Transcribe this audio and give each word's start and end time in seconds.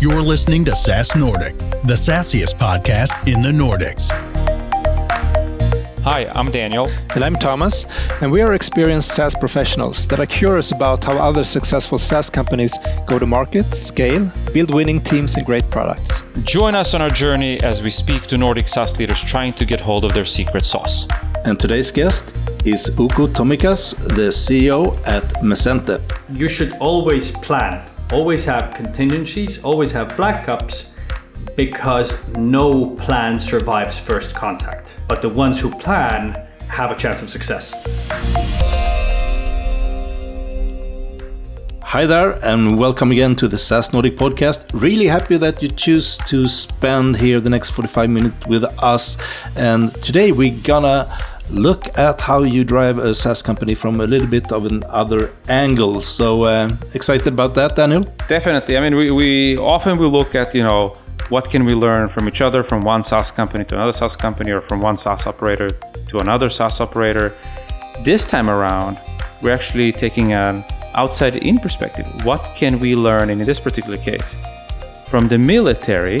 You're 0.00 0.22
listening 0.22 0.64
to 0.66 0.76
SaaS 0.76 1.16
Nordic, 1.16 1.58
the 1.58 1.96
sassiest 1.96 2.56
podcast 2.56 3.26
in 3.26 3.42
the 3.42 3.48
Nordics. 3.48 4.12
Hi, 6.04 6.30
I'm 6.36 6.52
Daniel. 6.52 6.86
And 7.16 7.24
I'm 7.24 7.34
Thomas, 7.34 7.84
and 8.20 8.30
we 8.30 8.40
are 8.40 8.54
experienced 8.54 9.08
SaaS 9.16 9.34
professionals 9.34 10.06
that 10.06 10.20
are 10.20 10.26
curious 10.26 10.70
about 10.70 11.02
how 11.02 11.18
other 11.18 11.42
successful 11.42 11.98
SaaS 11.98 12.30
companies 12.30 12.78
go 13.08 13.18
to 13.18 13.26
market, 13.26 13.74
scale, 13.74 14.30
build 14.52 14.72
winning 14.72 15.00
teams, 15.00 15.36
and 15.36 15.44
great 15.44 15.68
products. 15.68 16.22
Join 16.44 16.76
us 16.76 16.94
on 16.94 17.02
our 17.02 17.10
journey 17.10 17.60
as 17.62 17.82
we 17.82 17.90
speak 17.90 18.22
to 18.28 18.38
Nordic 18.38 18.68
SaaS 18.68 18.96
leaders 19.00 19.20
trying 19.20 19.52
to 19.54 19.64
get 19.64 19.80
hold 19.80 20.04
of 20.04 20.12
their 20.12 20.26
secret 20.26 20.64
sauce. 20.64 21.08
And 21.44 21.58
today's 21.58 21.90
guest 21.90 22.36
is 22.64 22.88
Uku 23.00 23.26
Tomikas, 23.32 23.96
the 24.14 24.30
CEO 24.30 24.96
at 25.08 25.24
Messente. 25.42 26.00
You 26.32 26.48
should 26.48 26.74
always 26.74 27.32
plan, 27.32 27.87
always 28.12 28.44
have 28.44 28.74
contingencies, 28.74 29.62
always 29.62 29.92
have 29.92 30.08
backups 30.08 30.86
because 31.56 32.16
no 32.36 32.90
plan 32.96 33.38
survives 33.38 33.98
first 33.98 34.34
contact. 34.34 34.98
But 35.08 35.20
the 35.20 35.28
ones 35.28 35.60
who 35.60 35.70
plan 35.70 36.46
have 36.68 36.90
a 36.90 36.96
chance 36.96 37.22
of 37.22 37.28
success. 37.28 37.74
Hi 41.82 42.04
there, 42.04 42.32
and 42.44 42.78
welcome 42.78 43.10
again 43.12 43.34
to 43.36 43.48
the 43.48 43.56
SaaS 43.56 43.92
Nordic 43.92 44.16
podcast. 44.16 44.64
Really 44.74 45.06
happy 45.06 45.38
that 45.38 45.62
you 45.62 45.68
choose 45.68 46.18
to 46.26 46.46
spend 46.46 47.18
here 47.18 47.40
the 47.40 47.50
next 47.50 47.70
45 47.70 48.10
minutes 48.10 48.46
with 48.46 48.64
us. 48.82 49.16
And 49.56 49.94
today 50.02 50.32
we're 50.32 50.58
gonna 50.62 51.06
look 51.50 51.96
at 51.98 52.20
how 52.20 52.42
you 52.42 52.64
drive 52.64 52.98
a 52.98 53.14
SaaS 53.14 53.42
company 53.42 53.74
from 53.74 54.00
a 54.00 54.06
little 54.06 54.28
bit 54.28 54.52
of 54.52 54.66
an 54.66 54.84
other 54.88 55.32
angle. 55.48 56.00
So 56.00 56.44
uh, 56.44 56.68
excited 56.94 57.26
about 57.26 57.54
that, 57.54 57.76
Daniel? 57.76 58.02
Definitely. 58.28 58.76
I 58.76 58.80
mean, 58.80 58.96
we, 58.96 59.10
we 59.10 59.56
often 59.56 59.98
we 59.98 60.06
look 60.06 60.34
at 60.34 60.54
you 60.54 60.62
know 60.62 60.94
what 61.28 61.50
can 61.50 61.64
we 61.64 61.74
learn 61.74 62.08
from 62.08 62.28
each 62.28 62.40
other, 62.40 62.62
from 62.62 62.82
one 62.82 63.02
SaaS 63.02 63.30
company 63.30 63.64
to 63.66 63.74
another 63.74 63.92
SaaS 63.92 64.16
company, 64.16 64.50
or 64.50 64.60
from 64.62 64.80
one 64.80 64.96
SaaS 64.96 65.26
operator 65.26 65.68
to 66.08 66.18
another 66.18 66.48
SaaS 66.48 66.80
operator. 66.80 67.36
This 68.02 68.24
time 68.24 68.48
around, 68.48 68.98
we're 69.42 69.54
actually 69.54 69.92
taking 69.92 70.32
an 70.32 70.64
outside 70.94 71.36
in 71.36 71.58
perspective. 71.58 72.06
What 72.24 72.44
can 72.56 72.80
we 72.80 72.94
learn 72.94 73.30
in 73.30 73.38
this 73.38 73.60
particular 73.60 73.98
case 73.98 74.36
from 75.08 75.28
the 75.28 75.38
military? 75.38 76.20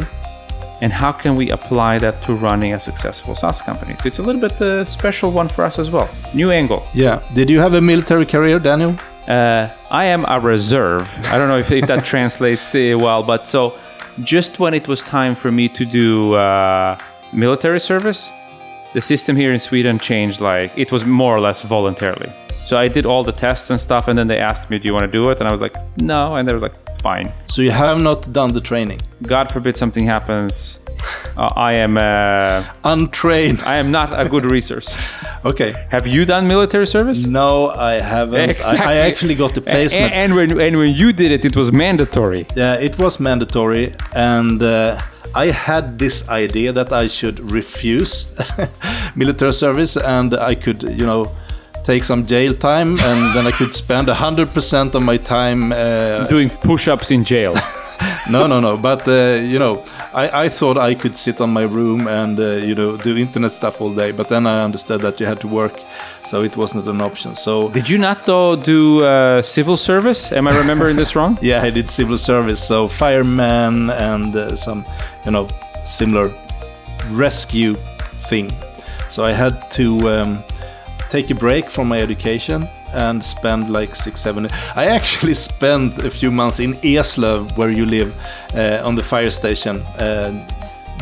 And 0.80 0.92
how 0.92 1.12
can 1.12 1.34
we 1.36 1.48
apply 1.50 1.98
that 1.98 2.22
to 2.22 2.34
running 2.34 2.72
a 2.72 2.78
successful 2.78 3.34
SaaS 3.34 3.60
company? 3.60 3.96
So 3.96 4.06
it's 4.06 4.18
a 4.18 4.22
little 4.22 4.40
bit 4.40 4.60
a 4.60 4.84
special 4.84 5.30
one 5.30 5.48
for 5.48 5.64
us 5.64 5.78
as 5.78 5.90
well. 5.90 6.08
New 6.34 6.50
angle. 6.50 6.86
Yeah. 6.94 7.20
Did 7.34 7.50
you 7.50 7.58
have 7.58 7.74
a 7.74 7.80
military 7.80 8.26
career, 8.26 8.58
Daniel? 8.58 8.96
Uh, 9.26 9.68
I 9.90 10.04
am 10.04 10.24
a 10.28 10.38
reserve. 10.40 11.06
I 11.24 11.36
don't 11.36 11.48
know 11.48 11.58
if, 11.58 11.70
if 11.72 11.86
that 11.86 12.04
translates 12.12 12.74
uh, 12.74 12.96
well, 12.98 13.22
but 13.22 13.48
so 13.48 13.76
just 14.22 14.58
when 14.58 14.74
it 14.74 14.88
was 14.88 15.02
time 15.02 15.34
for 15.34 15.50
me 15.50 15.68
to 15.68 15.84
do 15.84 16.34
uh, 16.34 16.96
military 17.32 17.80
service, 17.80 18.32
the 18.98 19.02
system 19.02 19.36
here 19.36 19.52
in 19.52 19.60
Sweden 19.60 19.96
changed. 20.10 20.40
Like 20.40 20.72
it 20.84 20.90
was 20.94 21.02
more 21.04 21.32
or 21.36 21.40
less 21.48 21.62
voluntarily. 21.62 22.30
So 22.68 22.76
I 22.84 22.88
did 22.96 23.04
all 23.10 23.22
the 23.30 23.36
tests 23.46 23.70
and 23.70 23.78
stuff, 23.88 24.08
and 24.08 24.14
then 24.18 24.26
they 24.32 24.40
asked 24.50 24.64
me, 24.70 24.76
"Do 24.80 24.84
you 24.88 24.94
want 24.96 25.06
to 25.10 25.14
do 25.20 25.30
it?" 25.30 25.36
And 25.40 25.46
I 25.50 25.52
was 25.56 25.62
like, 25.66 25.76
"No," 26.14 26.22
and 26.36 26.42
they 26.46 26.54
was 26.58 26.64
like, 26.68 26.76
"Fine." 27.06 27.28
So 27.54 27.58
you 27.66 27.74
have 27.84 27.98
not 28.08 28.18
done 28.38 28.50
the 28.58 28.64
training. 28.70 29.00
God 29.34 29.46
forbid 29.54 29.74
something 29.82 30.04
happens. 30.16 30.52
Uh, 31.36 31.70
I 31.70 31.72
am 31.86 31.94
uh, 31.96 32.64
untrained. 32.94 33.58
I 33.74 33.76
am 33.82 33.88
not 33.98 34.08
a 34.24 34.26
good 34.34 34.46
resource. 34.56 34.88
okay. 35.50 35.70
Have 35.94 36.06
you 36.14 36.22
done 36.34 36.42
military 36.54 36.88
service? 36.96 37.20
No, 37.40 37.50
I 37.92 37.94
haven't. 38.14 38.50
Exactly. 38.50 38.86
I, 38.86 38.92
I 38.92 38.96
actually 39.10 39.36
got 39.44 39.54
the 39.54 39.60
placement. 39.60 40.12
And, 40.12 40.14
and, 40.22 40.30
when 40.38 40.48
and 40.66 40.74
when 40.82 40.92
you 41.00 41.08
did 41.22 41.30
it, 41.36 41.44
it 41.50 41.54
was 41.60 41.68
mandatory. 41.84 42.42
Yeah, 42.62 42.86
it 42.86 42.94
was 42.98 43.20
mandatory, 43.20 43.94
and. 44.12 44.60
Uh, 44.60 44.98
I 45.34 45.50
had 45.50 45.98
this 45.98 46.28
idea 46.28 46.72
that 46.72 46.92
I 46.92 47.08
should 47.08 47.52
refuse 47.52 48.26
military 49.16 49.52
service 49.52 49.96
and 49.96 50.34
I 50.34 50.54
could, 50.54 50.82
you 50.82 51.06
know, 51.06 51.26
take 51.84 52.04
some 52.04 52.26
jail 52.26 52.54
time 52.54 52.98
and 53.00 53.34
then 53.34 53.46
I 53.46 53.50
could 53.50 53.74
spend 53.74 54.08
100% 54.08 54.94
of 54.94 55.02
my 55.02 55.16
time 55.16 55.72
uh, 55.72 56.26
doing 56.26 56.50
push 56.50 56.88
ups 56.88 57.10
in 57.10 57.24
jail. 57.24 57.54
no, 58.28 58.46
no, 58.46 58.60
no. 58.60 58.76
But 58.76 59.06
uh, 59.08 59.40
you 59.42 59.58
know, 59.58 59.84
I, 60.12 60.44
I 60.44 60.48
thought 60.48 60.76
I 60.78 60.94
could 60.94 61.16
sit 61.16 61.40
on 61.40 61.50
my 61.50 61.62
room 61.62 62.06
and 62.08 62.38
uh, 62.38 62.56
you 62.56 62.74
know 62.74 62.96
do 62.96 63.16
internet 63.16 63.52
stuff 63.52 63.80
all 63.80 63.94
day. 63.94 64.12
But 64.12 64.28
then 64.28 64.46
I 64.46 64.62
understood 64.62 65.00
that 65.02 65.20
you 65.20 65.26
had 65.26 65.40
to 65.40 65.48
work, 65.48 65.80
so 66.24 66.42
it 66.42 66.56
wasn't 66.56 66.86
an 66.86 67.00
option. 67.00 67.34
So 67.34 67.68
did 67.70 67.88
you 67.88 67.98
not 67.98 68.26
though 68.26 68.56
do 68.56 69.04
uh, 69.04 69.42
civil 69.42 69.76
service? 69.76 70.32
Am 70.32 70.46
I 70.46 70.56
remembering 70.56 70.96
this 70.96 71.14
wrong? 71.16 71.38
yeah, 71.42 71.62
I 71.62 71.70
did 71.70 71.90
civil 71.90 72.18
service. 72.18 72.62
So 72.62 72.88
fireman 72.88 73.90
and 73.90 74.34
uh, 74.34 74.56
some 74.56 74.84
you 75.24 75.30
know 75.30 75.48
similar 75.86 76.30
rescue 77.10 77.74
thing. 78.28 78.50
So 79.10 79.24
I 79.24 79.32
had 79.32 79.70
to. 79.72 79.98
Um, 80.08 80.44
take 81.10 81.30
a 81.30 81.34
break 81.34 81.70
from 81.70 81.88
my 81.88 81.98
education 81.98 82.68
and 82.92 83.22
spend 83.22 83.70
like 83.70 83.94
six, 83.94 84.20
seven. 84.20 84.48
I 84.74 84.86
actually 84.86 85.34
spent 85.50 86.04
a 86.04 86.10
few 86.10 86.30
months 86.30 86.60
in 86.60 86.74
Eslöv, 86.74 87.56
where 87.56 87.70
you 87.70 87.86
live, 87.86 88.14
uh, 88.54 88.80
on 88.84 88.94
the 88.94 89.02
fire 89.02 89.30
station, 89.30 89.76
uh, 89.98 90.46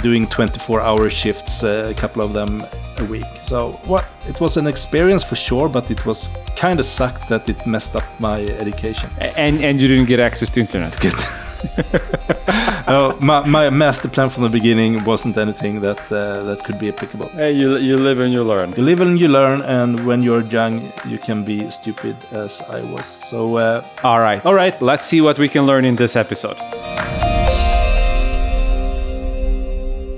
doing 0.03 0.27
24-hour 0.27 1.11
shifts, 1.11 1.65
uh, 1.65 1.89
a 1.91 1.95
couple 1.95 2.23
of 2.23 2.33
them 2.33 2.67
a 2.99 3.05
week. 3.05 3.27
So 3.43 3.73
what? 3.87 4.05
It 4.29 4.41
was 4.41 4.57
an 4.57 4.67
experience 4.67 5.25
for 5.25 5.37
sure, 5.37 5.69
but 5.69 5.91
it 5.91 6.05
was 6.07 6.31
kind 6.57 6.79
of 6.79 6.85
sucked 6.85 7.29
that 7.29 7.49
it 7.49 7.67
messed 7.67 7.97
up 7.97 8.05
my 8.19 8.43
education. 8.43 9.11
And 9.37 9.63
and 9.65 9.81
you 9.81 9.89
didn't 9.89 10.07
get 10.07 10.21
access 10.21 10.51
to 10.51 10.61
internet. 10.61 10.97
uh, 12.87 13.17
my, 13.21 13.47
my, 13.47 13.71
master 13.71 14.09
plan 14.09 14.31
from 14.31 14.43
the 14.43 14.49
beginning 14.49 15.05
wasn't 15.05 15.37
anything 15.37 15.81
that 15.81 16.01
uh, 16.13 16.43
that 16.45 16.65
could 16.65 16.79
be 16.79 16.89
applicable. 16.89 17.29
Hey, 17.31 17.53
you 17.53 17.77
you 17.77 17.97
live 17.97 18.21
and 18.21 18.33
you 18.33 18.45
learn. 18.45 18.75
You 18.77 18.83
live 18.83 19.01
and 19.01 19.19
you 19.19 19.29
learn, 19.29 19.63
and 19.63 20.01
when 20.07 20.23
you're 20.23 20.43
young, 20.43 20.93
you 21.07 21.19
can 21.19 21.45
be 21.45 21.71
stupid 21.71 22.17
as 22.31 22.61
I 22.63 22.81
was. 22.81 23.19
So, 23.31 23.57
uh, 23.57 23.85
all 24.05 24.21
right, 24.21 24.45
all 24.45 24.55
right. 24.55 24.81
Let's 24.81 25.05
see 25.07 25.21
what 25.21 25.39
we 25.39 25.49
can 25.49 25.67
learn 25.67 25.85
in 25.85 25.97
this 25.97 26.17
episode. 26.17 26.57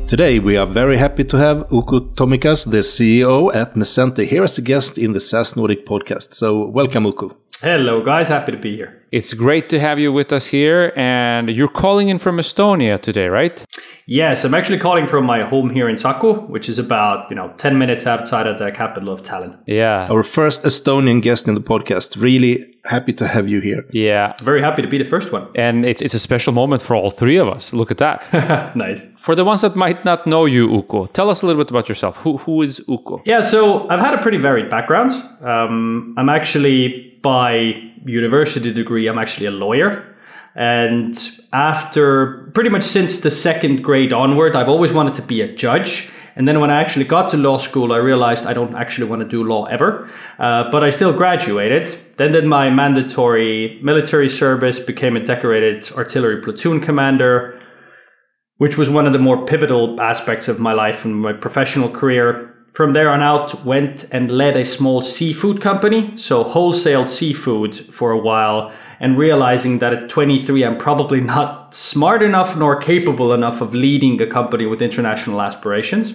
Today, 0.09 0.39
we 0.39 0.57
are 0.57 0.67
very 0.67 0.97
happy 0.97 1.23
to 1.25 1.37
have 1.37 1.67
Uku 1.71 2.01
Tomikas, 2.15 2.65
the 2.65 2.79
CEO 2.79 3.55
at 3.55 3.75
Messente, 3.75 4.27
here 4.27 4.43
as 4.43 4.57
a 4.57 4.63
guest 4.63 4.97
in 4.97 5.13
the 5.13 5.21
SaaS 5.21 5.55
Nordic 5.55 5.85
podcast. 5.85 6.33
So, 6.33 6.65
welcome, 6.65 7.05
Uku. 7.05 7.31
Hello, 7.61 8.05
guys. 8.05 8.29
Happy 8.29 8.53
to 8.53 8.59
be 8.59 8.77
here. 8.77 9.03
It's 9.11 9.35
great 9.35 9.69
to 9.71 9.81
have 9.81 9.99
you 9.99 10.13
with 10.13 10.33
us 10.33 10.47
here. 10.47 10.93
And 10.95 11.51
you're 11.51 11.69
calling 11.69 12.09
in 12.09 12.21
from 12.21 12.37
Estonia 12.37 13.03
today, 13.03 13.27
right? 13.27 13.65
Yes, 14.07 14.45
I'm 14.45 14.55
actually 14.55 14.79
calling 14.79 15.09
from 15.09 15.25
my 15.25 15.43
home 15.43 15.71
here 15.71 15.89
in 15.89 15.99
Saku, 15.99 16.35
which 16.47 16.69
is 16.69 16.79
about, 16.79 17.29
you 17.31 17.35
know, 17.35 17.53
10 17.57 17.77
minutes 17.77 18.07
outside 18.07 18.47
of 18.47 18.59
the 18.59 18.71
capital 18.71 19.13
of 19.13 19.25
Tallinn. 19.25 19.59
Yeah. 19.67 20.07
Our 20.09 20.23
first 20.23 20.63
Estonian 20.63 21.21
guest 21.21 21.49
in 21.49 21.55
the 21.57 21.61
podcast. 21.61 22.21
Really 22.23 22.65
happy 22.85 23.13
to 23.15 23.27
have 23.27 23.49
you 23.49 23.61
here. 23.61 23.85
Yeah. 23.91 24.35
Very 24.41 24.63
happy 24.63 24.83
to 24.83 24.89
be 24.89 24.99
the 24.99 25.09
first 25.09 25.33
one. 25.33 25.49
And 25.57 25.85
it's, 25.85 26.01
it's 26.01 26.15
a 26.15 26.19
special 26.19 26.53
moment 26.53 26.81
for 26.81 26.95
all 26.95 27.11
three 27.11 27.39
of 27.39 27.49
us. 27.49 27.73
Look 27.73 27.91
at 27.91 27.99
that. 27.99 28.77
nice. 28.77 29.03
For 29.17 29.35
the 29.35 29.45
ones 29.45 29.63
that 29.63 29.75
might 29.75 30.05
not 30.05 30.27
know 30.29 30.45
you, 30.45 30.71
Uku, 30.71 31.09
tell 31.09 31.29
us 31.29 31.43
a 31.43 31.47
little 31.47 31.63
bit 31.65 31.71
about 31.71 31.89
yourself. 31.89 32.19
Who, 32.19 32.37
who 32.39 32.63
is 32.63 32.79
Uku? 32.89 33.19
Yeah, 33.25 33.41
so 33.41 33.89
I've 33.89 34.01
had 34.01 34.15
a 34.15 34.19
pretty 34.19 34.39
varied 34.39 34.71
background. 34.71 35.11
Um, 35.43 36.15
I'm 36.17 36.29
actually, 36.29 37.08
by 37.23 37.75
university 38.05 38.73
degree, 38.73 39.09
I'm 39.09 39.19
actually 39.19 39.47
a 39.47 39.51
lawyer. 39.51 40.05
And 40.55 41.17
after 41.53 42.51
pretty 42.55 42.71
much 42.71 42.83
since 42.83 43.21
the 43.21 43.31
second 43.31 43.83
grade 43.83 44.13
onward, 44.13 44.57
I've 44.57 44.69
always 44.69 44.93
wanted 44.93 45.15
to 45.15 45.23
be 45.23 45.41
a 45.41 45.55
judge. 45.55 46.11
And 46.35 46.47
then 46.47 46.61
when 46.61 46.71
I 46.71 46.81
actually 46.81 47.05
got 47.05 47.31
to 47.31 47.37
law 47.37 47.59
school, 47.59 47.93
I 47.93 47.97
realized 47.97 48.47
I 48.47 48.55
don't 48.55 48.77
actually 48.77 49.09
want 49.09 49.23
to 49.23 49.29
do 49.29 49.43
law 49.43 49.65
ever. 49.65 50.09
Uh, 50.39 50.71
but 50.71 50.85
I 50.85 50.91
still 50.91 51.13
graduated. 51.13 51.89
Then 52.17 52.33
did 52.33 52.45
my 52.45 52.71
mandatory 52.71 53.81
military 53.83 54.29
service, 54.29 54.79
became 54.79 55.17
a 55.17 55.21
decorated 55.21 55.91
artillery 55.97 56.41
platoon 56.41 56.81
commander, 56.81 57.61
which 58.59 58.77
was 58.77 58.89
one 58.89 59.07
of 59.07 59.13
the 59.13 59.19
more 59.19 59.47
pivotal 59.47 60.01
aspects 60.01 60.49
of 60.49 60.61
my 60.61 60.73
life 60.73 61.05
and 61.05 61.17
my 61.17 61.33
professional 61.33 61.89
career. 61.89 62.55
From 62.73 62.93
there 62.93 63.11
on 63.11 63.23
out, 63.23 63.65
went 63.65 64.05
and 64.13 64.31
led 64.31 64.57
a 64.57 64.65
small 64.65 65.03
seafood 65.03 65.61
company, 65.61 66.17
so 66.17 66.45
wholesaled 66.45 67.09
seafood 67.09 67.75
for 67.75 68.13
a 68.13 68.19
while 68.19 68.73
and 69.01 69.17
realizing 69.17 69.79
that 69.79 69.93
at 69.93 70.09
23, 70.09 70.65
I'm 70.65 70.79
probably 70.79 71.21
not 71.21 71.75
smart 71.75 72.23
enough 72.23 72.57
nor 72.57 72.81
capable 72.81 73.33
enough 73.33 73.61
of 73.61 73.75
leading 73.75 74.21
a 74.21 74.27
company 74.27 74.67
with 74.67 74.83
international 74.83 75.41
aspirations 75.41 76.15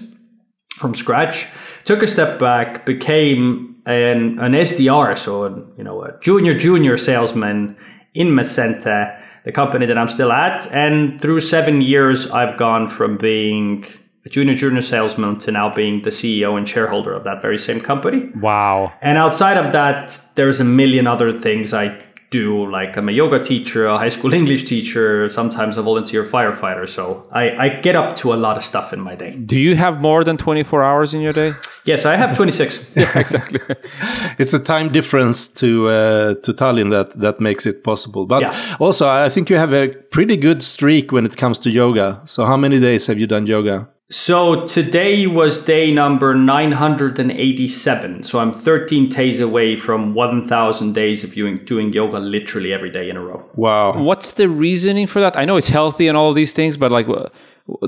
from 0.78 0.96
scratch. 0.96 1.48
Took 1.86 2.02
a 2.02 2.08
step 2.08 2.40
back, 2.40 2.86
became 2.86 3.76
an, 3.86 4.40
an 4.40 4.54
SDR, 4.54 5.18
so 5.18 5.48
you 5.78 5.84
know 5.84 6.04
a 6.04 6.18
junior 6.22 6.58
junior 6.58 6.98
salesman 6.98 7.76
in 8.14 8.28
Messente, 8.28 9.20
the 9.46 9.52
company 9.52 9.86
that 9.86 9.98
I'm 9.98 10.10
still 10.10 10.32
at. 10.32 10.72
And 10.72 11.20
through 11.22 11.42
seven 11.42 11.82
years, 11.82 12.30
I've 12.32 12.58
gone 12.58 12.88
from 12.88 13.18
being 13.18 13.86
a 14.25 14.30
junior 14.30 14.56
junior 14.56 14.81
salesman 14.81 15.38
to 15.40 15.52
now 15.52 15.74
being 15.74 16.02
the 16.04 16.10
CEO 16.10 16.58
and 16.58 16.68
shareholder 16.68 17.14
of 17.14 17.24
that 17.25 17.42
very 17.42 17.60
same 17.60 17.81
company. 17.81 18.30
Wow. 18.40 18.94
And 19.02 19.18
outside 19.18 19.58
of 19.58 19.72
that, 19.74 20.20
there's 20.36 20.60
a 20.60 20.64
million 20.64 21.08
other 21.08 21.40
things 21.40 21.74
I 21.74 22.00
do 22.30 22.68
like 22.72 22.98
I'm 22.98 23.10
a 23.10 23.12
yoga 23.12 23.40
teacher, 23.44 23.86
a 23.86 23.98
high 24.00 24.10
school 24.10 24.34
English 24.42 24.64
teacher, 24.66 25.30
sometimes 25.30 25.78
a 25.78 25.84
volunteer 25.84 26.24
firefighter. 26.25 26.90
So 26.90 27.28
I, 27.31 27.44
I 27.66 27.70
get 27.81 27.96
up 27.96 28.16
to 28.18 28.34
a 28.34 28.38
lot 28.46 28.58
of 28.58 28.66
stuff 28.66 28.92
in 28.92 29.00
my 29.00 29.14
day. 29.16 29.31
Do 29.36 29.58
you 29.58 29.75
have 29.75 30.02
more 30.02 30.24
than 30.24 30.38
24 30.38 30.81
hours 30.84 31.14
in 31.14 31.22
your 31.22 31.34
day? 31.34 31.54
Yes, 31.86 32.06
I 32.06 32.16
have 32.16 32.36
26. 32.36 32.86
Yeah, 32.96 33.19
exactly. 33.19 33.60
it's 34.40 34.54
a 34.54 34.60
time 34.60 34.92
difference 34.92 35.48
to 35.62 35.90
uh, 35.90 36.34
to 36.46 36.54
Tallinn 36.54 36.90
that 36.92 37.19
that 37.19 37.40
makes 37.40 37.66
it 37.66 37.84
possible. 37.84 38.26
But 38.26 38.42
Yeah. 38.42 38.78
also, 38.80 39.08
I 39.08 39.30
think 39.30 39.50
you 39.50 39.58
have 39.60 39.74
a 39.74 39.90
pretty 40.12 40.38
good 40.38 40.64
streak 40.64 41.12
when 41.12 41.26
it 41.26 41.36
comes 41.38 41.60
to 41.60 41.69
yoga. 41.69 42.22
So, 42.26 42.46
how 42.46 42.58
many 42.58 42.80
days 42.80 43.08
have 43.08 43.19
you 43.19 43.28
done 43.28 43.48
yoga? 43.48 43.88
So 44.12 44.66
today 44.68 45.26
was 45.28 45.64
day 45.66 45.92
number 45.92 46.36
987. 46.36 48.24
So 48.24 48.40
I'm 48.40 48.54
13 48.54 49.10
days 49.10 49.40
away 49.40 49.76
from 49.76 50.14
1,000 50.14 50.94
days 50.94 51.24
of 51.24 51.34
doing, 51.34 51.66
doing 51.66 51.92
yoga 51.94 52.20
literally 52.20 52.74
every 52.74 52.92
day 52.92 53.10
in 53.10 53.18
a 53.18 53.22
row. 53.22 53.44
Wow. 53.56 53.98
What's 54.04 54.34
the 54.34 54.50
reasoning 54.50 55.08
for 55.08 55.20
that? 55.20 55.36
I 55.38 55.46
know 55.46 55.58
it's 55.58 55.70
healthy 55.70 56.08
and 56.08 56.16
all 56.16 56.30
of 56.30 56.36
these 56.36 56.54
things, 56.54 56.78
but 56.78 56.92
like, 56.92 57.08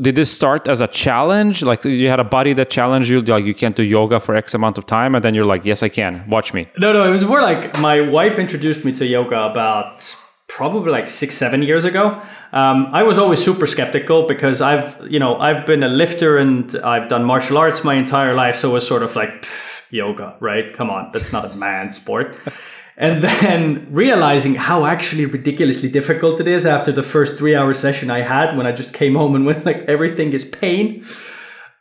did 0.02 0.16
this 0.16 0.32
start 0.32 0.68
as 0.68 0.82
a 0.82 0.88
challenge? 0.88 1.62
Like, 1.62 1.84
you 1.84 2.08
had 2.08 2.20
a 2.20 2.24
buddy 2.24 2.54
that 2.54 2.70
challenged 2.70 3.10
you, 3.10 3.22
like, 3.22 3.46
you 3.46 3.54
can't 3.54 3.76
do 3.76 3.84
yoga 3.84 4.20
for 4.22 4.34
X 4.34 4.54
amount 4.54 4.78
of 4.78 4.86
time, 4.86 5.16
and 5.16 5.24
then 5.24 5.36
you're 5.36 5.46
like, 5.46 5.66
yes, 5.66 5.84
I 5.84 5.90
can. 5.90 6.28
Watch 6.30 6.54
me. 6.54 6.70
No, 6.78 6.94
no, 6.94 7.06
it 7.06 7.12
was 7.12 7.26
more 7.26 7.42
like 7.42 7.78
my 7.80 8.00
wife 8.00 8.40
introduced 8.40 8.86
me 8.86 8.94
to 8.94 9.06
yoga 9.06 9.38
about 9.44 10.16
probably 10.56 10.90
like 10.90 11.10
six, 11.10 11.36
seven 11.36 11.62
years 11.62 11.84
ago. 11.84 12.22
Um, 12.54 12.88
I 12.94 13.04
was 13.04 13.18
always 13.18 13.44
super 13.44 13.68
skeptical 13.68 14.25
because 14.25 14.62
I've, 14.62 14.96
you 15.12 15.19
know, 15.19 15.36
I've 15.38 15.66
been 15.66 15.84
a 15.84 15.90
lifter 15.90 16.38
and 16.38 16.74
I've 16.78 17.10
done 17.10 17.25
martial 17.25 17.57
arts 17.57 17.84
my 17.84 17.96
entire 17.96 18.34
life. 18.34 18.56
So 18.60 18.69
it 18.69 18.74
was 18.75 18.88
sort 18.88 19.04
of 19.04 19.18
like 19.18 19.46
yoga, 19.90 20.38
right? 20.40 20.74
Come 20.74 20.90
on, 20.90 21.12
that's 21.12 21.34
not 21.34 21.44
a 21.52 21.56
man 21.56 21.92
sport. 21.94 22.38
And 22.98 23.22
then 23.22 23.88
realizing 23.92 24.56
how 24.56 24.86
actually 24.86 25.25
ridiculously 25.25 25.90
difficult 25.90 26.40
it 26.40 26.48
is 26.48 26.66
after 26.66 26.94
the 26.94 27.04
first 27.04 27.38
three 27.38 27.54
hour 27.54 27.74
session 27.74 28.10
I 28.10 28.22
had 28.22 28.56
when 28.56 28.66
I 28.66 28.72
just 28.72 28.94
came 28.94 29.16
home 29.16 29.36
and 29.36 29.46
went 29.50 29.66
like 29.66 29.80
everything 29.90 30.31
is 30.31 30.46
pain 30.46 31.06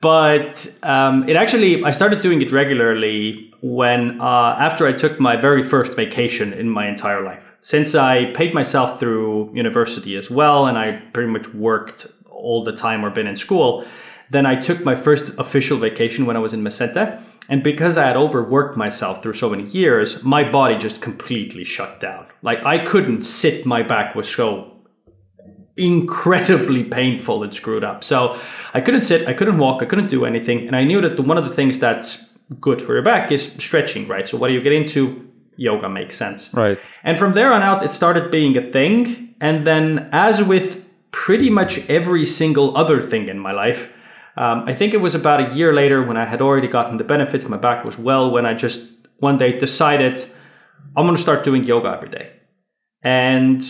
but 0.00 0.66
um, 0.82 1.26
it 1.28 1.36
actually 1.36 1.82
i 1.84 1.90
started 1.90 2.18
doing 2.18 2.42
it 2.42 2.50
regularly 2.52 3.50
when 3.62 4.20
uh, 4.20 4.66
after 4.68 4.86
i 4.88 4.92
took 4.92 5.18
my 5.18 5.34
very 5.36 5.62
first 5.62 5.94
vacation 5.94 6.52
in 6.52 6.68
my 6.68 6.86
entire 6.88 7.22
life 7.22 7.43
since 7.64 7.94
i 7.94 8.32
paid 8.34 8.54
myself 8.54 9.00
through 9.00 9.50
university 9.54 10.16
as 10.16 10.30
well 10.30 10.66
and 10.66 10.78
i 10.78 10.92
pretty 11.12 11.30
much 11.30 11.48
worked 11.54 12.06
all 12.30 12.62
the 12.62 12.72
time 12.72 13.04
or 13.04 13.10
been 13.10 13.26
in 13.26 13.36
school 13.36 13.84
then 14.30 14.46
i 14.46 14.54
took 14.54 14.84
my 14.84 14.94
first 14.94 15.32
official 15.38 15.78
vacation 15.78 16.26
when 16.26 16.36
i 16.36 16.40
was 16.40 16.52
in 16.52 16.62
Messente. 16.62 17.20
and 17.48 17.62
because 17.62 17.96
i 17.96 18.06
had 18.06 18.16
overworked 18.16 18.76
myself 18.76 19.22
through 19.22 19.32
so 19.32 19.48
many 19.48 19.64
years 19.64 20.22
my 20.22 20.48
body 20.48 20.76
just 20.76 21.00
completely 21.00 21.64
shut 21.64 21.98
down 22.00 22.26
like 22.42 22.64
i 22.64 22.78
couldn't 22.78 23.22
sit 23.22 23.64
my 23.66 23.82
back 23.82 24.14
was 24.14 24.28
so 24.30 24.70
incredibly 25.76 26.84
painful 26.84 27.42
and 27.42 27.54
screwed 27.54 27.84
up. 27.84 28.04
So 28.04 28.38
I 28.72 28.80
couldn't 28.80 29.02
sit, 29.02 29.26
I 29.26 29.32
couldn't 29.32 29.58
walk, 29.58 29.82
I 29.82 29.86
couldn't 29.86 30.08
do 30.08 30.24
anything. 30.24 30.66
And 30.66 30.76
I 30.76 30.84
knew 30.84 31.00
that 31.00 31.16
the, 31.16 31.22
one 31.22 31.38
of 31.38 31.44
the 31.44 31.50
things 31.50 31.78
that's 31.78 32.30
good 32.60 32.80
for 32.80 32.94
your 32.94 33.02
back 33.02 33.32
is 33.32 33.52
stretching, 33.58 34.06
right? 34.06 34.26
So 34.26 34.36
what 34.36 34.48
do 34.48 34.54
you 34.54 34.60
get 34.60 34.72
into? 34.72 35.30
Yoga 35.56 35.88
makes 35.88 36.16
sense. 36.16 36.52
Right. 36.52 36.78
And 37.02 37.18
from 37.18 37.34
there 37.34 37.52
on 37.52 37.62
out, 37.62 37.84
it 37.84 37.92
started 37.92 38.30
being 38.30 38.56
a 38.56 38.62
thing. 38.62 39.34
And 39.40 39.66
then, 39.66 40.08
as 40.12 40.42
with 40.42 40.84
pretty 41.10 41.50
much 41.50 41.78
every 41.88 42.26
single 42.26 42.76
other 42.76 43.00
thing 43.00 43.28
in 43.28 43.38
my 43.38 43.52
life, 43.52 43.88
um, 44.36 44.64
I 44.66 44.74
think 44.74 44.94
it 44.94 44.98
was 44.98 45.14
about 45.14 45.52
a 45.52 45.54
year 45.54 45.72
later 45.72 46.04
when 46.04 46.16
I 46.16 46.24
had 46.24 46.40
already 46.40 46.66
gotten 46.66 46.96
the 46.96 47.04
benefits, 47.04 47.44
my 47.44 47.56
back 47.56 47.84
was 47.84 47.96
well, 47.98 48.30
when 48.30 48.46
I 48.46 48.54
just 48.54 48.88
one 49.18 49.38
day 49.38 49.58
decided 49.58 50.24
I'm 50.96 51.04
going 51.04 51.16
to 51.16 51.22
start 51.22 51.44
doing 51.44 51.64
yoga 51.64 51.88
every 51.88 52.08
day. 52.08 52.32
And 53.02 53.62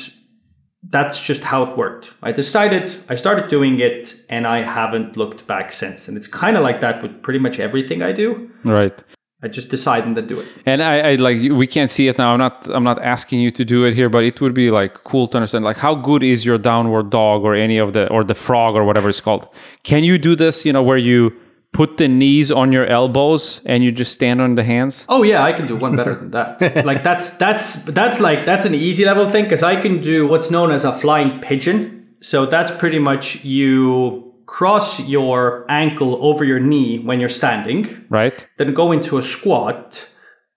that's 0.88 1.20
just 1.20 1.42
how 1.42 1.62
it 1.64 1.76
worked. 1.76 2.14
I 2.22 2.32
decided, 2.32 2.94
I 3.08 3.14
started 3.14 3.48
doing 3.48 3.80
it, 3.80 4.16
and 4.28 4.46
I 4.46 4.62
haven't 4.62 5.16
looked 5.16 5.46
back 5.46 5.72
since. 5.72 6.08
And 6.08 6.16
it's 6.16 6.26
kind 6.26 6.56
of 6.56 6.62
like 6.62 6.80
that 6.80 7.02
with 7.02 7.22
pretty 7.22 7.38
much 7.38 7.58
everything 7.58 8.02
I 8.02 8.12
do. 8.12 8.50
Right. 8.64 9.02
I 9.44 9.48
just 9.48 9.68
decide 9.68 10.06
and 10.06 10.16
then 10.16 10.26
do 10.26 10.40
it. 10.40 10.48
And 10.64 10.82
I, 10.82 11.10
I 11.10 11.14
like 11.16 11.38
we 11.38 11.66
can't 11.66 11.90
see 11.90 12.08
it 12.08 12.16
now. 12.16 12.32
I'm 12.32 12.38
not 12.38 12.66
I'm 12.70 12.82
not 12.82 12.98
asking 13.02 13.40
you 13.40 13.50
to 13.50 13.64
do 13.64 13.84
it 13.84 13.92
here, 13.94 14.08
but 14.08 14.24
it 14.24 14.40
would 14.40 14.54
be 14.54 14.70
like 14.70 15.04
cool 15.04 15.28
to 15.28 15.36
understand 15.36 15.66
like 15.66 15.76
how 15.76 15.94
good 15.94 16.22
is 16.22 16.46
your 16.46 16.56
downward 16.56 17.10
dog 17.10 17.42
or 17.42 17.54
any 17.54 17.76
of 17.76 17.92
the 17.92 18.10
or 18.10 18.24
the 18.24 18.34
frog 18.34 18.74
or 18.74 18.84
whatever 18.84 19.10
it's 19.10 19.20
called. 19.20 19.46
Can 19.82 20.02
you 20.02 20.16
do 20.16 20.34
this? 20.34 20.64
You 20.64 20.72
know 20.72 20.82
where 20.82 20.96
you 20.96 21.32
put 21.72 21.98
the 21.98 22.08
knees 22.08 22.50
on 22.50 22.72
your 22.72 22.86
elbows 22.86 23.60
and 23.66 23.84
you 23.84 23.92
just 23.92 24.12
stand 24.12 24.40
on 24.40 24.54
the 24.54 24.64
hands. 24.64 25.04
Oh 25.10 25.22
yeah, 25.22 25.44
I 25.44 25.52
can 25.52 25.66
do 25.66 25.76
one 25.76 25.94
better 25.94 26.14
than 26.14 26.30
that. 26.30 26.86
like 26.86 27.02
that's 27.02 27.36
that's 27.36 27.82
that's 27.82 28.20
like 28.20 28.46
that's 28.46 28.64
an 28.64 28.74
easy 28.74 29.04
level 29.04 29.28
thing 29.28 29.44
because 29.44 29.62
I 29.62 29.78
can 29.78 30.00
do 30.00 30.26
what's 30.26 30.50
known 30.50 30.70
as 30.70 30.84
a 30.84 30.92
flying 30.98 31.40
pigeon. 31.40 32.06
So 32.22 32.46
that's 32.46 32.70
pretty 32.70 32.98
much 32.98 33.44
you 33.44 34.23
cross 34.54 35.00
your 35.00 35.66
ankle 35.68 36.16
over 36.24 36.44
your 36.44 36.60
knee 36.60 37.00
when 37.00 37.18
you're 37.18 37.38
standing, 37.42 38.04
Right. 38.08 38.46
then 38.56 38.72
go 38.72 38.92
into 38.92 39.18
a 39.18 39.22
squat, 39.22 40.06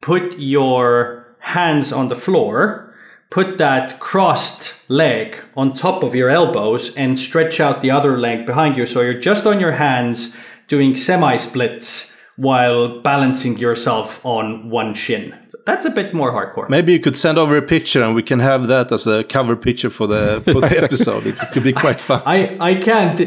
put 0.04 0.38
your 0.38 1.36
hands 1.40 1.92
on 1.92 2.08
the 2.08 2.16
floor, 2.16 2.94
put 3.32 3.58
that 3.58 4.00
crossed 4.00 4.88
leg 4.88 5.36
on 5.56 5.74
top 5.74 6.04
of 6.04 6.14
your 6.14 6.30
elbows, 6.30 6.94
and 6.96 7.18
stretch 7.18 7.60
out 7.60 7.82
the 7.82 7.90
other 7.90 8.20
leg 8.20 8.46
behind 8.46 8.78
you. 8.78 8.86
So 8.86 9.02
you're 9.02 9.20
just 9.32 9.48
on 9.48 9.60
your 9.60 9.72
hands 9.88 10.36
doing 10.68 10.96
semi 10.96 11.38
splits 11.38 12.14
while 12.36 13.02
balancing 13.02 13.58
yourself 13.58 14.24
on 14.24 14.70
one 14.70 14.94
shin. 14.94 15.34
That's 15.68 15.86
a 15.86 15.90
bit 15.90 16.14
more 16.14 16.32
hardcore. 16.32 16.70
Maybe 16.70 16.94
you 16.94 17.00
could 17.00 17.18
send 17.18 17.38
over 17.38 17.58
a 17.58 17.62
picture 17.62 18.02
and 18.02 18.16
we 18.16 18.24
can 18.24 18.40
have 18.40 18.68
that 18.70 18.90
as 18.92 19.06
a 19.06 19.26
cover 19.26 19.58
picture 19.58 19.90
for 19.90 20.08
the, 20.08 20.42
episode. 20.82 21.28
It 21.28 21.36
could 21.52 21.64
be 21.64 21.74
quite 21.74 22.00
fun. 22.00 22.22
I, 22.26 22.58
I 22.60 22.76
can't 22.76 23.20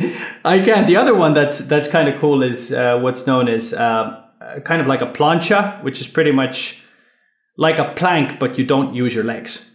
I 0.45 0.61
can't. 0.61 0.87
The 0.87 0.97
other 0.97 1.15
one 1.15 1.35
that's 1.35 1.59
that's 1.59 1.87
kind 1.87 2.09
of 2.09 2.19
cool 2.19 2.43
is 2.43 2.73
uh, 2.73 2.99
what's 2.99 3.27
known 3.27 3.47
as 3.47 3.75
uh, 3.75 4.23
kind 4.65 4.81
of 4.81 4.87
like 4.87 5.03
a 5.03 5.13
plancha, 5.13 5.83
which 5.85 6.01
is 6.01 6.09
pretty 6.09 6.33
much 6.33 6.83
like 7.59 7.79
a 7.79 7.93
plank, 7.95 8.41
but 8.41 8.59
you 8.59 8.65
don't 8.65 8.95
use 8.95 9.15
your 9.15 9.25
legs. 9.25 9.70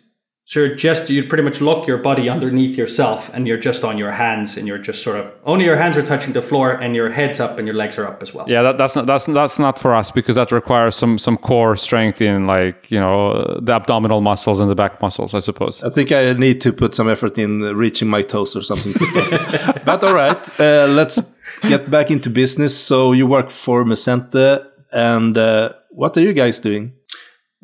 So 0.48 0.60
you're 0.60 0.76
just 0.76 1.10
you 1.10 1.24
pretty 1.24 1.42
much 1.42 1.60
lock 1.60 1.88
your 1.88 1.98
body 1.98 2.30
underneath 2.30 2.78
yourself, 2.78 3.32
and 3.34 3.48
you're 3.48 3.58
just 3.58 3.84
on 3.84 3.98
your 3.98 4.12
hands, 4.12 4.58
and 4.58 4.68
you're 4.68 4.78
just 4.78 5.02
sort 5.02 5.20
of 5.20 5.34
only 5.44 5.66
your 5.66 5.76
hands 5.76 5.98
are 5.98 6.04
touching 6.04 6.34
the 6.34 6.42
floor, 6.42 6.72
and 6.72 6.96
your 6.96 7.12
head's 7.12 7.40
up, 7.40 7.58
and 7.58 7.68
your 7.68 7.76
legs 7.76 7.98
are 7.98 8.06
up 8.06 8.22
as 8.22 8.32
well. 8.32 8.46
Yeah, 8.48 8.62
that, 8.62 8.78
that's 8.78 8.96
not 8.96 9.08
that's 9.08 9.26
that's 9.26 9.58
not 9.58 9.80
for 9.80 9.96
us 9.96 10.12
because 10.12 10.36
that 10.36 10.52
requires 10.52 10.96
some 10.96 11.18
some 11.18 11.36
core 11.36 11.76
strength 11.76 12.22
in 12.22 12.46
like 12.46 12.92
you 12.92 13.00
know 13.00 13.60
the 13.60 13.74
abdominal 13.74 14.22
muscles 14.22 14.60
and 14.60 14.70
the 14.70 14.76
back 14.76 15.02
muscles, 15.02 15.34
I 15.34 15.40
suppose. 15.40 15.84
I 15.84 15.90
think 15.90 16.12
I 16.12 16.34
need 16.34 16.62
to 16.62 16.72
put 16.72 16.94
some 16.94 17.10
effort 17.10 17.40
in 17.40 17.62
reaching 17.76 18.08
my 18.08 18.22
toes 18.22 18.56
or 18.56 18.62
something. 18.62 18.94
to 18.94 19.82
but 19.86 20.04
all 20.04 20.14
right, 20.14 20.60
uh, 20.60 20.86
let's 20.90 21.20
get 21.64 21.90
back 21.90 22.12
into 22.12 22.30
business. 22.30 22.78
So 22.78 23.14
you 23.14 23.26
work 23.26 23.50
for 23.50 23.84
Messente, 23.84 24.64
and 24.92 25.36
uh, 25.36 25.74
what 25.90 26.16
are 26.18 26.22
you 26.22 26.34
guys 26.34 26.60
doing? 26.60 26.94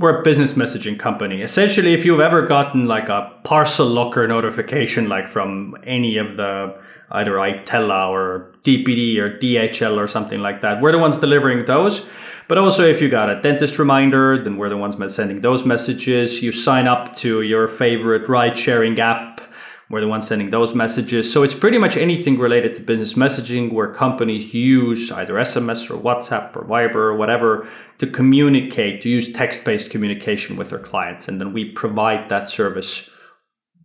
We're 0.01 0.19
a 0.19 0.23
business 0.23 0.53
messaging 0.53 0.99
company. 0.99 1.41
Essentially, 1.41 1.93
if 1.93 2.03
you've 2.05 2.19
ever 2.19 2.45
gotten 2.45 2.87
like 2.87 3.09
a 3.09 3.31
parcel 3.43 3.87
locker 3.87 4.27
notification, 4.27 5.07
like 5.07 5.29
from 5.29 5.77
any 5.85 6.17
of 6.17 6.37
the 6.37 6.75
either 7.11 7.33
Itella 7.33 8.09
or 8.09 8.53
DPD 8.63 9.17
or 9.17 9.37
DHL 9.37 9.97
or 9.97 10.07
something 10.07 10.39
like 10.39 10.61
that, 10.61 10.81
we're 10.81 10.91
the 10.91 10.99
ones 10.99 11.17
delivering 11.17 11.65
those. 11.65 12.05
But 12.47 12.57
also, 12.57 12.83
if 12.83 13.01
you 13.01 13.09
got 13.09 13.29
a 13.29 13.41
dentist 13.41 13.79
reminder, 13.79 14.43
then 14.43 14.57
we're 14.57 14.69
the 14.69 14.77
ones 14.77 14.95
sending 15.13 15.41
those 15.41 15.65
messages. 15.65 16.41
You 16.41 16.51
sign 16.51 16.87
up 16.87 17.13
to 17.15 17.41
your 17.41 17.67
favorite 17.67 18.27
ride 18.27 18.57
sharing 18.57 18.99
app. 18.99 19.40
We're 19.91 20.01
the 20.01 20.07
ones 20.07 20.27
sending 20.27 20.49
those 20.49 20.73
messages. 20.73 21.31
So 21.31 21.43
it's 21.43 21.53
pretty 21.53 21.77
much 21.77 21.97
anything 21.97 22.39
related 22.39 22.73
to 22.75 22.81
business 22.81 23.15
messaging 23.15 23.73
where 23.73 23.93
companies 23.93 24.53
use 24.53 25.11
either 25.11 25.33
SMS 25.33 25.89
or 25.89 25.97
WhatsApp 25.97 26.55
or 26.55 26.63
Viber 26.63 26.95
or 26.95 27.15
whatever 27.15 27.67
to 27.97 28.07
communicate, 28.07 29.01
to 29.01 29.09
use 29.09 29.31
text 29.31 29.65
based 29.65 29.89
communication 29.89 30.55
with 30.55 30.69
their 30.69 30.79
clients. 30.79 31.27
And 31.27 31.41
then 31.41 31.51
we 31.51 31.65
provide 31.71 32.29
that 32.29 32.49
service 32.49 33.09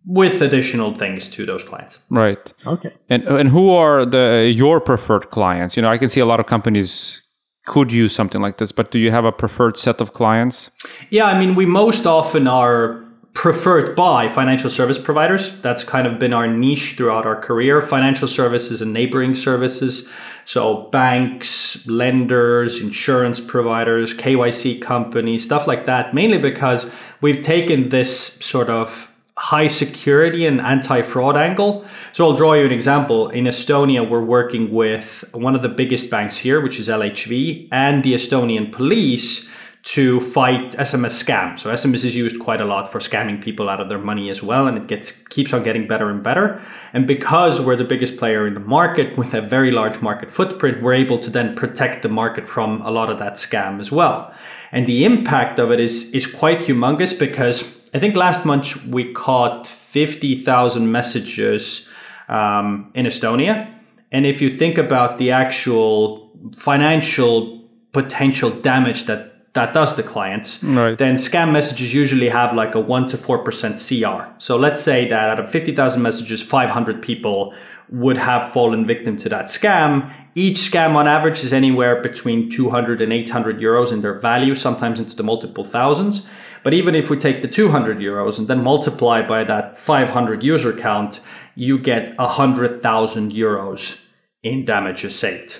with 0.05 0.41
additional 0.41 0.95
things 0.95 1.27
to 1.27 1.45
those 1.45 1.63
clients. 1.63 1.99
Right. 2.09 2.53
Okay. 2.65 2.95
And 3.09 3.27
uh, 3.27 3.35
and 3.35 3.49
who 3.49 3.69
are 3.71 4.05
the 4.05 4.51
your 4.55 4.79
preferred 4.79 5.29
clients? 5.29 5.75
You 5.75 5.81
know, 5.81 5.89
I 5.89 5.97
can 5.97 6.07
see 6.07 6.21
a 6.21 6.25
lot 6.25 6.39
of 6.39 6.45
companies 6.45 7.21
could 7.65 7.91
use 7.91 8.15
something 8.15 8.41
like 8.41 8.57
this, 8.57 8.71
but 8.71 8.91
do 8.91 8.97
you 8.97 9.11
have 9.11 9.25
a 9.25 9.31
preferred 9.31 9.77
set 9.77 9.99
of 9.99 10.13
clients? 10.13 10.71
Yeah, 11.09 11.25
I 11.25 11.37
mean, 11.37 11.53
we 11.53 11.65
most 11.65 12.05
often 12.05 12.47
are 12.47 13.06
preferred 13.37 13.95
by 13.95 14.27
financial 14.27 14.67
service 14.67 14.97
providers. 14.97 15.55
That's 15.61 15.83
kind 15.83 16.07
of 16.07 16.17
been 16.17 16.33
our 16.33 16.47
niche 16.47 16.95
throughout 16.97 17.27
our 17.27 17.39
career. 17.39 17.83
Financial 17.83 18.27
services 18.27 18.81
and 18.81 18.91
neighboring 18.91 19.35
services. 19.35 20.09
So 20.45 20.89
banks, 20.91 21.85
lenders, 21.85 22.81
insurance 22.81 23.39
providers, 23.39 24.15
KYC 24.15 24.81
companies, 24.81 25.45
stuff 25.45 25.67
like 25.67 25.85
that, 25.85 26.15
mainly 26.15 26.39
because 26.39 26.89
we've 27.21 27.43
taken 27.43 27.89
this 27.89 28.39
sort 28.39 28.71
of 28.71 29.13
high 29.37 29.67
security 29.67 30.47
and 30.47 30.59
anti-fraud 30.59 31.37
angle. 31.37 31.85
So 32.13 32.25
I'll 32.25 32.35
draw 32.35 32.53
you 32.53 32.65
an 32.65 32.71
example. 32.71 33.29
In 33.29 33.43
Estonia, 33.43 34.09
we're 34.09 34.25
working 34.25 34.71
with 34.71 35.23
one 35.31 35.53
of 35.53 35.61
the 35.61 35.69
biggest 35.69 36.09
banks 36.09 36.39
here, 36.39 36.59
which 36.59 36.79
is 36.79 36.87
LHV, 36.87 37.67
and 37.71 38.03
the 38.03 38.15
Estonian 38.15 38.71
police 38.71 39.47
to 39.87 40.19
fight 40.19 40.71
SMS 40.73 41.23
scam. 41.23 41.57
So 41.57 41.69
SMS 41.69 42.03
is 42.03 42.13
used 42.13 42.41
quite 42.41 42.59
a 42.59 42.65
lot 42.65 42.91
for 42.91 42.99
scamming 42.99 43.41
people 43.41 43.69
out 43.69 43.79
of 43.79 43.87
their 43.87 43.97
money 43.97 44.29
as 44.29 44.43
well, 44.43 44.67
and 44.67 44.77
it 44.77 44.87
gets 44.87 45.11
keeps 45.29 45.53
on 45.53 45.63
getting 45.63 45.87
better 45.87 46.09
and 46.09 46.21
better. 46.21 46.61
And 46.91 47.07
because 47.07 47.61
we're 47.61 47.77
the 47.77 47.85
biggest 47.85 48.17
player 48.17 48.45
in 48.45 48.53
the 48.53 48.59
market 48.59 49.17
with 49.17 49.33
a 49.33 49.39
very 49.41 49.71
large 49.71 50.01
market 50.01 50.29
footprint, 50.29 50.83
we're 50.83 50.93
able 50.93 51.19
to 51.19 51.29
then 51.29 51.55
protect 51.55 52.01
the 52.01 52.09
market 52.09 52.49
from 52.49 52.81
a 52.81 52.91
lot 52.91 53.09
of 53.09 53.17
that 53.19 53.35
scam 53.35 53.79
as 53.79 53.89
well. 53.89 54.33
And 54.73 54.87
the 54.87 55.05
impact 55.05 55.57
of 55.57 55.71
it 55.71 55.79
is 55.79 56.11
is 56.11 56.27
quite 56.27 56.59
humongous 56.59 57.17
because 57.17 57.63
I 57.93 57.99
think 57.99 58.17
last 58.17 58.45
month 58.45 58.85
we 58.87 59.13
caught 59.13 59.67
fifty 59.67 60.43
thousand 60.43 60.91
messages 60.91 61.87
um, 62.27 62.91
in 62.93 63.05
Estonia. 63.05 63.73
And 64.11 64.25
if 64.25 64.41
you 64.41 64.51
think 64.51 64.77
about 64.77 65.17
the 65.17 65.31
actual 65.31 66.29
financial 66.57 67.63
potential 67.93 68.49
damage 68.51 69.05
that 69.05 69.36
that 69.59 69.73
does 69.73 69.91
the 69.95 70.03
clients, 70.03 70.49
Right. 70.63 70.97
then 70.97 71.15
scam 71.15 71.49
messages 71.51 71.89
usually 72.03 72.29
have 72.29 72.53
like 72.61 72.73
a 72.75 72.79
1 72.79 73.07
to 73.11 73.17
4% 73.17 73.79
CR. 73.85 74.19
So 74.37 74.53
let's 74.65 74.81
say 74.89 74.99
that 75.11 75.29
out 75.31 75.39
of 75.39 75.49
50,000 75.51 76.01
messages, 76.01 76.41
500 76.41 77.01
people 77.01 77.53
would 77.89 78.17
have 78.17 78.51
fallen 78.53 78.85
victim 78.85 79.15
to 79.23 79.29
that 79.29 79.45
scam. 79.45 79.91
Each 80.35 80.59
scam 80.69 80.95
on 80.95 81.07
average 81.07 81.43
is 81.43 81.51
anywhere 81.53 81.95
between 82.09 82.49
200 82.49 83.01
and 83.01 83.11
800 83.11 83.59
euros 83.59 83.91
in 83.91 84.01
their 84.01 84.19
value, 84.19 84.55
sometimes 84.55 84.99
it's 84.99 85.15
the 85.15 85.23
multiple 85.23 85.65
thousands. 85.65 86.27
But 86.63 86.73
even 86.73 86.93
if 86.95 87.09
we 87.09 87.17
take 87.17 87.41
the 87.41 87.47
200 87.47 87.97
euros 87.99 88.37
and 88.37 88.47
then 88.47 88.61
multiply 88.63 89.21
by 89.33 89.43
that 89.45 89.79
500 89.79 90.43
user 90.43 90.73
count, 90.73 91.19
you 91.55 91.79
get 91.79 92.13
100,000 92.17 93.31
euros 93.31 94.01
in 94.43 94.65
damages 94.65 95.15
saved 95.15 95.51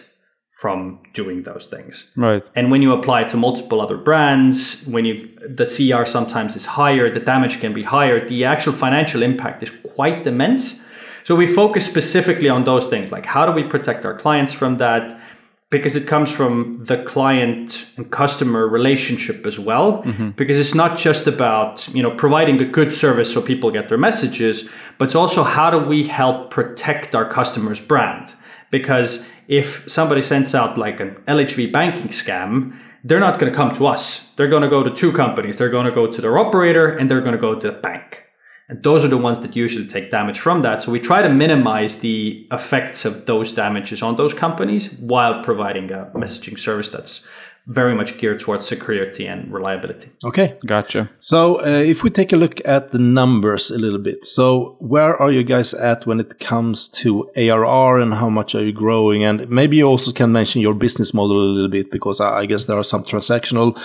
from 0.58 1.00
doing 1.14 1.44
those 1.44 1.68
things. 1.68 2.10
Right. 2.16 2.44
And 2.56 2.72
when 2.72 2.82
you 2.82 2.92
apply 2.92 3.22
it 3.22 3.30
to 3.30 3.38
multiple 3.38 3.80
other 3.80 3.96
brands, 3.96 4.82
when 4.88 5.06
you 5.06 5.30
the 5.48 5.66
CR 5.66 6.04
sometimes 6.04 6.56
is 6.56 6.66
higher, 6.66 7.14
the 7.14 7.20
damage 7.20 7.60
can 7.60 7.74
be 7.74 7.84
higher, 7.84 8.28
the 8.28 8.44
actual 8.44 8.74
financial 8.74 9.22
impact 9.22 9.62
is 9.62 9.72
quite 9.94 10.26
immense. 10.26 10.82
So 11.26 11.36
we 11.36 11.46
focus 11.46 11.86
specifically 11.86 12.50
on 12.50 12.64
those 12.64 12.88
things, 12.88 13.12
like 13.12 13.28
how 13.28 13.46
do 13.46 13.52
we 13.52 13.64
protect 13.64 14.04
our 14.04 14.18
clients 14.18 14.52
from 14.52 14.78
that? 14.78 15.22
Because 15.70 15.96
it 15.96 16.08
comes 16.08 16.32
from 16.32 16.84
the 16.86 17.04
client 17.04 17.86
and 17.98 18.10
customer 18.10 18.68
relationship 18.68 19.46
as 19.46 19.60
well. 19.60 20.02
Mm-hmm. 20.02 20.30
Because 20.32 20.58
it's 20.58 20.74
not 20.74 20.98
just 20.98 21.28
about, 21.28 21.88
you 21.94 22.02
know, 22.02 22.12
providing 22.12 22.60
a 22.62 22.66
good 22.66 22.92
service 22.92 23.32
so 23.32 23.42
people 23.44 23.70
get 23.70 23.90
their 23.90 23.98
messages, 24.00 24.68
but 24.98 25.06
it's 25.06 25.16
also 25.16 25.44
how 25.44 25.70
do 25.70 25.78
we 25.78 26.08
help 26.08 26.50
protect 26.50 27.14
our 27.14 27.30
customer's 27.30 27.80
brand? 27.80 28.34
Because 28.72 29.24
if 29.48 29.90
somebody 29.90 30.22
sends 30.22 30.54
out 30.54 30.78
like 30.78 31.00
an 31.00 31.16
LHV 31.28 31.72
banking 31.72 32.10
scam, 32.10 32.78
they're 33.04 33.20
not 33.20 33.40
going 33.40 33.52
to 33.52 33.56
come 33.56 33.74
to 33.76 33.88
us. 33.88 34.28
They're 34.36 34.50
going 34.50 34.64
to 34.64 34.70
go 34.70 34.84
to 34.84 34.94
two 34.94 35.14
companies. 35.14 35.58
They're 35.58 35.70
going 35.70 35.86
to 35.86 35.92
go 35.92 36.12
to 36.12 36.22
their 36.22 36.38
operator 36.38 36.90
and 36.90 37.10
they're 37.10 37.22
going 37.22 37.36
to 37.36 37.42
go 37.42 37.56
to 37.56 37.68
the 37.68 37.78
bank. 37.78 38.24
And 38.70 38.84
those 38.84 39.06
are 39.06 39.08
the 39.08 39.18
ones 39.18 39.40
that 39.40 39.56
usually 39.56 39.88
take 39.88 40.12
damage 40.12 40.40
from 40.40 40.62
that. 40.64 40.82
So 40.82 40.92
we 40.92 41.00
try 41.00 41.22
to 41.22 41.30
minimize 41.30 42.00
the 42.00 42.46
effects 42.52 43.06
of 43.06 43.26
those 43.26 43.54
damages 43.54 44.02
on 44.02 44.18
those 44.18 44.34
companies 44.34 44.94
while 45.00 45.42
providing 45.42 45.90
a 45.92 46.12
messaging 46.14 46.60
service 46.60 46.90
that's 46.90 47.26
very 47.68 47.94
much 47.94 48.18
geared 48.18 48.40
towards 48.40 48.66
security 48.66 49.28
and 49.28 49.52
reliability. 49.52 50.10
Okay. 50.24 50.54
Gotcha. 50.66 51.10
So 51.20 51.60
uh, 51.60 51.66
if 51.66 52.02
we 52.02 52.10
take 52.10 52.32
a 52.32 52.38
look 52.38 52.62
at 52.66 52.92
the 52.92 52.98
numbers 52.98 53.70
a 53.70 53.78
little 53.78 54.00
bit, 54.00 54.26
so 54.26 54.78
where 54.80 55.22
are 55.22 55.32
you 55.32 55.44
guys 55.44 55.74
at 55.74 56.06
when 56.06 56.20
it 56.20 56.40
comes 56.40 56.88
to 56.90 57.30
ARR 57.36 58.00
and 58.00 58.14
how 58.14 58.30
much 58.30 58.56
are 58.56 58.64
you 58.64 58.72
growing? 58.72 59.24
And 59.24 59.50
maybe 59.50 59.78
you 59.78 59.86
also 59.86 60.12
can 60.14 60.32
mention 60.32 60.62
your 60.62 60.74
business 60.74 61.14
model 61.14 61.38
a 61.38 61.52
little 61.54 61.70
bit 61.70 61.92
because 61.92 62.22
I 62.22 62.38
I 62.38 62.46
guess 62.46 62.66
there 62.66 62.78
are 62.78 62.84
some 62.84 63.04
transactional 63.04 63.78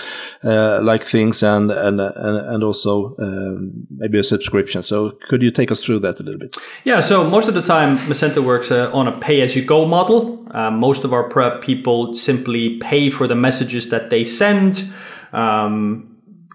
uh, 0.43 0.79
like 0.81 1.03
things 1.03 1.43
and 1.43 1.71
and 1.71 1.99
and, 1.99 2.37
and 2.53 2.63
also 2.63 3.15
um, 3.19 3.87
maybe 3.89 4.19
a 4.19 4.23
subscription. 4.23 4.81
So 4.83 5.11
could 5.27 5.41
you 5.41 5.51
take 5.51 5.71
us 5.71 5.83
through 5.83 5.99
that 5.99 6.19
a 6.19 6.23
little 6.23 6.39
bit? 6.39 6.55
Yeah, 6.83 7.01
so 7.01 7.23
most 7.29 7.47
of 7.47 7.53
the 7.53 7.61
time, 7.61 7.97
Messente 7.97 8.41
works 8.43 8.71
uh, 8.71 8.91
on 8.93 9.07
a 9.07 9.19
pay 9.19 9.41
as 9.41 9.55
you 9.55 9.65
go 9.65 9.85
model. 9.85 10.39
Uh, 10.51 10.69
most 10.69 11.03
of 11.03 11.13
our 11.13 11.27
prep 11.29 11.61
people 11.61 12.15
simply 12.15 12.77
pay 12.79 13.09
for 13.09 13.27
the 13.27 13.35
messages 13.73 13.89
that 13.89 14.09
they 14.09 14.23
send. 14.23 14.93
Um, 15.33 16.09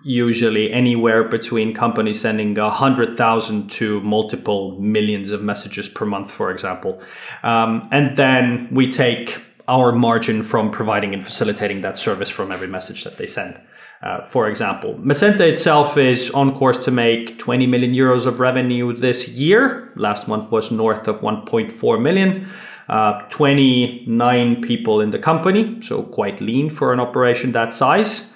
usually 0.04 0.72
anywhere 0.72 1.24
between 1.28 1.74
companies 1.74 2.20
sending 2.20 2.56
a 2.58 2.70
hundred 2.70 3.16
thousand 3.16 3.68
to 3.70 4.00
multiple 4.00 4.80
millions 4.80 5.30
of 5.30 5.42
messages 5.42 5.88
per 5.88 6.06
month, 6.06 6.30
for 6.30 6.50
example. 6.50 7.00
Um, 7.42 7.88
and 7.90 8.16
then 8.16 8.68
we 8.72 8.90
take 8.90 9.42
our 9.66 9.92
margin 9.92 10.42
from 10.42 10.70
providing 10.70 11.12
and 11.14 11.24
facilitating 11.24 11.82
that 11.82 11.98
service 11.98 12.30
from 12.30 12.52
every 12.52 12.68
message 12.68 13.04
that 13.04 13.16
they 13.18 13.26
send. 13.26 13.60
Uh, 14.00 14.24
for 14.28 14.48
example, 14.48 14.94
Messente 14.94 15.40
itself 15.40 15.98
is 15.98 16.30
on 16.30 16.56
course 16.56 16.84
to 16.84 16.90
make 16.90 17.36
20 17.38 17.66
million 17.66 17.92
euros 17.92 18.26
of 18.26 18.38
revenue 18.38 18.96
this 18.96 19.28
year. 19.28 19.90
Last 19.96 20.28
month 20.28 20.52
was 20.52 20.70
north 20.70 21.08
of 21.08 21.20
1.4 21.20 22.00
million. 22.00 22.48
Uh, 22.88 23.20
29 23.28 24.62
people 24.62 25.00
in 25.00 25.10
the 25.10 25.18
company, 25.18 25.78
so 25.82 26.02
quite 26.02 26.40
lean 26.40 26.70
for 26.70 26.92
an 26.92 27.00
operation 27.00 27.52
that 27.52 27.74
size. 27.74 28.30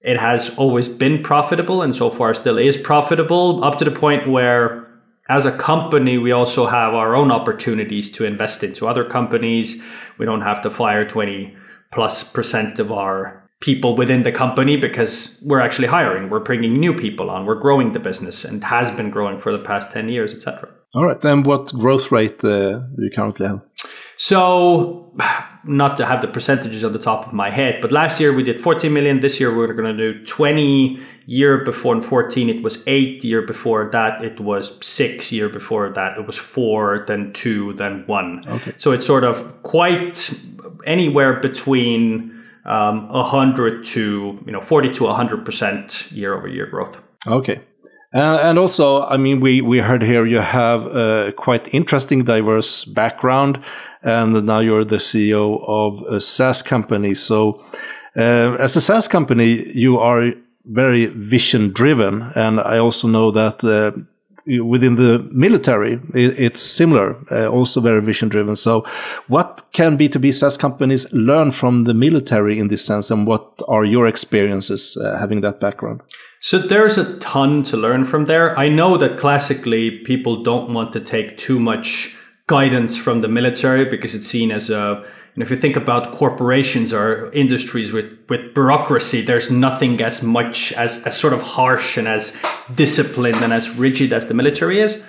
It 0.00 0.18
has 0.18 0.54
always 0.56 0.88
been 0.88 1.22
profitable 1.22 1.82
and 1.82 1.94
so 1.94 2.08
far 2.08 2.34
still 2.34 2.58
is 2.58 2.76
profitable 2.76 3.62
up 3.62 3.78
to 3.78 3.84
the 3.84 3.90
point 3.90 4.28
where 4.28 4.84
as 5.28 5.46
a 5.46 5.52
company, 5.52 6.18
we 6.18 6.32
also 6.32 6.66
have 6.66 6.92
our 6.92 7.14
own 7.14 7.30
opportunities 7.30 8.10
to 8.12 8.26
invest 8.26 8.62
into 8.62 8.86
other 8.86 9.04
companies. 9.04 9.82
We 10.18 10.26
don't 10.26 10.42
have 10.42 10.60
to 10.62 10.70
fire 10.70 11.08
20 11.08 11.56
plus 11.92 12.24
percent 12.24 12.78
of 12.78 12.92
our 12.92 13.42
people 13.60 13.96
within 13.96 14.24
the 14.24 14.32
company 14.32 14.76
because 14.76 15.40
we're 15.42 15.60
actually 15.60 15.88
hiring. 15.88 16.28
We're 16.28 16.40
bringing 16.40 16.78
new 16.78 16.92
people 16.92 17.30
on. 17.30 17.46
We're 17.46 17.60
growing 17.60 17.92
the 17.92 18.00
business 18.00 18.44
and 18.44 18.62
has 18.64 18.90
been 18.90 19.08
growing 19.08 19.40
for 19.40 19.56
the 19.56 19.64
past 19.64 19.92
10 19.92 20.10
years, 20.10 20.34
etc. 20.34 20.68
All 20.94 21.06
right. 21.06 21.18
Then 21.18 21.42
what 21.42 21.72
growth 21.72 22.12
rate 22.12 22.44
uh, 22.44 22.80
do 22.94 22.98
you 22.98 23.10
currently 23.14 23.46
have? 23.46 23.62
So, 24.16 25.12
not 25.66 25.96
to 25.96 26.04
have 26.04 26.20
the 26.20 26.28
percentages 26.28 26.84
on 26.84 26.92
the 26.92 26.98
top 26.98 27.26
of 27.26 27.32
my 27.32 27.50
head, 27.50 27.80
but 27.80 27.90
last 27.90 28.20
year 28.20 28.32
we 28.34 28.42
did 28.42 28.60
14 28.60 28.92
million. 28.92 29.20
This 29.20 29.40
year 29.40 29.54
we're 29.54 29.72
going 29.72 29.96
to 29.96 30.12
do 30.12 30.24
20. 30.24 31.02
Year 31.26 31.64
before 31.64 31.96
in 31.96 32.02
14 32.02 32.50
it 32.50 32.62
was 32.62 32.84
eight. 32.86 33.24
Year 33.24 33.40
before 33.40 33.88
that 33.92 34.22
it 34.22 34.40
was 34.40 34.76
six. 34.82 35.32
Year 35.32 35.48
before 35.48 35.88
that 35.88 36.18
it 36.18 36.26
was 36.26 36.36
four. 36.36 37.04
Then 37.08 37.32
two. 37.32 37.72
Then 37.74 38.04
one. 38.06 38.46
Okay. 38.46 38.74
So 38.76 38.92
it's 38.92 39.06
sort 39.06 39.24
of 39.24 39.62
quite 39.62 40.38
anywhere 40.86 41.40
between 41.40 42.44
um, 42.66 43.08
100 43.08 43.86
to 43.86 44.38
you 44.44 44.52
know 44.52 44.60
40 44.60 44.92
to 44.92 45.04
100 45.04 45.44
percent 45.46 46.12
year 46.12 46.34
over 46.34 46.46
year 46.46 46.66
growth. 46.66 47.00
Okay. 47.26 47.62
Uh, 48.14 48.38
and 48.42 48.60
also, 48.60 49.02
I 49.02 49.16
mean, 49.16 49.40
we, 49.40 49.60
we 49.60 49.78
heard 49.78 50.00
here 50.00 50.24
you 50.24 50.38
have 50.38 50.86
a 50.86 51.32
quite 51.36 51.66
interesting, 51.74 52.22
diverse 52.22 52.84
background, 52.84 53.58
and 54.04 54.44
now 54.44 54.60
you're 54.60 54.84
the 54.84 54.96
CEO 54.96 55.64
of 55.66 56.02
a 56.12 56.20
SaaS 56.20 56.62
company. 56.62 57.14
So, 57.14 57.60
uh, 58.16 58.56
as 58.60 58.76
a 58.76 58.80
SaaS 58.80 59.08
company, 59.08 59.72
you 59.72 59.98
are 59.98 60.32
very 60.66 61.06
vision 61.06 61.72
driven, 61.72 62.30
and 62.34 62.60
I 62.60 62.78
also 62.78 63.08
know 63.08 63.30
that 63.32 63.64
uh, 63.64 63.92
within 64.62 64.96
the 64.96 65.18
military, 65.32 65.94
it, 66.14 66.38
it's 66.38 66.60
similar, 66.60 67.16
uh, 67.30 67.46
also 67.48 67.80
very 67.80 68.00
vision 68.00 68.28
driven. 68.28 68.56
So, 68.56 68.86
what 69.28 69.64
can 69.72 69.98
B2B 69.98 70.32
SaaS 70.32 70.56
companies 70.56 71.12
learn 71.12 71.50
from 71.50 71.84
the 71.84 71.94
military 71.94 72.58
in 72.58 72.68
this 72.68 72.84
sense, 72.84 73.10
and 73.10 73.26
what 73.26 73.62
are 73.66 73.84
your 73.84 74.06
experiences 74.06 74.96
uh, 74.96 75.18
having 75.18 75.40
that 75.40 75.60
background? 75.60 76.02
So 76.44 76.58
there's 76.58 76.98
a 76.98 77.16
ton 77.20 77.62
to 77.62 77.78
learn 77.78 78.04
from 78.04 78.26
there. 78.26 78.54
I 78.58 78.68
know 78.68 78.98
that 78.98 79.18
classically 79.18 80.02
people 80.04 80.42
don't 80.42 80.74
want 80.74 80.92
to 80.92 81.00
take 81.00 81.38
too 81.38 81.58
much 81.58 82.14
guidance 82.46 82.96
from 82.96 83.20
the 83.20 83.28
military 83.28 83.84
because 83.84 84.14
it's 84.14 84.26
seen 84.26 84.50
as 84.50 84.70
a 84.70 85.04
and 85.34 85.42
if 85.42 85.50
you 85.50 85.56
think 85.56 85.74
about 85.74 86.14
corporations 86.14 86.92
or 86.92 87.32
industries 87.32 87.92
with, 87.92 88.06
with 88.28 88.54
bureaucracy, 88.54 89.20
there's 89.20 89.50
nothing 89.50 90.00
as 90.00 90.22
much 90.22 90.72
as, 90.74 91.02
as 91.04 91.16
sort 91.18 91.32
of 91.32 91.42
harsh 91.42 91.96
and 91.96 92.06
as 92.06 92.36
disciplined 92.72 93.42
and 93.42 93.52
as 93.52 93.68
rigid 93.70 94.12
as 94.12 94.28
the 94.28 94.34
military 94.34 94.80
is. 94.80 95.02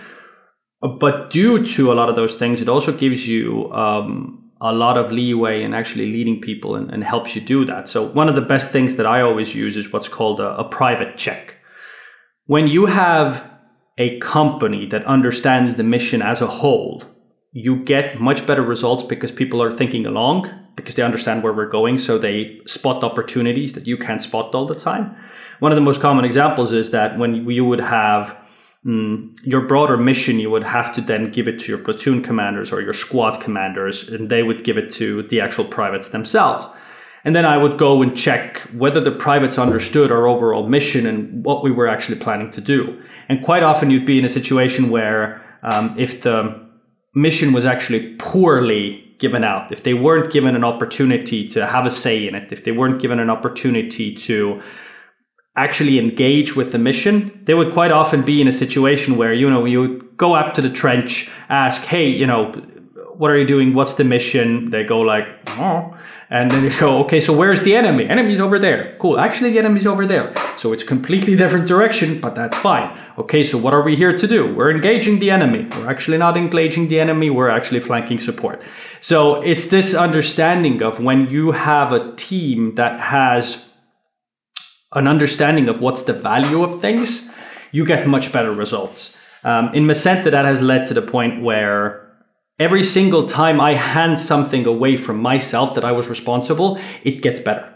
But 0.82 1.30
due 1.30 1.64
to 1.64 1.92
a 1.92 1.96
lot 1.96 2.10
of 2.10 2.16
those 2.16 2.34
things, 2.34 2.60
it 2.60 2.68
also 2.68 2.92
gives 2.92 3.28
you 3.28 3.72
um, 3.72 4.52
a 4.62 4.74
lot 4.74 4.98
of 4.98 5.12
leeway 5.12 5.62
in 5.62 5.76
actually 5.76 6.12
leading 6.12 6.42
people 6.42 6.76
and, 6.76 6.90
and, 6.90 7.04
helps 7.04 7.36
you 7.36 7.42
do 7.42 7.64
that. 7.66 7.88
So, 7.88 8.04
one 8.08 8.28
of 8.28 8.36
the 8.36 8.42
best 8.42 8.70
things 8.70 8.96
that 8.96 9.06
I 9.06 9.22
always 9.22 9.56
use 9.56 9.78
is 9.78 9.92
what's 9.92 10.10
called 10.10 10.40
a, 10.40 10.58
a 10.58 10.64
private 10.64 11.18
check. 11.18 11.58
When 12.46 12.68
you 12.68 12.88
have 12.88 13.44
a 13.98 14.20
company 14.20 14.88
that 14.88 15.06
understands 15.06 15.76
the 15.76 15.84
mission 15.84 16.22
as 16.22 16.42
a 16.42 16.48
whole, 16.48 17.04
you 17.56 17.78
get 17.78 18.20
much 18.20 18.46
better 18.46 18.62
results 18.62 19.02
because 19.02 19.32
people 19.32 19.64
are 19.64 19.72
thinking 19.72 20.06
along, 20.06 20.52
because 20.76 20.96
they 20.96 21.04
understand 21.04 21.42
where 21.42 21.54
we're 21.54 21.70
going, 21.70 21.98
so 21.98 22.18
they 22.18 22.60
spot 22.66 23.02
opportunities 23.02 23.72
that 23.74 23.88
you 23.88 23.98
can't 23.98 24.22
spot 24.22 24.54
all 24.54 24.68
the 24.68 24.76
time. 24.76 25.16
One 25.60 25.72
of 25.72 25.78
the 25.78 25.82
most 25.82 26.02
common 26.02 26.26
examples 26.26 26.74
is 26.74 26.92
that 26.92 27.18
when 27.18 27.50
you 27.50 27.64
would 27.64 27.80
have 27.80 28.36
mm, 28.86 29.34
your 29.44 29.62
broader 29.62 29.96
mission, 29.96 30.38
you 30.38 30.52
would 30.52 30.66
have 30.66 30.94
to 30.96 31.02
then 31.02 31.32
give 31.32 31.48
it 31.48 31.58
to 31.60 31.70
your 31.70 31.78
platoon 31.78 32.22
commanders 32.22 32.74
or 32.74 32.82
your 32.82 32.92
squad 32.92 33.40
commanders, 33.40 34.10
and 34.10 34.30
they 34.30 34.44
would 34.44 34.66
give 34.66 34.78
it 34.78 34.92
to 34.92 35.24
the 35.24 35.40
actual 35.40 35.64
privates 35.64 36.10
themselves. 36.10 36.68
And 37.24 37.38
then 37.38 37.46
I 37.46 37.56
would 37.56 37.78
go 37.78 38.02
and 38.02 38.18
check 38.18 38.70
whether 38.74 39.00
the 39.00 39.12
privates 39.12 39.58
understood 39.58 40.12
our 40.12 40.28
overall 40.28 40.68
mission 40.68 41.08
and 41.08 41.46
what 41.46 41.64
we 41.64 41.72
were 41.72 41.88
actually 41.88 42.20
planning 42.20 42.52
to 42.52 42.60
do. 42.60 43.02
And 43.30 43.42
quite 43.42 43.64
often 43.64 43.92
you'd 43.92 44.06
be 44.06 44.20
in 44.20 44.26
a 44.26 44.30
situation 44.30 44.90
where 44.90 45.42
um, 45.64 45.96
if 45.98 46.22
the 46.22 46.65
mission 47.16 47.54
was 47.54 47.66
actually 47.66 48.16
poorly 48.20 49.02
given 49.18 49.44
out, 49.44 49.72
if 49.72 49.84
they 49.84 49.94
weren't 49.94 50.32
given 50.32 50.56
an 50.56 50.64
opportunity 50.64 51.48
to 51.48 51.66
have 51.66 51.86
a 51.86 51.92
say 51.92 52.28
in 52.28 52.36
it, 52.36 52.52
if 52.52 52.66
they 52.66 52.72
weren't 52.72 53.02
given 53.02 53.20
an 53.20 53.30
opportunity 53.30 54.14
to 54.14 54.62
actually 55.56 55.98
engage 55.98 56.56
with 56.56 56.74
the 56.74 56.78
mission, 56.78 57.42
they 57.46 57.54
would 57.54 57.74
quite 57.74 57.92
often 57.92 58.22
be 58.24 58.42
in 58.42 58.48
a 58.48 58.52
situation 58.52 59.16
where, 59.16 59.34
you 59.34 59.50
know, 59.50 59.64
you 59.64 59.80
would 59.80 60.18
go 60.18 60.36
up 60.36 60.54
to 60.54 60.62
the 60.62 60.70
trench, 60.70 61.30
ask, 61.48 61.82
hey, 61.84 62.08
you 62.10 62.28
know, 62.28 62.54
what 63.18 63.32
are 63.32 63.38
you 63.38 63.48
doing? 63.48 63.74
What's 63.74 63.96
the 63.96 64.04
mission? 64.04 64.70
They 64.70 64.84
go 64.84 65.02
like, 65.02 65.26
oh. 65.48 65.98
And 66.30 66.50
then 66.50 66.64
you 66.64 66.72
go, 66.80 67.04
okay, 67.04 67.20
so 67.20 67.34
where's 67.34 67.62
the 67.62 67.76
enemy? 67.76 68.08
Enemy's 68.08 68.40
over 68.40 68.58
there. 68.58 68.98
Cool. 69.00 69.20
Actually, 69.20 69.52
the 69.52 69.60
enemy's 69.60 69.86
over 69.86 70.06
there. 70.06 70.34
So 70.58 70.74
it's 70.74 70.84
completely 70.84 71.36
different 71.36 71.68
direction, 71.68 72.20
but 72.20 72.36
that's 72.36 72.58
fine. 72.58 72.98
Okay, 73.18 73.44
so 73.44 73.58
what 73.58 73.74
are 73.74 73.84
we 73.84 73.96
here 73.96 74.18
to 74.18 74.28
do? 74.28 74.54
We're 74.54 74.72
engaging 74.72 75.20
the 75.20 75.32
enemy. 75.32 75.68
We're 75.72 75.90
actually 75.90 76.18
not 76.18 76.36
engaging 76.36 76.88
the 76.88 77.00
enemy. 77.00 77.30
We're 77.30 77.50
actually 77.50 77.80
flanking 77.80 78.20
support. 78.20 78.62
So 79.02 79.42
it's 79.42 79.68
this 79.68 79.94
understanding 79.94 80.82
of 80.82 81.02
when 81.02 81.30
you 81.30 81.52
have 81.52 81.92
a 81.92 82.16
team 82.16 82.76
that 82.76 83.00
has 83.00 83.70
an 84.94 85.08
understanding 85.08 85.70
of 85.70 85.80
what's 85.80 86.04
the 86.04 86.14
value 86.14 86.64
of 86.64 86.82
things, 86.82 87.28
you 87.72 87.86
get 87.86 88.08
much 88.08 88.32
better 88.32 88.52
results. 88.52 89.16
Um, 89.44 89.74
in 89.76 89.84
Messente, 89.84 90.32
that 90.32 90.46
has 90.46 90.62
led 90.62 90.86
to 90.86 90.94
the 90.94 91.02
point 91.02 91.44
where 91.44 92.05
every 92.60 92.84
single 92.84 93.26
time 93.26 93.60
I 93.60 93.74
hand 93.74 94.20
something 94.20 94.66
away 94.66 94.98
from 94.98 95.22
myself 95.22 95.76
that 95.76 95.86
I 95.86 95.92
was 95.92 96.08
responsible, 96.08 96.80
it 97.04 97.22
gets 97.22 97.40
better. 97.40 97.72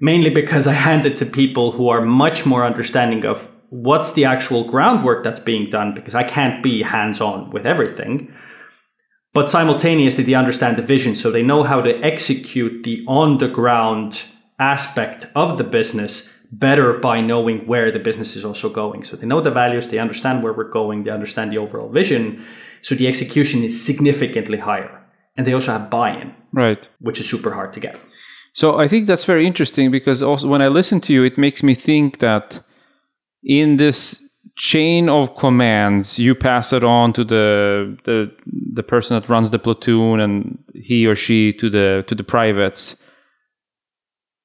Mainly 0.00 0.30
because 0.30 0.66
I 0.66 0.72
hand 0.72 1.06
it 1.06 1.16
to 1.16 1.26
people 1.26 1.72
who 1.72 1.88
are 1.88 2.00
much 2.00 2.44
more 2.44 2.64
understanding 2.64 3.24
of 3.24 3.48
what's 3.68 4.12
the 4.12 4.24
actual 4.24 4.68
groundwork 4.68 5.24
that's 5.24 5.40
being 5.40 5.70
done, 5.70 5.94
because 5.94 6.14
I 6.14 6.24
can't 6.24 6.62
be 6.62 6.82
hands 6.82 7.20
on 7.20 7.50
with 7.50 7.64
everything. 7.64 8.34
But 9.32 9.48
simultaneously, 9.48 10.24
they 10.24 10.34
understand 10.34 10.76
the 10.76 10.82
vision, 10.82 11.16
so 11.16 11.30
they 11.30 11.42
know 11.42 11.62
how 11.62 11.80
to 11.80 11.98
execute 12.02 12.82
the 12.82 13.02
on 13.08 13.38
the 13.38 13.48
ground 13.48 14.24
aspect 14.58 15.26
of 15.34 15.56
the 15.56 15.64
business 15.64 16.28
better 16.50 16.98
by 16.98 17.22
knowing 17.22 17.66
where 17.66 17.90
the 17.90 17.98
business 17.98 18.36
is 18.36 18.44
also 18.44 18.68
going. 18.68 19.04
So 19.04 19.16
they 19.16 19.26
know 19.26 19.40
the 19.40 19.50
values, 19.50 19.88
they 19.88 19.98
understand 19.98 20.42
where 20.42 20.52
we're 20.52 20.70
going, 20.70 21.04
they 21.04 21.10
understand 21.10 21.50
the 21.50 21.58
overall 21.58 21.88
vision. 21.88 22.44
So 22.82 22.94
the 22.94 23.06
execution 23.08 23.64
is 23.64 23.84
significantly 23.84 24.58
higher. 24.58 24.98
And 25.36 25.46
they 25.46 25.54
also 25.54 25.72
have 25.72 25.88
buy 25.88 26.10
in. 26.20 26.34
Right. 26.52 26.88
Which 27.00 27.18
is 27.18 27.28
super 27.28 27.52
hard 27.52 27.72
to 27.72 27.80
get. 27.80 28.04
So 28.52 28.78
I 28.78 28.86
think 28.86 29.06
that's 29.06 29.24
very 29.24 29.46
interesting 29.46 29.90
because 29.90 30.22
also 30.22 30.46
when 30.46 30.60
I 30.60 30.68
listen 30.68 31.00
to 31.02 31.12
you, 31.12 31.24
it 31.24 31.38
makes 31.38 31.62
me 31.62 31.74
think 31.74 32.18
that 32.18 32.62
in 33.42 33.76
this 33.76 34.22
chain 34.56 35.08
of 35.08 35.34
commands, 35.36 36.18
you 36.18 36.34
pass 36.34 36.72
it 36.72 36.84
on 36.84 37.12
to 37.14 37.24
the 37.24 37.96
the 38.04 38.30
the 38.74 38.82
person 38.82 39.18
that 39.18 39.28
runs 39.28 39.50
the 39.50 39.58
platoon 39.58 40.20
and 40.20 40.58
he 40.74 41.06
or 41.06 41.16
she 41.16 41.52
to 41.54 41.70
the 41.70 42.04
to 42.06 42.14
the 42.14 42.24
privates. 42.24 42.96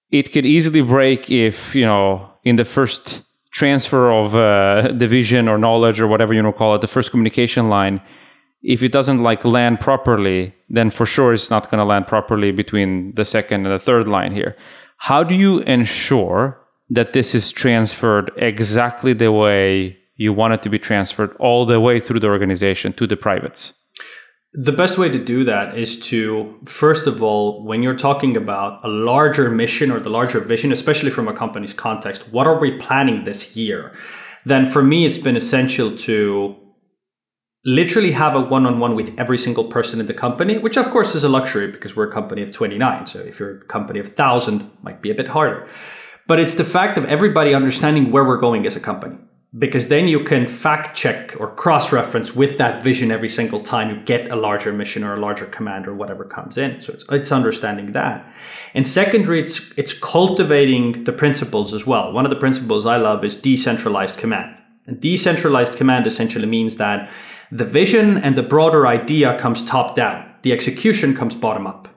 It 0.10 0.32
could 0.32 0.46
easily 0.46 0.82
break 0.82 1.30
if, 1.30 1.76
you 1.76 1.86
know, 1.86 2.30
in 2.46 2.56
the 2.56 2.64
first 2.64 3.24
transfer 3.52 4.10
of 4.10 4.36
uh, 4.36 4.94
division 4.94 5.50
or 5.50 5.58
knowledge 5.58 6.00
or 6.00 6.08
whatever 6.08 6.34
you 6.34 6.42
want 6.42 6.56
to 6.56 6.58
call 6.58 6.76
it, 6.76 6.82
the 6.82 6.88
first 6.88 7.12
communication 7.12 7.70
line, 7.70 8.00
if 8.62 8.82
it 8.82 8.92
doesn't 8.92 9.24
like 9.24 9.46
land 9.46 9.80
properly, 9.80 10.54
then 10.70 10.90
for 10.90 11.06
sure 11.06 11.34
it's 11.34 11.50
not 11.50 11.70
going 11.70 11.80
to 11.80 11.86
land 11.86 12.08
properly 12.08 12.52
between 12.52 13.14
the 13.16 13.26
second 13.26 13.66
and 13.66 13.74
the 13.74 13.84
third 13.84 14.08
line 14.08 14.32
here. 14.32 14.56
How 14.98 15.24
do 15.24 15.36
you 15.36 15.60
ensure 15.60 16.60
that 16.90 17.14
this 17.14 17.36
is 17.36 17.52
transferred 17.52 18.32
exactly 18.38 19.14
the 19.14 19.32
way 19.32 19.98
you 20.16 20.34
want 20.34 20.54
it 20.54 20.64
to 20.64 20.70
be 20.70 20.80
transferred 20.80 21.36
all 21.38 21.66
the 21.66 21.80
way 21.80 22.00
through 22.00 22.20
the 22.20 22.28
organization 22.28 22.94
to 22.94 23.06
the 23.06 23.18
privates? 23.18 23.74
The 24.54 24.72
best 24.72 24.98
way 24.98 25.10
to 25.10 25.24
do 25.24 25.44
that 25.44 25.78
is 25.78 26.00
to, 26.08 26.58
first 26.66 27.06
of 27.06 27.22
all, 27.22 27.64
when 27.64 27.84
you're 27.84 27.98
talking 27.98 28.36
about 28.36 28.84
a 28.84 28.88
larger 28.88 29.52
mission 29.52 29.92
or 29.92 30.00
the 30.00 30.10
larger 30.10 30.40
vision, 30.40 30.72
especially 30.72 31.12
from 31.12 31.28
a 31.28 31.34
company's 31.34 31.74
context, 31.74 32.28
what 32.30 32.48
are 32.48 32.60
we 32.60 32.80
planning 32.80 33.26
this 33.26 33.56
year? 33.56 33.96
Then 34.46 34.66
for 34.66 34.82
me, 34.82 35.06
it's 35.06 35.18
been 35.20 35.36
essential 35.36 35.96
to 35.98 36.56
literally 37.68 38.14
have 38.14 38.34
a 38.34 38.40
one-on-one 38.40 38.96
with 38.96 39.14
every 39.18 39.38
single 39.38 39.66
person 39.66 40.00
in 40.00 40.06
the 40.06 40.14
company 40.14 40.58
which 40.58 40.78
of 40.78 40.90
course 40.90 41.14
is 41.14 41.26
a 41.26 41.28
luxury 41.28 41.70
because 41.70 41.98
we're 41.98 42.10
a 42.10 42.14
company 42.14 42.42
of 42.42 42.50
29 42.50 43.06
so 43.06 43.20
if 43.20 43.42
you're 43.42 43.58
a 43.58 43.66
company 43.66 44.00
of 44.00 44.06
1000 44.06 44.72
might 44.84 45.02
be 45.02 45.12
a 45.12 45.14
bit 45.14 45.28
harder. 45.28 45.68
But 46.28 46.40
it's 46.40 46.56
the 46.56 46.64
fact 46.64 46.98
of 46.98 47.04
everybody 47.06 47.54
understanding 47.54 48.10
where 48.10 48.24
we're 48.24 48.40
going 48.40 48.66
as 48.66 48.78
a 48.78 48.80
company 48.80 49.18
because 49.58 49.90
then 49.90 50.08
you 50.08 50.24
can 50.24 50.48
fact 50.48 50.96
check 50.96 51.36
or 51.40 51.54
cross 51.56 51.92
reference 51.92 52.34
with 52.34 52.58
that 52.58 52.84
vision 52.84 53.12
every 53.12 53.30
single 53.30 53.62
time 53.62 53.90
you 53.90 54.02
get 54.06 54.32
a 54.32 54.36
larger 54.38 54.72
mission 54.72 55.04
or 55.04 55.16
a 55.16 55.20
larger 55.20 55.46
command 55.46 55.88
or 55.88 55.94
whatever 55.94 56.24
comes 56.24 56.58
in. 56.58 56.82
So 56.82 56.94
it's 56.94 57.04
it's 57.12 57.34
understanding 57.34 57.92
that. 57.92 58.26
And 58.76 58.88
secondary 58.88 59.42
it's 59.42 59.74
it's 59.76 59.92
cultivating 59.92 61.04
the 61.04 61.12
principles 61.12 61.74
as 61.74 61.86
well. 61.86 62.14
One 62.14 62.26
of 62.26 62.30
the 62.30 62.40
principles 62.40 62.86
i 62.86 62.96
love 62.96 63.26
is 63.26 63.36
decentralized 63.36 64.18
command. 64.18 64.56
And 64.86 65.02
decentralized 65.02 65.76
command 65.76 66.08
essentially 66.08 66.46
means 66.46 66.78
that 66.78 67.10
the 67.52 67.66
vision 67.66 68.18
and 68.18 68.36
the 68.36 68.44
broader 68.44 68.88
idea 68.88 69.40
comes 69.40 69.64
top 69.64 69.96
down. 69.96 70.30
The 70.44 70.52
execution 70.52 71.16
comes 71.16 71.36
bottom 71.36 71.66
up. 71.68 71.88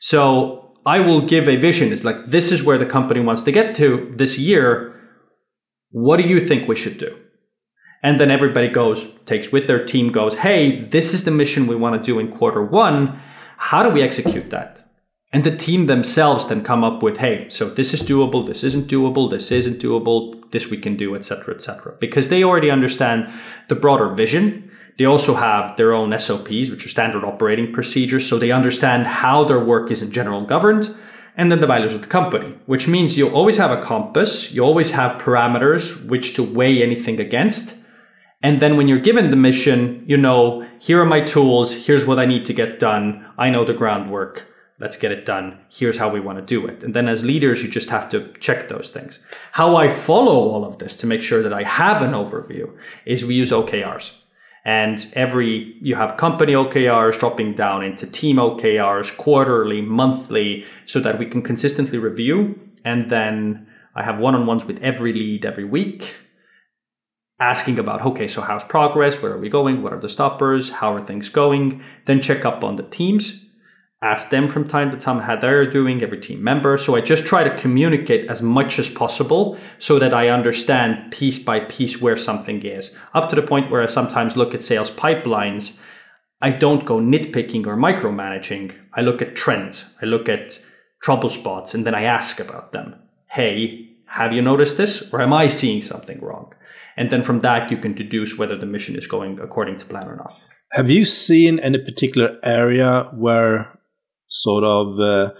So 0.00 0.72
I 0.86 1.00
will 1.00 1.26
give 1.26 1.48
a 1.48 1.56
vision. 1.56 1.92
It's 1.92 2.04
like, 2.04 2.26
this 2.26 2.52
is 2.52 2.62
where 2.62 2.78
the 2.78 2.86
company 2.86 3.20
wants 3.20 3.42
to 3.44 3.52
get 3.52 3.74
to 3.76 4.12
this 4.16 4.38
year. 4.38 4.94
What 5.90 6.18
do 6.18 6.24
you 6.24 6.44
think 6.44 6.68
we 6.68 6.76
should 6.76 6.98
do? 6.98 7.16
And 8.02 8.20
then 8.20 8.30
everybody 8.30 8.68
goes, 8.68 9.12
takes 9.24 9.50
with 9.50 9.66
their 9.66 9.82
team, 9.82 10.12
goes, 10.12 10.36
hey, 10.36 10.84
this 10.90 11.14
is 11.14 11.24
the 11.24 11.30
mission 11.30 11.66
we 11.66 11.74
want 11.74 11.94
to 11.96 12.02
do 12.02 12.18
in 12.18 12.30
quarter 12.30 12.62
one. 12.62 13.18
How 13.56 13.82
do 13.82 13.88
we 13.88 14.02
execute 14.02 14.50
that? 14.50 14.80
And 15.32 15.42
the 15.42 15.56
team 15.56 15.86
themselves 15.86 16.46
then 16.46 16.62
come 16.62 16.84
up 16.84 17.02
with, 17.02 17.16
hey, 17.16 17.48
so 17.48 17.68
this 17.68 17.94
is 17.94 18.02
doable, 18.02 18.46
this 18.46 18.62
isn't 18.62 18.88
doable, 18.88 19.30
this 19.30 19.50
isn't 19.50 19.82
doable, 19.82 20.48
this 20.52 20.68
we 20.68 20.76
can 20.76 20.96
do, 20.96 21.16
etc., 21.16 21.54
etc. 21.54 21.96
Because 21.98 22.28
they 22.28 22.44
already 22.44 22.70
understand 22.70 23.32
the 23.68 23.74
broader 23.74 24.14
vision 24.14 24.70
they 24.98 25.04
also 25.04 25.34
have 25.34 25.76
their 25.76 25.92
own 25.92 26.16
SOPs, 26.18 26.70
which 26.70 26.86
are 26.86 26.88
standard 26.88 27.24
operating 27.24 27.72
procedures, 27.72 28.26
so 28.26 28.38
they 28.38 28.52
understand 28.52 29.06
how 29.06 29.44
their 29.44 29.58
work 29.58 29.90
is 29.90 30.02
in 30.02 30.12
general 30.12 30.46
governed, 30.46 30.94
and 31.36 31.50
then 31.50 31.60
the 31.60 31.66
values 31.66 31.94
of 31.94 32.02
the 32.02 32.06
company, 32.06 32.56
which 32.66 32.86
means 32.86 33.18
you 33.18 33.28
always 33.28 33.56
have 33.56 33.72
a 33.72 33.82
compass, 33.82 34.52
you 34.52 34.62
always 34.62 34.92
have 34.92 35.20
parameters 35.20 36.04
which 36.06 36.34
to 36.34 36.42
weigh 36.42 36.82
anything 36.82 37.18
against. 37.18 37.76
And 38.40 38.62
then 38.62 38.76
when 38.76 38.86
you're 38.86 39.00
given 39.00 39.30
the 39.30 39.36
mission, 39.36 40.04
you 40.06 40.16
know, 40.16 40.68
here 40.78 41.00
are 41.00 41.06
my 41.06 41.22
tools, 41.22 41.86
here's 41.86 42.04
what 42.04 42.20
I 42.20 42.26
need 42.26 42.44
to 42.44 42.52
get 42.52 42.78
done, 42.78 43.26
I 43.36 43.50
know 43.50 43.64
the 43.64 43.72
groundwork, 43.72 44.46
let's 44.78 44.96
get 44.96 45.10
it 45.10 45.26
done, 45.26 45.58
here's 45.68 45.98
how 45.98 46.08
we 46.08 46.20
want 46.20 46.38
to 46.38 46.44
do 46.44 46.66
it. 46.66 46.84
And 46.84 46.94
then 46.94 47.08
as 47.08 47.24
leaders, 47.24 47.64
you 47.64 47.68
just 47.68 47.90
have 47.90 48.08
to 48.10 48.32
check 48.38 48.68
those 48.68 48.90
things. 48.90 49.18
How 49.52 49.74
I 49.74 49.88
follow 49.88 50.50
all 50.50 50.64
of 50.64 50.78
this 50.78 50.94
to 50.96 51.06
make 51.06 51.22
sure 51.22 51.42
that 51.42 51.52
I 51.52 51.64
have 51.64 52.00
an 52.02 52.12
overview 52.12 52.70
is 53.06 53.24
we 53.24 53.34
use 53.34 53.50
OKRs. 53.50 54.12
And 54.64 55.06
every, 55.12 55.76
you 55.82 55.94
have 55.94 56.16
company 56.16 56.54
OKRs 56.54 57.18
dropping 57.18 57.54
down 57.54 57.84
into 57.84 58.06
team 58.06 58.36
OKRs 58.36 59.14
quarterly, 59.16 59.82
monthly, 59.82 60.64
so 60.86 61.00
that 61.00 61.18
we 61.18 61.26
can 61.26 61.42
consistently 61.42 61.98
review. 61.98 62.58
And 62.84 63.10
then 63.10 63.66
I 63.94 64.02
have 64.02 64.18
one 64.18 64.34
on 64.34 64.46
ones 64.46 64.64
with 64.64 64.78
every 64.82 65.12
lead 65.12 65.44
every 65.44 65.64
week, 65.64 66.16
asking 67.38 67.78
about, 67.78 68.06
okay, 68.06 68.26
so 68.26 68.40
how's 68.40 68.64
progress? 68.64 69.20
Where 69.20 69.32
are 69.32 69.40
we 69.40 69.50
going? 69.50 69.82
What 69.82 69.92
are 69.92 70.00
the 70.00 70.08
stoppers? 70.08 70.70
How 70.70 70.94
are 70.94 71.02
things 71.02 71.28
going? 71.28 71.82
Then 72.06 72.22
check 72.22 72.46
up 72.46 72.64
on 72.64 72.76
the 72.76 72.84
teams 72.84 73.44
ask 74.04 74.28
them 74.28 74.48
from 74.48 74.68
time 74.68 74.90
to 74.90 74.98
time 74.98 75.20
how 75.20 75.34
they're 75.34 75.70
doing, 75.70 76.02
every 76.02 76.20
team 76.20 76.44
member. 76.44 76.76
So 76.76 76.94
I 76.94 77.00
just 77.00 77.24
try 77.24 77.42
to 77.42 77.56
communicate 77.56 78.28
as 78.28 78.42
much 78.42 78.78
as 78.78 78.88
possible 78.88 79.58
so 79.78 79.98
that 79.98 80.12
I 80.12 80.28
understand 80.28 81.10
piece 81.10 81.38
by 81.38 81.60
piece 81.60 82.02
where 82.02 82.16
something 82.16 82.62
is. 82.62 82.94
Up 83.14 83.30
to 83.30 83.36
the 83.36 83.42
point 83.42 83.70
where 83.70 83.82
I 83.82 83.86
sometimes 83.86 84.36
look 84.36 84.54
at 84.54 84.62
sales 84.62 84.90
pipelines, 84.90 85.76
I 86.42 86.50
don't 86.50 86.84
go 86.84 86.98
nitpicking 87.00 87.66
or 87.66 87.76
micromanaging. 87.76 88.74
I 88.92 89.00
look 89.00 89.22
at 89.22 89.34
trends, 89.34 89.86
I 90.02 90.04
look 90.04 90.28
at 90.28 90.58
trouble 91.02 91.30
spots, 91.30 91.72
and 91.72 91.86
then 91.86 91.94
I 91.94 92.02
ask 92.02 92.38
about 92.38 92.72
them. 92.72 92.96
Hey, 93.30 93.88
have 94.06 94.34
you 94.34 94.42
noticed 94.42 94.76
this? 94.76 95.10
Or 95.12 95.22
am 95.22 95.32
I 95.32 95.48
seeing 95.48 95.80
something 95.80 96.20
wrong? 96.20 96.52
And 96.98 97.10
then 97.10 97.22
from 97.22 97.40
that, 97.40 97.70
you 97.70 97.78
can 97.78 97.94
deduce 97.94 98.36
whether 98.36 98.56
the 98.56 98.66
mission 98.66 98.96
is 98.96 99.06
going 99.06 99.40
according 99.40 99.76
to 99.78 99.86
plan 99.86 100.06
or 100.06 100.16
not. 100.16 100.34
Have 100.72 100.90
you 100.90 101.04
seen 101.04 101.58
any 101.60 101.78
particular 101.78 102.38
area 102.42 103.08
where 103.14 103.73
sort 104.42 104.64
of 104.64 105.00
uh, 105.00 105.32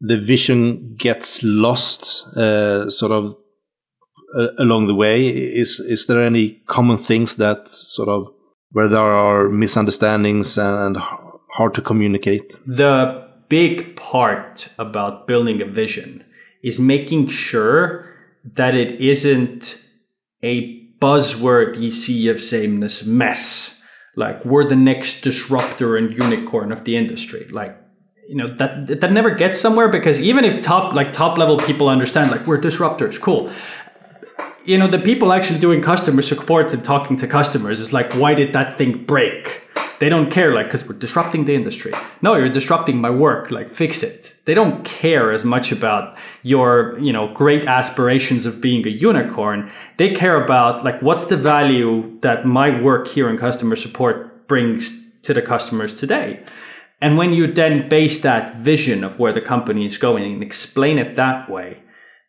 the 0.00 0.18
vision 0.18 0.94
gets 0.96 1.42
lost 1.42 2.26
uh, 2.36 2.88
sort 2.90 3.12
of 3.12 3.36
uh, 4.38 4.48
along 4.58 4.86
the 4.86 4.94
way 4.94 5.28
is 5.28 5.80
is 5.80 6.06
there 6.06 6.22
any 6.22 6.62
common 6.66 6.96
things 6.96 7.36
that 7.36 7.68
sort 7.68 8.08
of 8.08 8.32
where 8.72 8.88
there 8.88 9.12
are 9.26 9.48
misunderstandings 9.48 10.58
and 10.58 10.96
hard 11.56 11.74
to 11.74 11.80
communicate 11.80 12.54
the 12.66 13.26
big 13.48 13.96
part 13.96 14.68
about 14.78 15.26
building 15.26 15.62
a 15.62 15.66
vision 15.66 16.24
is 16.62 16.80
making 16.80 17.28
sure 17.28 18.04
that 18.54 18.74
it 18.74 19.00
isn't 19.00 19.80
a 20.42 20.82
buzzword 21.00 21.80
you 21.80 21.92
see 21.92 22.28
of 22.28 22.40
sameness 22.40 23.04
mess. 23.04 23.75
Like 24.16 24.44
we're 24.44 24.66
the 24.66 24.76
next 24.76 25.20
disruptor 25.20 25.96
and 25.96 26.16
unicorn 26.16 26.72
of 26.72 26.84
the 26.84 26.96
industry. 26.96 27.46
Like 27.50 27.78
you 28.26 28.34
know 28.34 28.54
that 28.56 29.00
that 29.00 29.12
never 29.12 29.30
gets 29.34 29.60
somewhere 29.60 29.88
because 29.88 30.18
even 30.18 30.44
if 30.44 30.62
top 30.62 30.94
like 30.94 31.12
top 31.12 31.38
level 31.38 31.58
people 31.58 31.88
understand 31.88 32.30
like 32.30 32.46
we're 32.46 32.60
disruptors, 32.60 33.20
cool. 33.20 33.52
You 34.64 34.78
know 34.78 34.88
the 34.88 34.98
people 34.98 35.32
actually 35.32 35.60
doing 35.60 35.82
customer 35.82 36.22
support 36.22 36.72
and 36.72 36.82
talking 36.82 37.16
to 37.18 37.28
customers 37.28 37.78
is 37.78 37.92
like 37.92 38.14
why 38.14 38.34
did 38.34 38.54
that 38.54 38.78
thing 38.78 39.04
break? 39.04 39.65
They 39.98 40.08
don't 40.08 40.30
care, 40.30 40.52
like, 40.54 40.66
because 40.66 40.86
we're 40.86 40.98
disrupting 40.98 41.46
the 41.46 41.54
industry. 41.54 41.92
No, 42.20 42.34
you're 42.34 42.50
disrupting 42.50 43.00
my 43.00 43.10
work. 43.10 43.50
Like, 43.50 43.70
fix 43.70 44.02
it. 44.02 44.34
They 44.44 44.54
don't 44.54 44.84
care 44.84 45.32
as 45.32 45.44
much 45.44 45.72
about 45.72 46.16
your, 46.42 46.98
you 46.98 47.12
know, 47.12 47.32
great 47.32 47.66
aspirations 47.66 48.44
of 48.44 48.60
being 48.60 48.86
a 48.86 48.90
unicorn. 48.90 49.70
They 49.96 50.12
care 50.12 50.42
about, 50.42 50.84
like, 50.84 51.00
what's 51.00 51.26
the 51.26 51.36
value 51.36 52.18
that 52.20 52.44
my 52.44 52.80
work 52.80 53.08
here 53.08 53.30
in 53.30 53.38
customer 53.38 53.76
support 53.76 54.46
brings 54.48 55.06
to 55.26 55.34
the 55.34 55.42
customers 55.42 55.92
today. 55.92 56.44
And 57.00 57.18
when 57.18 57.32
you 57.32 57.52
then 57.52 57.88
base 57.88 58.20
that 58.20 58.56
vision 58.56 59.04
of 59.04 59.18
where 59.18 59.32
the 59.32 59.40
company 59.40 59.84
is 59.86 59.98
going 59.98 60.24
and 60.32 60.42
explain 60.42 60.98
it 60.98 61.16
that 61.16 61.50
way, 61.50 61.78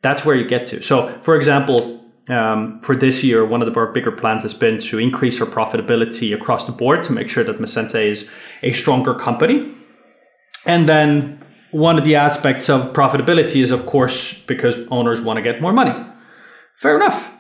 that's 0.02 0.26
where 0.26 0.36
you 0.36 0.48
get 0.48 0.66
to. 0.68 0.82
So, 0.82 1.20
for 1.22 1.36
example, 1.36 2.07
um, 2.30 2.80
for 2.82 2.96
this 2.96 3.24
year, 3.24 3.46
one 3.46 3.62
of 3.62 3.78
our 3.78 3.92
bigger 3.92 4.12
plans 4.12 4.44
has 4.44 4.54
been 4.54 4.80
to 4.80 5.00
increase 5.00 5.40
our 5.40 5.48
profitability 5.48 6.34
across 6.34 6.66
the 6.66 6.72
board 6.72 7.04
to 7.04 7.14
make 7.14 7.30
sure 7.30 7.44
that 7.44 7.58
Messente 7.58 8.10
is 8.10 8.30
a 8.64 8.74
stronger 8.74 9.14
company. 9.14 9.74
And 10.66 10.90
then 10.90 11.44
one 11.72 11.98
of 11.98 12.04
the 12.04 12.16
aspects 12.16 12.70
of 12.70 12.94
profitability 12.94 13.62
is, 13.64 13.72
of 13.72 13.86
course, 13.86 14.42
because 14.44 14.78
owners 14.92 15.22
want 15.22 15.38
to 15.38 15.44
get 15.44 15.62
more 15.62 15.72
money. 15.72 15.94
Fair 16.76 16.96
enough 16.98 17.37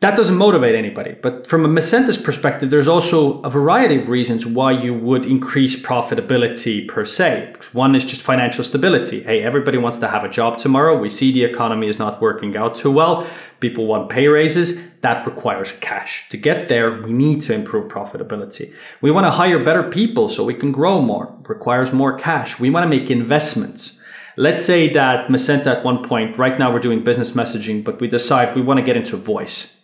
that 0.00 0.16
doesn't 0.16 0.36
motivate 0.36 0.74
anybody. 0.74 1.14
But 1.20 1.46
from 1.46 1.62
a 1.62 1.68
Messente's 1.68 2.16
perspective, 2.16 2.70
there's 2.70 2.88
also 2.88 3.42
a 3.42 3.50
variety 3.50 4.00
of 4.00 4.08
reasons 4.08 4.46
why 4.46 4.72
you 4.72 4.94
would 4.94 5.26
increase 5.26 5.76
profitability 5.76 6.88
per 6.88 7.04
se. 7.04 7.54
One 7.74 7.94
is 7.94 8.06
just 8.06 8.22
financial 8.22 8.64
stability. 8.64 9.22
Hey, 9.22 9.42
everybody 9.42 9.76
wants 9.76 9.98
to 9.98 10.08
have 10.08 10.24
a 10.24 10.30
job 10.30 10.56
tomorrow. 10.56 10.98
We 10.98 11.10
see 11.10 11.32
the 11.32 11.44
economy 11.44 11.86
is 11.86 11.98
not 11.98 12.22
working 12.22 12.56
out 12.56 12.76
too 12.76 12.90
well. 12.90 13.28
People 13.60 13.86
want 13.86 14.08
pay 14.08 14.26
raises. 14.26 14.80
That 15.02 15.26
requires 15.26 15.72
cash. 15.80 16.30
To 16.30 16.38
get 16.38 16.68
there, 16.68 17.02
we 17.02 17.12
need 17.12 17.42
to 17.42 17.52
improve 17.52 17.92
profitability. 17.92 18.72
We 19.02 19.10
want 19.10 19.26
to 19.26 19.30
hire 19.30 19.62
better 19.62 19.82
people 19.82 20.30
so 20.30 20.44
we 20.44 20.54
can 20.54 20.72
grow 20.72 21.02
more. 21.02 21.26
It 21.44 21.48
requires 21.50 21.92
more 21.92 22.18
cash. 22.18 22.58
We 22.58 22.70
want 22.70 22.84
to 22.84 22.88
make 22.88 23.10
investments. 23.10 23.98
Let's 24.38 24.64
say 24.64 24.90
that 24.94 25.28
Messente 25.28 25.66
at 25.66 25.84
one 25.84 26.02
point, 26.08 26.38
right 26.38 26.58
now 26.58 26.72
we're 26.72 26.80
doing 26.80 27.04
business 27.04 27.32
messaging, 27.32 27.84
but 27.84 28.00
we 28.00 28.08
decide 28.08 28.56
we 28.56 28.62
want 28.62 28.78
to 28.78 28.86
get 28.86 28.96
into 28.96 29.18
voice 29.18 29.76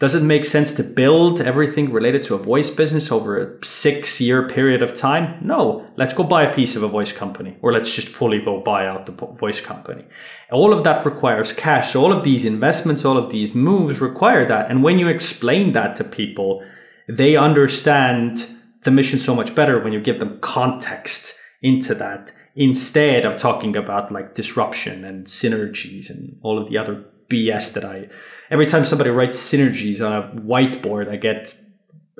does 0.00 0.14
it 0.14 0.22
make 0.22 0.44
sense 0.44 0.72
to 0.74 0.84
build 0.84 1.40
everything 1.40 1.92
related 1.92 2.22
to 2.22 2.34
a 2.36 2.38
voice 2.38 2.70
business 2.70 3.10
over 3.10 3.36
a 3.36 3.64
six 3.64 4.20
year 4.20 4.48
period 4.48 4.80
of 4.80 4.94
time? 4.94 5.44
No. 5.44 5.88
Let's 5.96 6.14
go 6.14 6.22
buy 6.22 6.44
a 6.44 6.54
piece 6.54 6.76
of 6.76 6.84
a 6.84 6.88
voice 6.88 7.12
company, 7.12 7.56
or 7.62 7.72
let's 7.72 7.92
just 7.92 8.08
fully 8.08 8.40
go 8.40 8.60
buy 8.60 8.86
out 8.86 9.06
the 9.06 9.12
voice 9.12 9.60
company. 9.60 10.04
All 10.52 10.72
of 10.72 10.84
that 10.84 11.04
requires 11.04 11.52
cash. 11.52 11.96
All 11.96 12.12
of 12.12 12.22
these 12.22 12.44
investments, 12.44 13.04
all 13.04 13.16
of 13.16 13.30
these 13.30 13.56
moves 13.56 14.00
require 14.00 14.46
that. 14.46 14.70
And 14.70 14.84
when 14.84 15.00
you 15.00 15.08
explain 15.08 15.72
that 15.72 15.96
to 15.96 16.04
people, 16.04 16.64
they 17.08 17.36
understand 17.36 18.46
the 18.84 18.92
mission 18.92 19.18
so 19.18 19.34
much 19.34 19.52
better 19.52 19.82
when 19.82 19.92
you 19.92 20.00
give 20.00 20.20
them 20.20 20.38
context 20.40 21.34
into 21.60 21.92
that 21.96 22.30
instead 22.54 23.24
of 23.24 23.36
talking 23.36 23.76
about 23.76 24.12
like 24.12 24.36
disruption 24.36 25.04
and 25.04 25.26
synergies 25.26 26.08
and 26.08 26.38
all 26.42 26.56
of 26.56 26.68
the 26.68 26.78
other 26.78 27.04
BS 27.28 27.72
that 27.72 27.84
I 27.84 28.08
every 28.50 28.66
time 28.66 28.84
somebody 28.84 29.10
writes 29.10 29.38
synergies 29.38 30.00
on 30.00 30.12
a 30.12 30.40
whiteboard, 30.40 31.10
I 31.10 31.16
get 31.16 31.54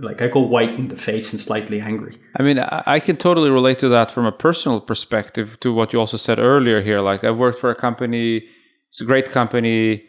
like 0.00 0.22
I 0.22 0.28
go 0.28 0.40
white 0.40 0.74
in 0.74 0.88
the 0.88 0.96
face 0.96 1.32
and 1.32 1.40
slightly 1.40 1.80
angry. 1.80 2.16
I 2.36 2.42
mean, 2.42 2.58
I 2.60 3.00
can 3.00 3.16
totally 3.16 3.50
relate 3.50 3.78
to 3.80 3.88
that 3.88 4.12
from 4.12 4.26
a 4.26 4.32
personal 4.32 4.80
perspective 4.80 5.58
to 5.60 5.72
what 5.72 5.92
you 5.92 5.98
also 5.98 6.16
said 6.16 6.38
earlier 6.38 6.80
here. 6.80 7.00
Like 7.00 7.24
I 7.24 7.30
worked 7.30 7.58
for 7.58 7.70
a 7.70 7.74
company, 7.74 8.44
it's 8.88 9.00
a 9.00 9.04
great 9.04 9.30
company, 9.30 10.04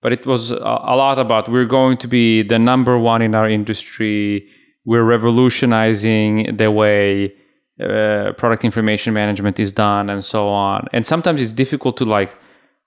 but 0.00 0.12
it 0.12 0.26
was 0.26 0.50
a 0.50 0.94
lot 1.04 1.18
about 1.18 1.50
we're 1.50 1.66
going 1.66 1.98
to 1.98 2.08
be 2.08 2.42
the 2.42 2.58
number 2.58 2.98
one 2.98 3.22
in 3.22 3.34
our 3.34 3.48
industry. 3.48 4.48
We're 4.86 5.04
revolutionizing 5.04 6.56
the 6.56 6.70
way 6.70 7.34
uh, 7.82 8.32
product 8.36 8.64
information 8.64 9.12
management 9.14 9.58
is 9.58 9.72
done 9.72 10.08
and 10.08 10.24
so 10.24 10.48
on. 10.48 10.86
And 10.92 11.06
sometimes 11.06 11.42
it's 11.42 11.52
difficult 11.52 11.96
to 11.98 12.04
like, 12.04 12.34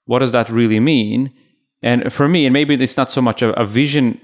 what 0.06 0.20
does 0.20 0.32
that 0.32 0.50
really 0.50 0.80
mean? 0.80 1.34
And 1.88 2.12
for 2.12 2.28
me, 2.28 2.46
and 2.46 2.52
maybe 2.52 2.74
it's 2.74 2.98
not 2.98 3.14
so 3.14 3.22
much 3.22 3.42
a, 3.42 3.58
a 3.58 3.66
vision 3.66 4.20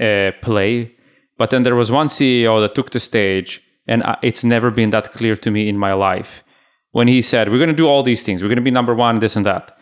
uh, 0.00 0.32
play, 0.42 0.92
but 1.38 1.50
then 1.50 1.62
there 1.62 1.76
was 1.76 1.92
one 1.92 2.08
CEO 2.08 2.60
that 2.60 2.74
took 2.74 2.90
the 2.90 2.98
stage, 2.98 3.62
and 3.86 4.02
it's 4.20 4.42
never 4.42 4.72
been 4.72 4.90
that 4.90 5.12
clear 5.12 5.36
to 5.36 5.48
me 5.52 5.68
in 5.68 5.78
my 5.78 5.92
life. 5.92 6.42
When 6.90 7.06
he 7.06 7.22
said, 7.22 7.50
We're 7.50 7.62
going 7.64 7.76
to 7.76 7.82
do 7.84 7.86
all 7.86 8.02
these 8.02 8.24
things, 8.24 8.42
we're 8.42 8.48
going 8.48 8.64
to 8.64 8.70
be 8.70 8.78
number 8.78 8.96
one, 8.96 9.20
this 9.20 9.36
and 9.36 9.46
that. 9.46 9.78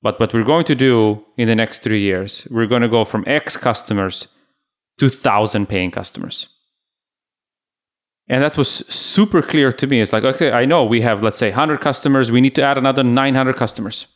But 0.00 0.18
what 0.18 0.32
we're 0.32 0.52
going 0.52 0.64
to 0.64 0.74
do 0.74 1.22
in 1.36 1.48
the 1.48 1.54
next 1.54 1.82
three 1.82 2.00
years, 2.00 2.48
we're 2.50 2.66
going 2.72 2.80
to 2.80 2.96
go 2.96 3.04
from 3.04 3.24
X 3.26 3.58
customers 3.58 4.28
to 5.00 5.06
1,000 5.06 5.68
paying 5.68 5.90
customers. 5.90 6.48
And 8.26 8.42
that 8.42 8.56
was 8.56 8.70
super 8.88 9.42
clear 9.42 9.70
to 9.70 9.86
me. 9.86 10.00
It's 10.00 10.14
like, 10.14 10.24
okay, 10.24 10.50
I 10.50 10.64
know 10.64 10.84
we 10.84 11.02
have, 11.02 11.22
let's 11.22 11.36
say, 11.36 11.50
100 11.50 11.80
customers. 11.80 12.32
We 12.32 12.40
need 12.40 12.54
to 12.54 12.62
add 12.62 12.78
another 12.78 13.02
900 13.02 13.56
customers. 13.56 14.06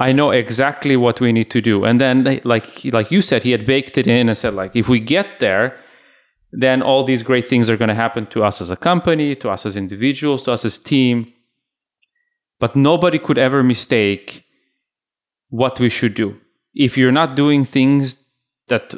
I 0.00 0.12
know 0.12 0.30
exactly 0.30 0.96
what 0.96 1.20
we 1.20 1.30
need 1.30 1.50
to 1.50 1.60
do. 1.60 1.84
And 1.84 2.00
then, 2.00 2.40
like 2.42 2.66
like 2.86 3.10
you 3.10 3.20
said, 3.20 3.42
he 3.42 3.50
had 3.50 3.66
baked 3.66 3.98
it 3.98 4.06
in 4.06 4.30
and 4.30 4.36
said, 4.36 4.54
like, 4.54 4.74
if 4.74 4.88
we 4.88 4.98
get 4.98 5.38
there, 5.40 5.78
then 6.52 6.82
all 6.82 7.04
these 7.04 7.22
great 7.22 7.46
things 7.46 7.68
are 7.68 7.76
going 7.76 7.90
to 7.90 7.94
happen 7.94 8.26
to 8.28 8.42
us 8.42 8.62
as 8.62 8.70
a 8.70 8.76
company, 8.76 9.36
to 9.36 9.50
us 9.50 9.66
as 9.66 9.76
individuals, 9.76 10.42
to 10.44 10.52
us 10.52 10.64
as 10.64 10.78
team. 10.78 11.30
But 12.58 12.74
nobody 12.74 13.18
could 13.18 13.36
ever 13.36 13.62
mistake 13.62 14.44
what 15.50 15.78
we 15.78 15.90
should 15.90 16.14
do. 16.14 16.38
If 16.74 16.96
you're 16.96 17.12
not 17.12 17.36
doing 17.36 17.66
things 17.66 18.16
that 18.68 18.94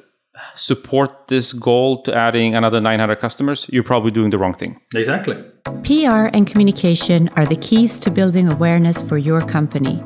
support 0.57 1.29
this 1.29 1.53
goal 1.53 2.03
to 2.05 2.15
adding 2.15 2.55
another 2.55 2.81
900 2.81 3.17
customers, 3.17 3.67
you're 3.73 3.83
probably 3.83 4.13
doing 4.13 4.31
the 4.31 4.39
wrong 4.39 4.55
thing. 4.55 4.81
Exactly. 4.95 5.37
PR 5.83 6.31
and 6.33 6.47
communication 6.47 7.29
are 7.37 7.47
the 7.47 7.57
keys 7.57 7.99
to 8.01 8.11
building 8.11 8.51
awareness 8.53 9.03
for 9.03 9.19
your 9.19 9.41
company. 9.41 10.03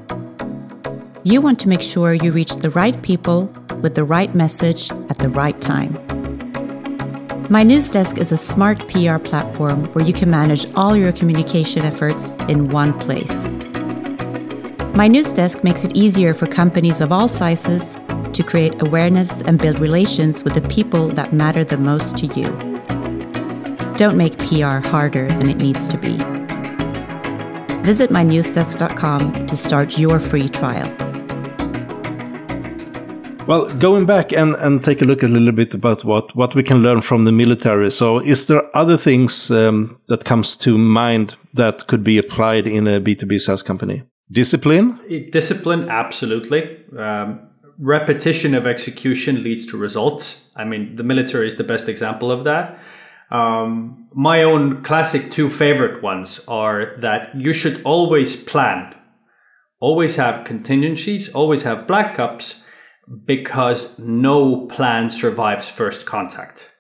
You 1.27 1.41
want 1.41 1.59
to 1.59 1.69
make 1.69 1.83
sure 1.83 2.15
you 2.15 2.31
reach 2.31 2.55
the 2.55 2.71
right 2.71 3.03
people 3.03 3.47
with 3.83 3.97
the 3.97 4.05
right 4.05 4.33
message 4.33 4.93
at 5.11 5.19
the 5.19 5.29
right 5.29 5.61
time. 5.61 5.95
My 7.51 7.65
News 7.65 7.91
Desk 7.91 8.19
is 8.19 8.31
a 8.31 8.37
smart 8.37 8.87
PR 8.87 9.19
platform 9.19 9.87
where 9.93 10.05
you 10.05 10.13
can 10.13 10.31
manage 10.31 10.73
all 10.75 10.97
your 10.97 11.11
communication 11.11 11.83
efforts 11.83 12.31
in 12.49 12.69
one 12.69 12.97
place. 13.01 13.49
My 14.95 15.09
News 15.09 15.33
Desk 15.33 15.65
makes 15.65 15.83
it 15.83 15.97
easier 15.97 16.33
for 16.33 16.47
companies 16.47 17.01
of 17.01 17.11
all 17.11 17.27
sizes 17.27 17.99
to 18.33 18.45
create 18.45 18.81
awareness 18.81 19.41
and 19.41 19.61
build 19.61 19.81
relations 19.81 20.45
with 20.45 20.55
the 20.55 20.69
people 20.69 21.09
that 21.09 21.33
matter 21.33 21.65
the 21.65 21.77
most 21.77 22.17
to 22.19 22.27
you. 22.39 22.47
Don't 23.97 24.17
make 24.17 24.39
PR 24.39 24.79
harder 24.79 25.27
than 25.27 25.51
it 25.51 25.57
needs 25.57 25.89
to 25.89 25.99
be. 25.99 26.19
Visit 27.83 28.11
mynewsdesk.com 28.11 29.49
to 29.49 29.57
start 29.57 29.99
your 29.99 30.21
free 30.21 30.49
trial. 30.49 31.16
Well, 33.47 33.67
going 33.79 34.07
back 34.07 34.33
and, 34.33 34.57
and 34.57 34.83
take 34.83 35.03
a 35.03 35.05
look 35.05 35.23
a 35.23 35.29
little 35.29 35.53
bit 35.53 35.73
about 35.73 36.05
what, 36.05 36.35
what 36.35 36.57
we 36.57 36.65
can 36.65 36.79
learn 36.83 37.01
from 37.01 37.27
the 37.27 37.31
military. 37.31 37.93
So, 37.93 38.19
is 38.19 38.47
there 38.47 38.77
other 38.77 38.99
things 38.99 39.53
um, 39.53 40.01
that 40.09 40.25
comes 40.25 40.57
to 40.57 40.77
mind 40.77 41.37
that 41.55 41.87
could 41.87 42.03
be 42.03 42.19
applied 42.19 42.67
in 42.67 42.89
a 42.89 43.01
B2B 43.01 43.41
SaaS 43.41 43.63
company? 43.63 44.03
Discipline? 44.33 44.99
Discipline, 45.31 45.89
absolutely. 45.89 46.85
Um, 46.99 47.49
repetition 47.79 48.53
of 48.53 48.67
execution 48.67 49.45
leads 49.45 49.65
to 49.67 49.77
results. 49.77 50.49
I 50.57 50.65
mean, 50.65 50.97
the 50.97 51.05
military 51.05 51.47
is 51.47 51.55
the 51.55 51.63
best 51.63 51.89
example 51.89 52.33
of 52.33 52.43
that. 52.45 52.81
Um, 53.31 54.09
my 54.13 54.43
own 54.43 54.83
classic 54.83 55.31
two 55.31 55.51
favorite 55.51 56.03
ones 56.03 56.41
are 56.49 56.97
that 56.99 57.31
you 57.37 57.53
should 57.53 57.81
always 57.85 58.35
plan, 58.35 58.93
always 59.79 60.17
have 60.17 60.45
contingencies, 60.45 61.29
always 61.29 61.63
have 61.63 61.87
backups 61.87 62.63
because 63.25 63.99
no 63.99 64.67
plan 64.67 65.11
survives 65.11 65.69
first 65.69 66.07
contact. 66.07 66.73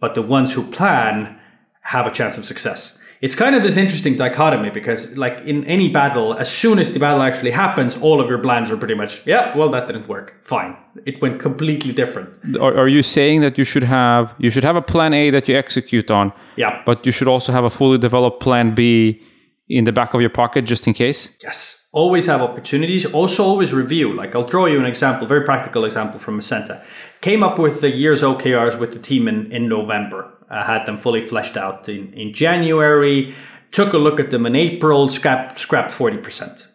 But 0.00 0.14
the 0.14 0.22
ones 0.22 0.52
who 0.52 0.70
plan 0.70 1.38
have 1.82 2.06
a 2.06 2.10
chance 2.10 2.38
of 2.38 2.44
success. 2.44 2.96
It's 3.20 3.34
kind 3.34 3.56
of 3.56 3.64
this 3.64 3.76
interesting 3.76 4.14
dichotomy 4.14 4.70
because, 4.70 5.16
like 5.16 5.40
in 5.44 5.64
any 5.64 5.88
battle, 5.88 6.34
as 6.34 6.48
soon 6.48 6.78
as 6.78 6.92
the 6.92 7.00
battle 7.00 7.22
actually 7.22 7.50
happens, 7.50 7.96
all 7.96 8.20
of 8.20 8.28
your 8.28 8.38
plans 8.38 8.70
are 8.70 8.76
pretty 8.76 8.94
much, 8.94 9.22
yeah, 9.26 9.56
well, 9.56 9.70
that 9.72 9.88
didn't 9.88 10.06
work. 10.06 10.34
Fine, 10.42 10.76
it 11.04 11.20
went 11.20 11.40
completely 11.40 11.92
different. 11.92 12.30
Are, 12.60 12.76
are 12.76 12.86
you 12.86 13.02
saying 13.02 13.40
that 13.40 13.58
you 13.58 13.64
should 13.64 13.82
have 13.82 14.32
you 14.38 14.50
should 14.50 14.62
have 14.62 14.76
a 14.76 14.82
plan 14.82 15.12
A 15.14 15.30
that 15.30 15.48
you 15.48 15.56
execute 15.56 16.12
on? 16.12 16.32
Yeah. 16.56 16.80
But 16.86 17.04
you 17.04 17.10
should 17.10 17.26
also 17.26 17.50
have 17.50 17.64
a 17.64 17.70
fully 17.70 17.98
developed 17.98 18.40
plan 18.40 18.74
B 18.74 19.20
in 19.68 19.84
the 19.84 19.92
back 19.92 20.14
of 20.14 20.20
your 20.20 20.30
pocket 20.30 20.64
just 20.64 20.86
in 20.86 20.94
case? 20.94 21.30
Yes. 21.42 21.86
Always 21.92 22.26
have 22.26 22.40
opportunities. 22.42 23.06
Also, 23.06 23.42
always 23.44 23.72
review. 23.72 24.14
Like, 24.14 24.34
I'll 24.34 24.46
draw 24.46 24.66
you 24.66 24.78
an 24.78 24.84
example, 24.84 25.26
very 25.26 25.44
practical 25.44 25.84
example 25.84 26.20
from 26.20 26.38
Messente. 26.38 26.82
Came 27.20 27.42
up 27.42 27.58
with 27.58 27.80
the 27.80 27.90
year's 27.90 28.22
OKRs 28.22 28.78
with 28.78 28.92
the 28.92 28.98
team 28.98 29.26
in, 29.26 29.50
in 29.50 29.68
November. 29.68 30.32
I 30.50 30.64
had 30.64 30.86
them 30.86 30.98
fully 30.98 31.26
fleshed 31.26 31.56
out 31.56 31.88
in, 31.88 32.12
in 32.12 32.32
January. 32.34 33.34
Took 33.70 33.92
a 33.92 33.98
look 33.98 34.20
at 34.20 34.30
them 34.30 34.46
in 34.46 34.54
April, 34.54 35.08
scrapped, 35.10 35.58
scrapped 35.58 35.90
40% 35.92 36.66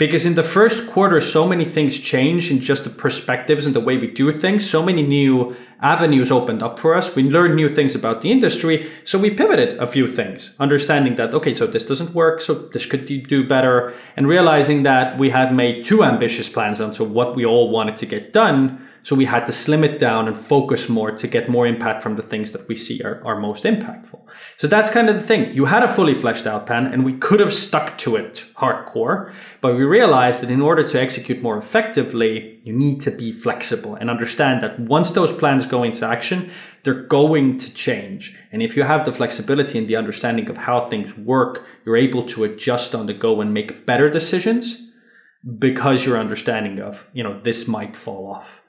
because 0.00 0.24
in 0.24 0.34
the 0.34 0.42
first 0.42 0.88
quarter 0.88 1.20
so 1.20 1.46
many 1.46 1.62
things 1.62 1.98
changed 1.98 2.50
in 2.50 2.58
just 2.58 2.84
the 2.84 2.90
perspectives 2.90 3.66
and 3.66 3.76
the 3.76 3.80
way 3.80 3.98
we 3.98 4.06
do 4.06 4.32
things. 4.32 4.68
So 4.68 4.82
many 4.82 5.02
new 5.02 5.54
avenues 5.82 6.30
opened 6.30 6.62
up 6.62 6.78
for 6.78 6.94
us. 6.96 7.14
We 7.14 7.24
learned 7.24 7.54
new 7.54 7.72
things 7.74 7.94
about 7.94 8.22
the 8.22 8.32
industry. 8.32 8.90
So 9.04 9.18
we 9.18 9.28
pivoted 9.28 9.74
a 9.74 9.86
few 9.86 10.08
things 10.08 10.52
understanding 10.58 11.16
that 11.16 11.34
okay 11.34 11.52
so 11.52 11.66
this 11.66 11.84
doesn't 11.84 12.14
work 12.14 12.40
so 12.40 12.54
this 12.54 12.86
could 12.86 13.04
do 13.06 13.46
better 13.46 13.94
and 14.16 14.26
realizing 14.26 14.84
that 14.84 15.18
we 15.18 15.28
had 15.28 15.54
made 15.54 15.84
too 15.84 16.02
ambitious 16.02 16.48
plans 16.48 16.80
onto 16.80 17.04
what 17.04 17.36
we 17.36 17.44
all 17.44 17.68
wanted 17.68 17.98
to 17.98 18.06
get 18.06 18.32
done. 18.32 18.88
So 19.02 19.14
we 19.14 19.26
had 19.26 19.44
to 19.46 19.52
slim 19.52 19.84
it 19.84 19.98
down 19.98 20.28
and 20.28 20.36
focus 20.36 20.88
more 20.88 21.10
to 21.10 21.26
get 21.28 21.50
more 21.50 21.66
impact 21.66 22.02
from 22.02 22.16
the 22.16 22.22
things 22.22 22.52
that 22.52 22.66
we 22.68 22.74
see 22.74 23.02
are, 23.02 23.22
are 23.22 23.38
most 23.38 23.64
impactful. 23.64 24.19
So 24.60 24.66
that's 24.66 24.90
kind 24.90 25.08
of 25.08 25.14
the 25.14 25.26
thing. 25.26 25.54
You 25.54 25.64
had 25.64 25.82
a 25.82 25.90
fully 25.90 26.12
fleshed 26.12 26.46
out 26.46 26.66
plan 26.66 26.84
and 26.84 27.02
we 27.02 27.14
could 27.14 27.40
have 27.40 27.54
stuck 27.54 27.96
to 27.96 28.16
it 28.16 28.44
hardcore, 28.58 29.32
but 29.62 29.74
we 29.74 29.84
realized 29.84 30.42
that 30.42 30.50
in 30.50 30.60
order 30.60 30.86
to 30.86 31.00
execute 31.00 31.40
more 31.40 31.56
effectively, 31.56 32.60
you 32.62 32.74
need 32.74 33.00
to 33.00 33.10
be 33.10 33.32
flexible 33.32 33.94
and 33.94 34.10
understand 34.10 34.62
that 34.62 34.78
once 34.78 35.12
those 35.12 35.32
plans 35.32 35.64
go 35.64 35.82
into 35.82 36.06
action, 36.06 36.50
they're 36.82 37.04
going 37.04 37.56
to 37.56 37.72
change. 37.72 38.38
And 38.52 38.62
if 38.62 38.76
you 38.76 38.82
have 38.82 39.06
the 39.06 39.14
flexibility 39.14 39.78
and 39.78 39.88
the 39.88 39.96
understanding 39.96 40.50
of 40.50 40.58
how 40.58 40.86
things 40.90 41.16
work, 41.16 41.64
you're 41.86 41.96
able 41.96 42.26
to 42.26 42.44
adjust 42.44 42.94
on 42.94 43.06
the 43.06 43.14
go 43.14 43.40
and 43.40 43.54
make 43.54 43.86
better 43.86 44.10
decisions 44.10 44.82
because 45.58 46.04
you're 46.04 46.18
understanding 46.18 46.80
of, 46.80 47.06
you 47.14 47.22
know, 47.22 47.40
this 47.40 47.66
might 47.66 47.96
fall 47.96 48.30
off 48.30 48.60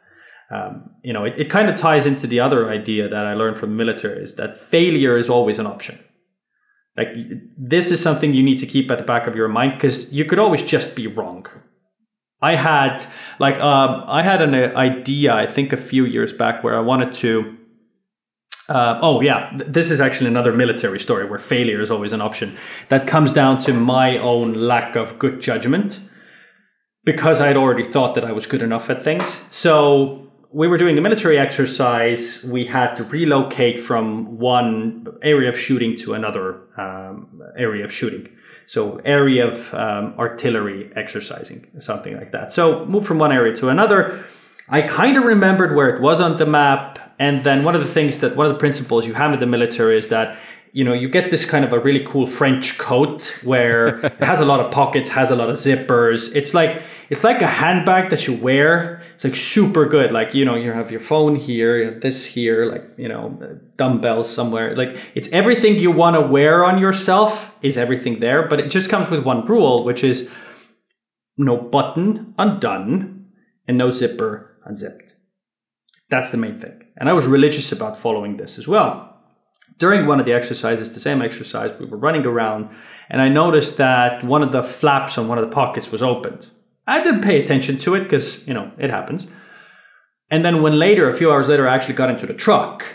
um, 0.52 0.90
you 1.02 1.14
know, 1.14 1.24
it, 1.24 1.34
it 1.38 1.50
kind 1.50 1.70
of 1.70 1.78
ties 1.78 2.06
into 2.06 2.28
the 2.28 2.40
other 2.40 2.70
idea 2.70 3.08
that 3.08 3.26
I 3.26 3.34
learned 3.34 3.58
from 3.58 3.70
the 3.70 3.76
military 3.76 4.22
is 4.22 4.36
that 4.36 4.62
failure 4.62 5.18
is 5.18 5.30
always 5.30 5.60
an 5.60 5.66
option. 5.66 5.98
Like 6.98 7.08
this 7.58 7.90
is 7.90 8.02
something 8.02 8.34
you 8.34 8.44
need 8.44 8.58
to 8.58 8.66
keep 8.66 8.92
at 8.92 8.98
the 8.98 9.06
back 9.06 9.28
of 9.28 9.36
your 9.36 9.48
mind 9.48 9.74
because 9.76 10.12
you 10.12 10.26
could 10.26 10.40
always 10.40 10.62
just 10.62 10.94
be 10.94 11.08
wrong. 11.08 11.46
I 12.42 12.56
had 12.56 13.06
like 13.40 13.56
um, 13.60 14.04
I 14.08 14.24
had 14.24 14.42
an 14.42 14.54
idea 14.76 15.34
I 15.34 15.48
think 15.48 15.72
a 15.72 15.78
few 15.78 16.06
years 16.06 16.34
back 16.34 16.64
where 16.64 16.76
I 16.76 16.82
wanted 16.82 17.14
to. 17.16 17.58
Uh, 18.68 19.00
oh 19.02 19.22
yeah, 19.22 19.52
this 19.54 19.90
is 19.90 20.00
actually 20.02 20.28
another 20.28 20.54
military 20.54 21.00
story 21.00 21.26
where 21.26 21.40
failure 21.40 21.82
is 21.82 21.92
always 21.92 22.12
an 22.12 22.22
option. 22.22 22.58
That 22.90 23.08
comes 23.08 23.32
down 23.32 23.58
to 23.60 23.74
my 23.74 24.18
own 24.18 24.54
lack 24.54 24.96
of 24.96 25.18
good 25.18 25.42
judgment 25.42 26.00
because 27.04 27.40
I 27.40 27.48
had 27.48 27.58
already 27.58 27.84
thought 27.84 28.16
that 28.16 28.26
I 28.26 28.32
was 28.32 28.46
good 28.46 28.62
enough 28.62 28.90
at 28.90 29.04
things. 29.04 29.44
So 29.50 30.31
we 30.54 30.68
were 30.68 30.78
doing 30.78 30.98
a 30.98 31.02
military 31.02 31.38
exercise, 31.38 32.44
we 32.44 32.66
had 32.66 32.96
to 32.96 33.04
relocate 33.06 33.80
from 33.80 34.38
one 34.38 35.08
area 35.24 35.50
of 35.50 35.58
shooting 35.58 35.96
to 35.98 36.14
another 36.14 36.62
um, 36.78 37.42
area 37.58 37.86
of 37.86 37.94
shooting. 37.94 38.28
So 38.66 38.98
area 39.06 39.48
of 39.48 39.74
um, 39.74 40.16
artillery 40.20 40.92
exercising, 40.96 41.68
something 41.80 42.16
like 42.16 42.32
that. 42.32 42.52
So 42.52 42.86
move 42.86 43.06
from 43.06 43.18
one 43.18 43.32
area 43.32 43.56
to 43.58 43.70
another. 43.70 44.26
I 44.68 44.82
kind 44.82 45.18
of 45.18 45.24
remembered 45.24 45.76
where 45.76 45.96
it 45.96 46.02
was 46.02 46.20
on 46.20 46.38
the 46.38 46.46
map. 46.46 47.00
And 47.20 47.44
then 47.44 47.64
one 47.64 47.76
of 47.76 47.82
the 47.82 47.92
things 47.92 48.20
that 48.20 48.36
one 48.36 48.46
of 48.46 48.54
the 48.54 48.60
principles 48.60 49.06
you 49.06 49.14
have 49.14 49.34
in 49.34 49.40
the 49.40 49.46
military 49.46 49.98
is 49.98 50.10
that 50.10 50.38
you 50.74 50.86
know, 50.86 50.94
you 50.94 51.10
get 51.10 51.30
this 51.30 51.44
kind 51.44 51.66
of 51.66 51.74
a 51.74 51.80
really 51.80 52.06
cool 52.06 52.26
French 52.26 52.78
coat 52.78 53.38
where 53.44 54.00
it 54.06 54.24
has 54.24 54.40
a 54.40 54.46
lot 54.46 54.60
of 54.60 54.72
pockets, 54.72 55.10
has 55.10 55.30
a 55.30 55.36
lot 55.36 55.50
of 55.50 55.58
zippers. 55.58 56.34
It's 56.34 56.54
like 56.54 56.82
it's 57.10 57.24
like 57.24 57.42
a 57.42 57.48
handbag 57.48 58.10
that 58.10 58.28
you 58.28 58.36
wear. 58.36 59.01
It's 59.22 59.24
like 59.24 59.36
super 59.36 59.86
good. 59.86 60.12
Like 60.12 60.34
you 60.34 60.44
know, 60.44 60.56
you 60.56 60.72
have 60.72 60.90
your 60.90 61.00
phone 61.00 61.36
here, 61.36 61.78
you 61.78 61.92
have 61.92 62.02
this 62.02 62.26
here, 62.26 62.66
like 62.66 62.90
you 62.98 63.08
know, 63.08 63.60
dumbbells 63.76 64.34
somewhere. 64.34 64.76
Like 64.76 64.98
it's 65.14 65.28
everything 65.28 65.78
you 65.78 65.92
want 65.92 66.16
to 66.16 66.22
wear 66.22 66.66
on 66.66 66.80
yourself 66.80 67.56
is 67.62 67.78
everything 67.78 68.20
there. 68.20 68.48
But 68.48 68.60
it 68.60 68.72
just 68.72 68.90
comes 68.90 69.12
with 69.12 69.24
one 69.24 69.46
rule, 69.46 69.84
which 69.84 70.04
is 70.04 70.28
no 71.38 71.56
button 71.56 72.34
undone 72.40 73.28
and 73.68 73.78
no 73.78 73.92
zipper 73.92 74.58
unzipped. 74.66 75.14
That's 76.10 76.32
the 76.32 76.38
main 76.38 76.60
thing. 76.60 76.82
And 76.98 77.08
I 77.08 77.14
was 77.14 77.28
religious 77.28 77.72
about 77.72 78.00
following 78.00 78.38
this 78.38 78.58
as 78.58 78.68
well 78.68 79.08
during 79.78 80.06
one 80.06 80.20
of 80.20 80.28
the 80.28 80.34
exercises, 80.34 80.92
the 80.92 81.00
same 81.00 81.24
exercise, 81.24 81.72
we 81.80 81.88
were 81.88 81.98
running 81.98 82.24
around 82.24 82.70
and 83.10 83.20
I 83.20 83.30
noticed 83.30 83.78
that 83.78 84.24
one 84.24 84.44
of 84.44 84.52
the 84.52 84.62
flaps 84.62 85.18
on 85.18 85.28
one 85.28 85.40
of 85.40 85.48
the 85.48 85.54
pockets 85.54 85.92
was 85.92 86.04
opened. 86.04 86.48
I 86.88 87.04
didn't 87.04 87.22
pay 87.22 87.42
attention 87.42 87.78
to 87.80 87.96
it 87.96 88.04
because, 88.04 88.48
you 88.48 88.54
know, 88.54 88.72
it 88.78 88.90
happens. 88.90 89.28
And 90.30 90.46
then 90.46 90.62
when 90.62 90.80
later, 90.80 91.10
a 91.10 91.16
few 91.16 91.32
hours 91.32 91.50
later, 91.50 91.68
I 91.68 91.76
actually 91.76 91.96
got 91.96 92.10
into 92.10 92.26
the 92.26 92.34
truck 92.34 92.86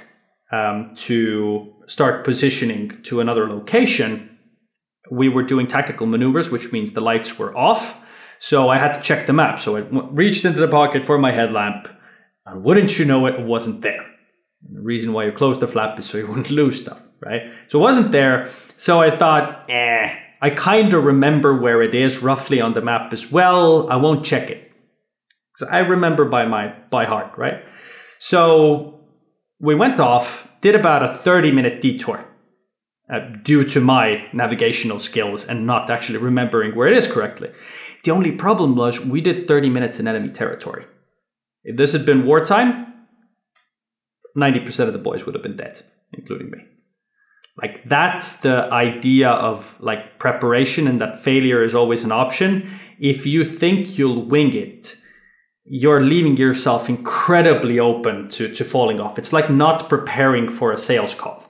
um, 0.50 0.94
to 0.96 1.72
start 1.86 2.24
positioning 2.24 3.00
to 3.02 3.20
another 3.20 3.48
location, 3.48 4.38
we 5.10 5.28
were 5.28 5.42
doing 5.42 5.66
tactical 5.66 6.06
maneuvers, 6.06 6.50
which 6.50 6.72
means 6.72 6.92
the 6.92 7.00
lights 7.00 7.38
were 7.38 7.56
off. 7.56 7.98
So 8.38 8.68
I 8.68 8.78
had 8.78 8.92
to 8.92 9.00
check 9.00 9.26
the 9.26 9.32
map. 9.32 9.58
So 9.58 9.76
I 9.76 9.80
reached 9.80 10.44
into 10.44 10.58
the 10.58 10.68
pocket 10.68 11.04
for 11.04 11.18
my 11.18 11.32
headlamp, 11.32 11.88
and 12.44 12.62
wouldn't 12.62 12.98
you 12.98 13.04
know 13.04 13.26
it, 13.26 13.36
it 13.36 13.46
wasn't 13.46 13.82
there. 13.82 14.04
And 14.66 14.76
the 14.76 14.82
reason 14.82 15.12
why 15.12 15.26
you 15.26 15.32
close 15.32 15.58
the 15.58 15.68
flap 15.68 15.98
is 15.98 16.06
so 16.06 16.18
you 16.18 16.26
wouldn't 16.28 16.50
lose 16.50 16.78
stuff, 16.80 17.02
right? 17.20 17.42
So 17.68 17.78
it 17.78 17.82
wasn't 17.82 18.12
there. 18.12 18.50
So 18.76 19.00
I 19.00 19.10
thought, 19.10 19.70
eh, 19.70 20.16
I 20.40 20.50
kind 20.50 20.92
of 20.92 21.04
remember 21.04 21.56
where 21.56 21.82
it 21.82 21.94
is 21.94 22.18
roughly 22.22 22.60
on 22.60 22.74
the 22.74 22.82
map 22.82 23.12
as 23.12 23.30
well. 23.30 23.90
I 23.90 23.96
won't 23.96 24.24
check 24.24 24.50
it. 24.50 24.72
Because 25.54 25.72
I 25.72 25.78
remember 25.78 26.24
by 26.26 26.44
my 26.46 26.74
by 26.90 27.06
heart, 27.06 27.36
right? 27.38 27.62
So 28.18 29.00
we 29.58 29.74
went 29.74 29.98
off, 29.98 30.48
did 30.60 30.74
about 30.74 31.02
a 31.02 31.12
30 31.12 31.52
minute 31.52 31.80
detour. 31.80 32.26
Uh, 33.08 33.20
due 33.44 33.62
to 33.62 33.80
my 33.80 34.26
navigational 34.32 34.98
skills 34.98 35.44
and 35.44 35.64
not 35.64 35.88
actually 35.88 36.18
remembering 36.18 36.74
where 36.74 36.88
it 36.88 36.96
is 36.96 37.06
correctly. 37.06 37.48
The 38.02 38.10
only 38.10 38.32
problem 38.32 38.74
was 38.74 38.98
we 38.98 39.20
did 39.20 39.46
30 39.46 39.70
minutes 39.70 40.00
in 40.00 40.08
enemy 40.08 40.30
territory. 40.30 40.86
If 41.62 41.76
this 41.76 41.92
had 41.92 42.04
been 42.04 42.26
wartime, 42.26 42.94
90% 44.36 44.88
of 44.88 44.92
the 44.92 44.98
boys 44.98 45.24
would 45.24 45.36
have 45.36 45.42
been 45.42 45.56
dead, 45.56 45.82
including 46.12 46.50
me. 46.50 46.58
Like 47.60 47.88
that's 47.88 48.36
the 48.36 48.68
idea 48.70 49.30
of 49.30 49.74
like 49.80 50.18
preparation 50.18 50.86
and 50.86 51.00
that 51.00 51.22
failure 51.22 51.64
is 51.64 51.74
always 51.74 52.04
an 52.04 52.12
option. 52.12 52.78
If 52.98 53.26
you 53.26 53.44
think 53.44 53.96
you'll 53.96 54.26
wing 54.26 54.54
it, 54.54 54.96
you're 55.64 56.02
leaving 56.02 56.36
yourself 56.36 56.88
incredibly 56.88 57.78
open 57.78 58.28
to, 58.30 58.52
to 58.52 58.64
falling 58.64 59.00
off. 59.00 59.18
It's 59.18 59.32
like 59.32 59.50
not 59.50 59.88
preparing 59.88 60.48
for 60.48 60.70
a 60.72 60.78
sales 60.78 61.14
call. 61.14 61.42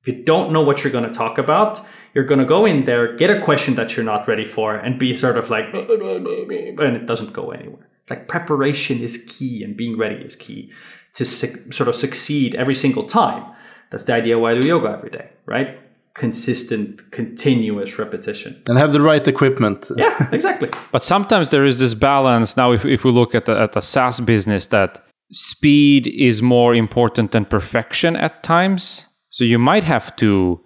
If 0.00 0.08
you 0.08 0.24
don't 0.24 0.52
know 0.52 0.62
what 0.62 0.82
you're 0.84 0.92
going 0.92 1.08
to 1.08 1.12
talk 1.12 1.38
about, 1.38 1.80
you're 2.14 2.24
going 2.24 2.40
to 2.40 2.46
go 2.46 2.64
in 2.64 2.84
there, 2.84 3.16
get 3.16 3.30
a 3.30 3.42
question 3.42 3.74
that 3.74 3.96
you're 3.96 4.04
not 4.04 4.26
ready 4.26 4.46
for, 4.46 4.74
and 4.74 4.98
be 4.98 5.12
sort 5.12 5.36
of 5.36 5.50
like, 5.50 5.66
and 5.74 6.96
it 6.96 7.06
doesn't 7.06 7.32
go 7.32 7.50
anywhere. 7.50 7.88
It's 8.00 8.10
like 8.10 8.28
preparation 8.28 9.00
is 9.00 9.24
key 9.28 9.62
and 9.62 9.76
being 9.76 9.98
ready 9.98 10.24
is 10.24 10.34
key 10.34 10.72
to 11.14 11.24
su- 11.24 11.70
sort 11.70 11.88
of 11.88 11.96
succeed 11.96 12.54
every 12.54 12.74
single 12.74 13.04
time. 13.04 13.44
That's 13.90 14.04
the 14.04 14.14
idea 14.14 14.38
why 14.38 14.52
I 14.52 14.60
do 14.60 14.66
yoga 14.66 14.88
every 14.90 15.10
day, 15.10 15.30
right? 15.46 15.78
Consistent, 16.14 17.10
continuous 17.10 17.98
repetition. 17.98 18.62
And 18.68 18.76
have 18.78 18.92
the 18.92 19.00
right 19.00 19.26
equipment. 19.26 19.90
Yeah, 19.96 20.28
exactly. 20.32 20.68
but 20.92 21.02
sometimes 21.02 21.50
there 21.50 21.64
is 21.64 21.78
this 21.78 21.94
balance. 21.94 22.56
Now, 22.56 22.72
if, 22.72 22.84
if 22.84 23.04
we 23.04 23.10
look 23.10 23.34
at 23.34 23.44
the, 23.44 23.58
at 23.58 23.72
the 23.72 23.80
SaaS 23.80 24.20
business, 24.20 24.66
that 24.66 25.04
speed 25.32 26.06
is 26.06 26.42
more 26.42 26.74
important 26.74 27.32
than 27.32 27.44
perfection 27.44 28.16
at 28.16 28.42
times. 28.42 29.06
So 29.30 29.44
you 29.44 29.58
might 29.58 29.84
have 29.84 30.16
to, 30.16 30.60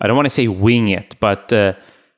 I 0.00 0.06
don't 0.06 0.16
want 0.16 0.26
to 0.26 0.30
say 0.30 0.48
wing 0.48 0.88
it, 0.88 1.16
but 1.20 1.52
uh, 1.52 1.74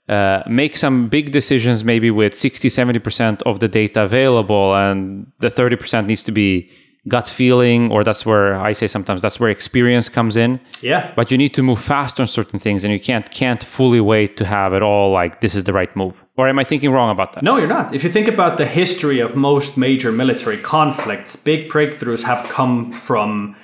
uh, 0.08 0.42
make 0.46 0.76
some 0.76 1.08
big 1.08 1.32
decisions 1.32 1.84
maybe 1.84 2.10
with 2.10 2.36
60, 2.36 2.68
70% 2.68 3.42
of 3.42 3.60
the 3.60 3.68
data 3.68 4.02
available, 4.02 4.74
and 4.74 5.26
the 5.40 5.50
30% 5.50 6.06
needs 6.06 6.22
to 6.24 6.32
be 6.32 6.70
gut 7.06 7.28
feeling 7.28 7.92
or 7.92 8.02
that's 8.02 8.24
where 8.24 8.54
i 8.56 8.72
say 8.72 8.86
sometimes 8.86 9.20
that's 9.20 9.38
where 9.38 9.50
experience 9.50 10.08
comes 10.08 10.36
in. 10.36 10.58
Yeah. 10.80 11.12
But 11.14 11.30
you 11.30 11.36
need 11.36 11.52
to 11.54 11.62
move 11.62 11.80
fast 11.80 12.18
on 12.18 12.26
certain 12.26 12.58
things 12.58 12.82
and 12.82 12.92
you 12.92 13.00
can't 13.00 13.30
can't 13.30 13.62
fully 13.62 14.00
wait 14.00 14.36
to 14.38 14.44
have 14.46 14.72
it 14.72 14.82
all 14.82 15.12
like 15.12 15.40
this 15.40 15.54
is 15.54 15.64
the 15.64 15.72
right 15.72 15.94
move. 15.94 16.24
Or 16.36 16.48
am 16.48 16.58
i 16.58 16.64
thinking 16.64 16.90
wrong 16.90 17.10
about 17.10 17.34
that? 17.34 17.42
No 17.42 17.56
you're 17.58 17.74
not. 17.78 17.94
If 17.94 18.04
you 18.04 18.10
think 18.10 18.28
about 18.28 18.56
the 18.56 18.66
history 18.66 19.20
of 19.20 19.36
most 19.36 19.76
major 19.76 20.10
military 20.12 20.58
conflicts 20.58 21.36
big 21.36 21.68
breakthroughs 21.68 22.22
have 22.22 22.48
come 22.48 22.92
from 22.92 23.54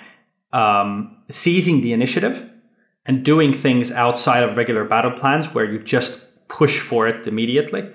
um, 0.52 1.16
seizing 1.30 1.80
the 1.80 1.92
initiative 1.92 2.48
and 3.06 3.24
doing 3.24 3.54
things 3.54 3.90
outside 3.90 4.42
of 4.42 4.56
regular 4.56 4.84
battle 4.84 5.12
plans 5.12 5.54
where 5.54 5.64
you 5.64 5.78
just 5.78 6.12
push 6.48 6.78
for 6.78 7.08
it 7.08 7.26
immediately 7.26 7.88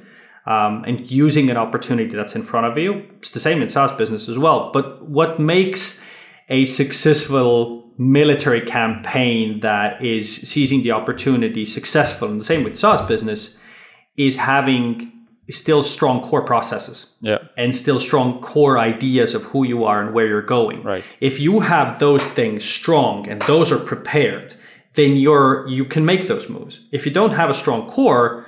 um, 0.46 0.84
and 0.86 1.10
using 1.10 1.50
an 1.50 1.58
opportunity 1.58 2.16
that's 2.16 2.36
in 2.36 2.44
front 2.44 2.68
of 2.68 2.78
you. 2.78 3.04
It's 3.18 3.32
the 3.32 3.40
same 3.40 3.62
in 3.62 3.70
SaaS 3.70 3.92
business 3.94 4.30
as 4.30 4.38
well. 4.38 4.72
But 4.74 5.04
what 5.10 5.40
makes 5.40 6.02
a 6.50 6.66
successful 6.66 7.84
military 7.98 8.62
campaign 8.62 9.62
that 9.62 10.04
is 10.06 10.36
seizing 10.36 10.84
the 10.84 10.92
opportunity 10.92 11.66
successful, 11.66 12.30
and 12.30 12.40
the 12.40 12.44
same 12.46 12.64
with 12.64 12.78
SaaS 12.78 13.02
business, 13.02 13.56
is 14.18 14.36
having 14.38 15.12
still 15.50 15.84
strong 15.84 16.22
core 16.22 16.42
processes 16.42 17.08
Yeah. 17.22 17.38
and 17.58 17.76
still 17.76 18.00
strong 18.00 18.42
core 18.42 18.80
ideas 18.80 19.34
of 19.36 19.44
who 19.44 19.64
you 19.64 19.84
are 19.84 20.02
and 20.02 20.14
where 20.14 20.26
you're 20.28 20.42
going. 20.42 20.82
Right. 20.84 21.04
If 21.22 21.40
you 21.40 21.60
have 21.62 22.00
those 22.00 22.26
things 22.26 22.64
strong 22.66 23.28
and 23.30 23.42
those 23.44 23.72
are 23.72 23.78
prepared, 23.78 24.56
then 24.96 25.16
you're 25.18 25.68
you 25.68 25.86
can 25.86 26.04
make 26.06 26.28
those 26.28 26.50
moves. 26.50 26.80
If 26.92 27.06
you 27.06 27.12
don't 27.12 27.32
have 27.34 27.50
a 27.50 27.54
strong 27.54 27.88
core, 27.90 28.46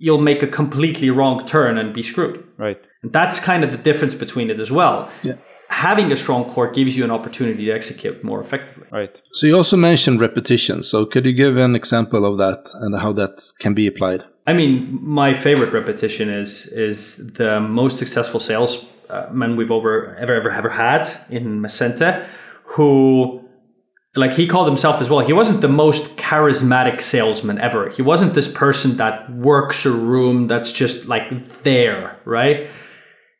you'll 0.00 0.26
make 0.32 0.42
a 0.42 0.46
completely 0.46 1.10
wrong 1.10 1.46
turn 1.46 1.78
and 1.78 1.94
be 1.94 2.02
screwed. 2.02 2.42
Right. 2.56 2.82
And 3.02 3.12
that's 3.12 3.38
kind 3.38 3.62
of 3.62 3.70
the 3.70 3.76
difference 3.76 4.14
between 4.14 4.50
it 4.50 4.58
as 4.58 4.72
well. 4.72 5.08
Yeah. 5.22 5.34
Having 5.68 6.10
a 6.10 6.16
strong 6.16 6.50
core 6.50 6.72
gives 6.72 6.96
you 6.96 7.04
an 7.04 7.12
opportunity 7.12 7.66
to 7.66 7.70
execute 7.70 8.24
more 8.24 8.40
effectively. 8.40 8.88
Right. 8.90 9.20
So 9.32 9.46
you 9.46 9.56
also 9.56 9.76
mentioned 9.76 10.20
repetition. 10.20 10.82
So 10.82 11.06
could 11.06 11.24
you 11.26 11.32
give 11.32 11.56
an 11.56 11.76
example 11.76 12.24
of 12.24 12.38
that 12.38 12.70
and 12.82 12.98
how 12.98 13.12
that 13.12 13.40
can 13.60 13.74
be 13.74 13.86
applied? 13.86 14.24
I 14.46 14.52
mean, 14.54 14.98
my 15.00 15.34
favorite 15.34 15.72
repetition 15.72 16.28
is 16.28 16.66
is 16.66 17.32
the 17.34 17.60
most 17.60 17.98
successful 17.98 18.40
salesman 18.40 19.56
we've 19.56 19.70
ever 19.70 20.16
ever 20.18 20.34
ever 20.34 20.50
ever 20.50 20.70
had 20.70 21.08
in 21.28 21.60
Messente, 21.60 22.26
who 22.64 23.39
like 24.16 24.34
he 24.34 24.46
called 24.46 24.66
himself 24.66 25.00
as 25.00 25.08
well. 25.08 25.20
He 25.20 25.32
wasn't 25.32 25.60
the 25.60 25.68
most 25.68 26.16
charismatic 26.16 27.00
salesman 27.00 27.58
ever. 27.58 27.90
He 27.90 28.02
wasn't 28.02 28.34
this 28.34 28.48
person 28.48 28.96
that 28.96 29.32
works 29.32 29.86
a 29.86 29.90
room 29.90 30.48
that's 30.48 30.72
just 30.72 31.06
like 31.06 31.48
there, 31.62 32.18
right? 32.24 32.70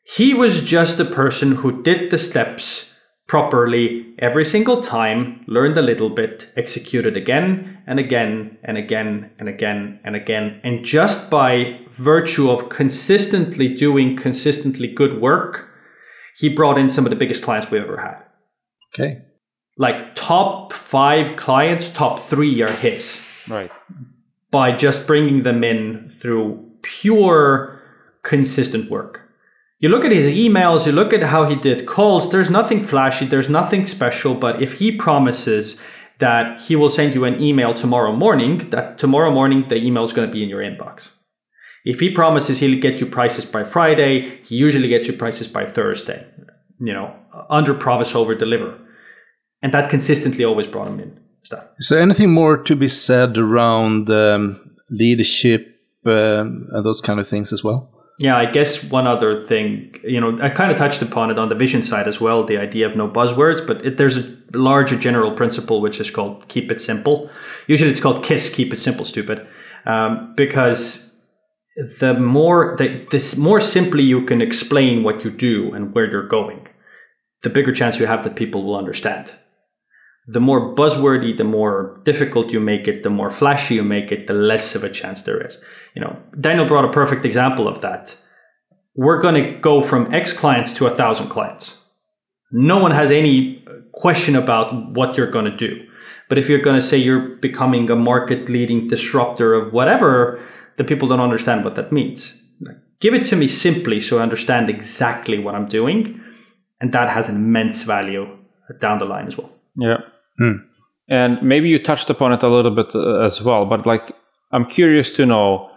He 0.03 0.33
was 0.33 0.61
just 0.61 0.99
a 0.99 1.05
person 1.05 1.55
who 1.55 1.83
did 1.83 2.09
the 2.09 2.17
steps 2.17 2.91
properly 3.27 4.13
every 4.19 4.43
single 4.43 4.81
time, 4.81 5.43
learned 5.47 5.77
a 5.77 5.81
little 5.81 6.09
bit, 6.09 6.51
executed 6.57 7.15
again 7.15 7.81
and 7.87 7.99
again 7.99 8.57
and 8.63 8.77
again 8.77 9.31
and 9.39 9.49
again 9.49 9.99
and 10.03 10.15
again. 10.15 10.59
And 10.63 10.85
just 10.85 11.29
by 11.29 11.79
virtue 11.97 12.49
of 12.49 12.69
consistently 12.69 13.73
doing 13.73 14.17
consistently 14.17 14.87
good 14.87 15.21
work, 15.21 15.69
he 16.37 16.49
brought 16.49 16.77
in 16.77 16.89
some 16.89 17.05
of 17.05 17.09
the 17.09 17.15
biggest 17.15 17.43
clients 17.43 17.69
we've 17.69 17.81
ever 17.81 17.97
had. 17.97 18.23
Okay. 18.93 19.21
Like 19.81 20.13
top 20.13 20.73
five 20.73 21.35
clients, 21.37 21.89
top 21.89 22.19
three 22.29 22.61
are 22.61 22.75
his 22.87 23.19
Right. 23.47 23.71
by 24.51 24.75
just 24.75 25.07
bringing 25.07 25.41
them 25.41 25.63
in 25.63 26.13
through 26.19 26.43
pure 26.83 27.81
consistent 28.21 28.91
work. 28.91 29.21
You 29.79 29.89
look 29.89 30.05
at 30.05 30.11
his 30.11 30.27
emails, 30.27 30.85
you 30.85 30.91
look 30.91 31.11
at 31.13 31.23
how 31.23 31.49
he 31.49 31.55
did 31.55 31.87
calls, 31.87 32.29
there's 32.29 32.51
nothing 32.51 32.83
flashy, 32.83 33.25
there's 33.25 33.49
nothing 33.49 33.87
special, 33.87 34.35
but 34.35 34.61
if 34.61 34.73
he 34.73 34.91
promises 34.91 35.81
that 36.19 36.61
he 36.61 36.75
will 36.75 36.91
send 36.99 37.15
you 37.15 37.25
an 37.25 37.41
email 37.41 37.73
tomorrow 37.73 38.13
morning, 38.25 38.69
that 38.69 38.99
tomorrow 38.99 39.31
morning 39.31 39.65
the 39.69 39.77
email 39.87 40.03
is 40.03 40.13
going 40.13 40.27
to 40.29 40.31
be 40.37 40.43
in 40.43 40.49
your 40.49 40.61
inbox. 40.61 41.09
If 41.83 41.99
he 41.99 42.11
promises 42.11 42.59
he'll 42.59 42.79
get 42.79 42.99
you 42.99 43.07
prices 43.07 43.45
by 43.45 43.63
Friday, 43.63 44.41
he 44.43 44.55
usually 44.55 44.89
gets 44.89 45.07
you 45.07 45.13
prices 45.13 45.47
by 45.47 45.65
Thursday. 45.65 46.27
You 46.79 46.93
know, 46.93 47.15
under 47.49 47.73
promise, 47.73 48.13
over 48.13 48.35
deliver. 48.35 48.77
And 49.61 49.73
that 49.73 49.89
consistently 49.89 50.43
always 50.43 50.67
brought 50.67 50.87
him 50.87 50.99
in 50.99 51.19
stuff. 51.43 51.65
Is 51.77 51.89
there 51.89 52.01
anything 52.01 52.31
more 52.31 52.57
to 52.57 52.75
be 52.75 52.87
said 52.87 53.37
around 53.37 54.09
um, 54.09 54.59
leadership 54.89 55.79
um, 56.05 56.67
and 56.71 56.85
those 56.85 57.01
kind 57.01 57.19
of 57.19 57.27
things 57.27 57.53
as 57.53 57.63
well? 57.63 57.89
Yeah, 58.19 58.37
I 58.37 58.45
guess 58.45 58.83
one 58.83 59.07
other 59.07 59.47
thing, 59.47 59.95
you 60.03 60.21
know, 60.21 60.37
I 60.43 60.49
kind 60.49 60.71
of 60.71 60.77
touched 60.77 61.01
upon 61.01 61.31
it 61.31 61.39
on 61.39 61.49
the 61.49 61.55
vision 61.55 61.81
side 61.81 62.07
as 62.07 62.21
well, 62.21 62.43
the 62.43 62.57
idea 62.57 62.87
of 62.87 62.95
no 62.95 63.07
buzzwords, 63.07 63.65
but 63.65 63.83
it, 63.83 63.97
there's 63.97 64.17
a 64.17 64.37
larger 64.53 64.95
general 64.95 65.31
principle 65.31 65.81
which 65.81 65.99
is 65.99 66.11
called 66.11 66.47
keep 66.47 66.69
it 66.69 66.79
simple. 66.79 67.31
Usually 67.65 67.89
it's 67.89 67.99
called 67.99 68.23
KISS, 68.23 68.49
keep 68.49 68.73
it 68.73 68.79
simple, 68.79 69.05
stupid, 69.05 69.47
um, 69.87 70.35
because 70.37 71.15
the 71.99 72.13
more 72.13 72.75
the 72.77 73.07
this 73.09 73.37
more 73.37 73.59
simply 73.59 74.03
you 74.03 74.23
can 74.25 74.39
explain 74.39 75.03
what 75.03 75.23
you 75.23 75.31
do 75.31 75.73
and 75.73 75.93
where 75.95 76.05
you're 76.05 76.27
going, 76.27 76.67
the 77.41 77.49
bigger 77.49 77.73
chance 77.73 77.97
you 77.97 78.05
have 78.05 78.23
that 78.23 78.35
people 78.35 78.63
will 78.63 78.75
understand. 78.75 79.33
The 80.27 80.39
more 80.39 80.75
buzzwordy, 80.75 81.37
the 81.37 81.43
more 81.43 81.99
difficult 82.03 82.51
you 82.51 82.59
make 82.59 82.87
it, 82.87 83.03
the 83.03 83.09
more 83.09 83.31
flashy 83.31 83.75
you 83.75 83.83
make 83.83 84.11
it, 84.11 84.27
the 84.27 84.33
less 84.33 84.75
of 84.75 84.83
a 84.83 84.89
chance 84.89 85.23
there 85.23 85.45
is. 85.45 85.57
You 85.95 86.01
know, 86.01 86.17
Daniel 86.39 86.67
brought 86.67 86.85
a 86.85 86.91
perfect 86.91 87.25
example 87.25 87.67
of 87.67 87.81
that. 87.81 88.15
We're 88.95 89.21
going 89.21 89.35
to 89.35 89.59
go 89.59 89.81
from 89.81 90.13
X 90.13 90.31
clients 90.31 90.73
to 90.73 90.85
a 90.85 90.91
thousand 90.91 91.29
clients. 91.29 91.83
No 92.51 92.77
one 92.77 92.91
has 92.91 93.09
any 93.09 93.65
question 93.93 94.35
about 94.35 94.93
what 94.93 95.17
you're 95.17 95.31
going 95.31 95.45
to 95.45 95.55
do. 95.55 95.85
But 96.29 96.37
if 96.37 96.47
you're 96.49 96.61
going 96.61 96.79
to 96.79 96.85
say 96.85 96.97
you're 96.97 97.35
becoming 97.37 97.89
a 97.89 97.95
market 97.95 98.47
leading 98.47 98.87
disruptor 98.87 99.53
of 99.53 99.73
whatever, 99.73 100.41
then 100.77 100.87
people 100.87 101.07
don't 101.07 101.19
understand 101.19 101.65
what 101.65 101.75
that 101.75 101.91
means. 101.91 102.37
Give 102.99 103.13
it 103.13 103.23
to 103.25 103.35
me 103.35 103.47
simply 103.47 103.99
so 103.99 104.19
I 104.19 104.21
understand 104.21 104.69
exactly 104.69 105.39
what 105.39 105.55
I'm 105.55 105.67
doing. 105.67 106.21
And 106.79 106.93
that 106.93 107.09
has 107.09 107.29
an 107.29 107.35
immense 107.35 107.83
value 107.83 108.37
down 108.79 108.99
the 108.99 109.05
line 109.05 109.27
as 109.27 109.37
well. 109.37 109.51
Yeah. 109.75 109.97
And 111.09 111.41
maybe 111.41 111.69
you 111.69 111.81
touched 111.81 112.09
upon 112.09 112.33
it 112.33 112.43
a 112.43 112.47
little 112.47 112.71
bit 112.71 112.95
uh, 112.95 113.19
as 113.19 113.41
well, 113.41 113.65
but 113.65 113.85
like 113.85 114.11
I'm 114.51 114.65
curious 114.65 115.09
to 115.11 115.25
know 115.25 115.69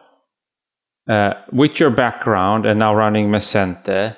uh, 1.09 1.35
with 1.53 1.79
your 1.79 1.91
background 1.91 2.67
and 2.67 2.79
now 2.79 2.95
running 2.95 3.29
Messente, 3.29 4.17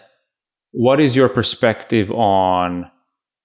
what 0.72 1.00
is 1.00 1.16
your 1.16 1.28
perspective 1.28 2.10
on 2.10 2.90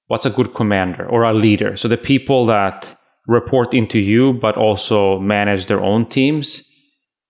what's 0.07 0.25
a 0.25 0.29
good 0.29 0.53
commander 0.53 1.07
or 1.07 1.23
a 1.23 1.33
leader? 1.33 1.77
So 1.77 1.87
the 1.87 1.97
people 1.97 2.45
that 2.47 2.97
report 3.27 3.73
into 3.73 3.99
you, 3.99 4.33
but 4.33 4.57
also 4.57 5.19
manage 5.19 5.67
their 5.67 5.81
own 5.81 6.07
teams, 6.07 6.63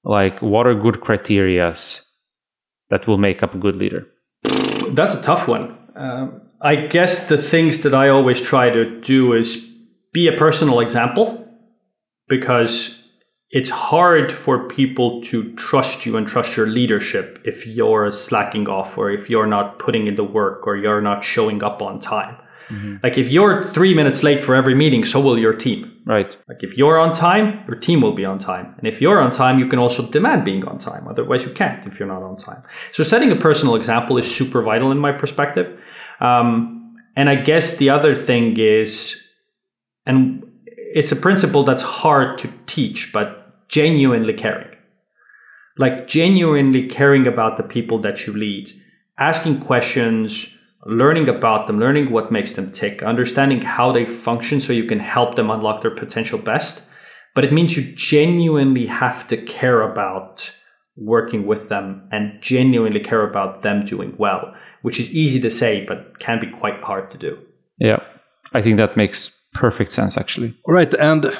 like 0.03 0.41
what 0.41 0.65
are 0.65 0.73
good 0.73 0.95
criterias 0.95 2.01
that 2.89 3.07
will 3.07 3.17
make 3.17 3.43
up 3.43 3.53
a 3.53 3.59
good 3.59 3.75
leader? 3.75 4.07
That's 4.89 5.13
a 5.13 5.21
tough 5.21 5.47
one. 5.47 5.77
Um, 5.95 6.40
I 6.63 6.75
guess 6.75 7.27
the 7.27 7.37
things 7.37 7.79
that 7.79 7.93
I 7.93 8.09
always 8.09 8.39
try 8.39 8.69
to 8.69 9.01
do 9.01 9.33
is 9.33 9.67
be 10.13 10.27
a 10.27 10.37
personal 10.37 10.79
example 10.79 11.47
because 12.27 13.01
it's 13.49 13.69
hard 13.69 14.31
for 14.31 14.67
people 14.67 15.21
to 15.23 15.53
trust 15.55 16.05
you 16.05 16.17
and 16.17 16.27
trust 16.27 16.55
your 16.55 16.67
leadership 16.67 17.41
if 17.43 17.65
you're 17.65 18.11
slacking 18.11 18.69
off 18.69 18.97
or 18.97 19.11
if 19.11 19.29
you're 19.29 19.47
not 19.47 19.79
putting 19.79 20.07
in 20.07 20.15
the 20.15 20.23
work 20.23 20.67
or 20.67 20.77
you're 20.77 21.01
not 21.01 21.23
showing 21.23 21.63
up 21.63 21.81
on 21.81 21.99
time. 21.99 22.37
Mm-hmm. 22.69 22.97
Like 23.03 23.17
if 23.17 23.29
you're 23.29 23.63
three 23.63 23.93
minutes 23.93 24.23
late 24.23 24.43
for 24.43 24.55
every 24.55 24.75
meeting, 24.75 25.03
so 25.03 25.19
will 25.19 25.37
your 25.37 25.53
team. 25.53 25.91
Right. 26.05 26.35
Like 26.47 26.63
if 26.63 26.77
you're 26.77 26.97
on 26.97 27.13
time, 27.13 27.63
your 27.67 27.75
team 27.75 28.01
will 28.01 28.13
be 28.13 28.23
on 28.23 28.39
time. 28.39 28.73
And 28.77 28.87
if 28.87 29.01
you're 29.01 29.19
on 29.19 29.31
time, 29.31 29.59
you 29.59 29.67
can 29.67 29.79
also 29.79 30.09
demand 30.09 30.45
being 30.45 30.65
on 30.65 30.77
time. 30.77 31.07
Otherwise, 31.07 31.43
you 31.43 31.51
can't 31.51 31.85
if 31.85 31.99
you're 31.99 32.07
not 32.07 32.23
on 32.23 32.37
time. 32.37 32.63
So 32.93 33.03
setting 33.03 33.31
a 33.31 33.35
personal 33.35 33.75
example 33.75 34.17
is 34.17 34.33
super 34.33 34.61
vital 34.61 34.91
in 34.91 34.99
my 34.99 35.11
perspective. 35.11 35.77
Um, 36.21 36.95
and 37.15 37.29
I 37.29 37.35
guess 37.35 37.77
the 37.77 37.89
other 37.89 38.15
thing 38.15 38.57
is, 38.59 39.21
and 40.05 40.43
it's 40.65 41.11
a 41.11 41.15
principle 41.15 41.63
that's 41.63 41.81
hard 41.81 42.37
to 42.39 42.53
teach, 42.65 43.11
but 43.11 43.67
genuinely 43.67 44.33
caring. 44.33 44.69
Like 45.77 46.07
genuinely 46.07 46.87
caring 46.87 47.27
about 47.27 47.57
the 47.57 47.63
people 47.63 47.99
that 48.01 48.27
you 48.27 48.33
lead, 48.33 48.71
asking 49.17 49.61
questions, 49.61 50.55
learning 50.85 51.29
about 51.29 51.67
them, 51.67 51.79
learning 51.79 52.11
what 52.11 52.31
makes 52.31 52.53
them 52.53 52.71
tick, 52.71 53.03
understanding 53.03 53.61
how 53.61 53.91
they 53.91 54.05
function 54.05 54.59
so 54.59 54.73
you 54.73 54.85
can 54.85 54.99
help 54.99 55.35
them 55.35 55.49
unlock 55.49 55.81
their 55.81 55.95
potential 55.95 56.37
best. 56.37 56.83
But 57.33 57.45
it 57.45 57.53
means 57.53 57.77
you 57.77 57.83
genuinely 57.95 58.87
have 58.87 59.27
to 59.29 59.37
care 59.37 59.81
about 59.81 60.53
working 60.97 61.45
with 61.45 61.69
them 61.69 62.07
and 62.11 62.41
genuinely 62.41 62.99
care 62.99 63.27
about 63.27 63.61
them 63.61 63.85
doing 63.85 64.13
well, 64.17 64.53
which 64.81 64.99
is 64.99 65.09
easy 65.11 65.39
to 65.39 65.49
say, 65.49 65.85
but 65.85 66.19
can 66.19 66.39
be 66.39 66.47
quite 66.47 66.81
hard 66.81 67.11
to 67.11 67.17
do. 67.17 67.37
Yeah. 67.79 67.99
I 68.53 68.61
think 68.61 68.77
that 68.77 68.97
makes 68.97 69.29
perfect 69.53 69.91
sense, 69.91 70.17
actually. 70.17 70.55
All 70.65 70.73
right, 70.73 70.93
and 70.95 71.37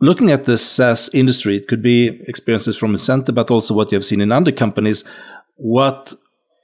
looking 0.00 0.30
at 0.30 0.44
the 0.44 0.56
SaaS 0.56 1.10
industry, 1.12 1.56
it 1.56 1.68
could 1.68 1.82
be 1.82 2.20
experiences 2.26 2.76
from 2.76 2.92
Messente, 2.92 3.34
but 3.34 3.50
also 3.50 3.74
what 3.74 3.92
you 3.92 3.96
have 3.96 4.04
seen 4.04 4.20
in 4.20 4.32
other 4.32 4.52
companies. 4.52 5.04
What 5.56 6.14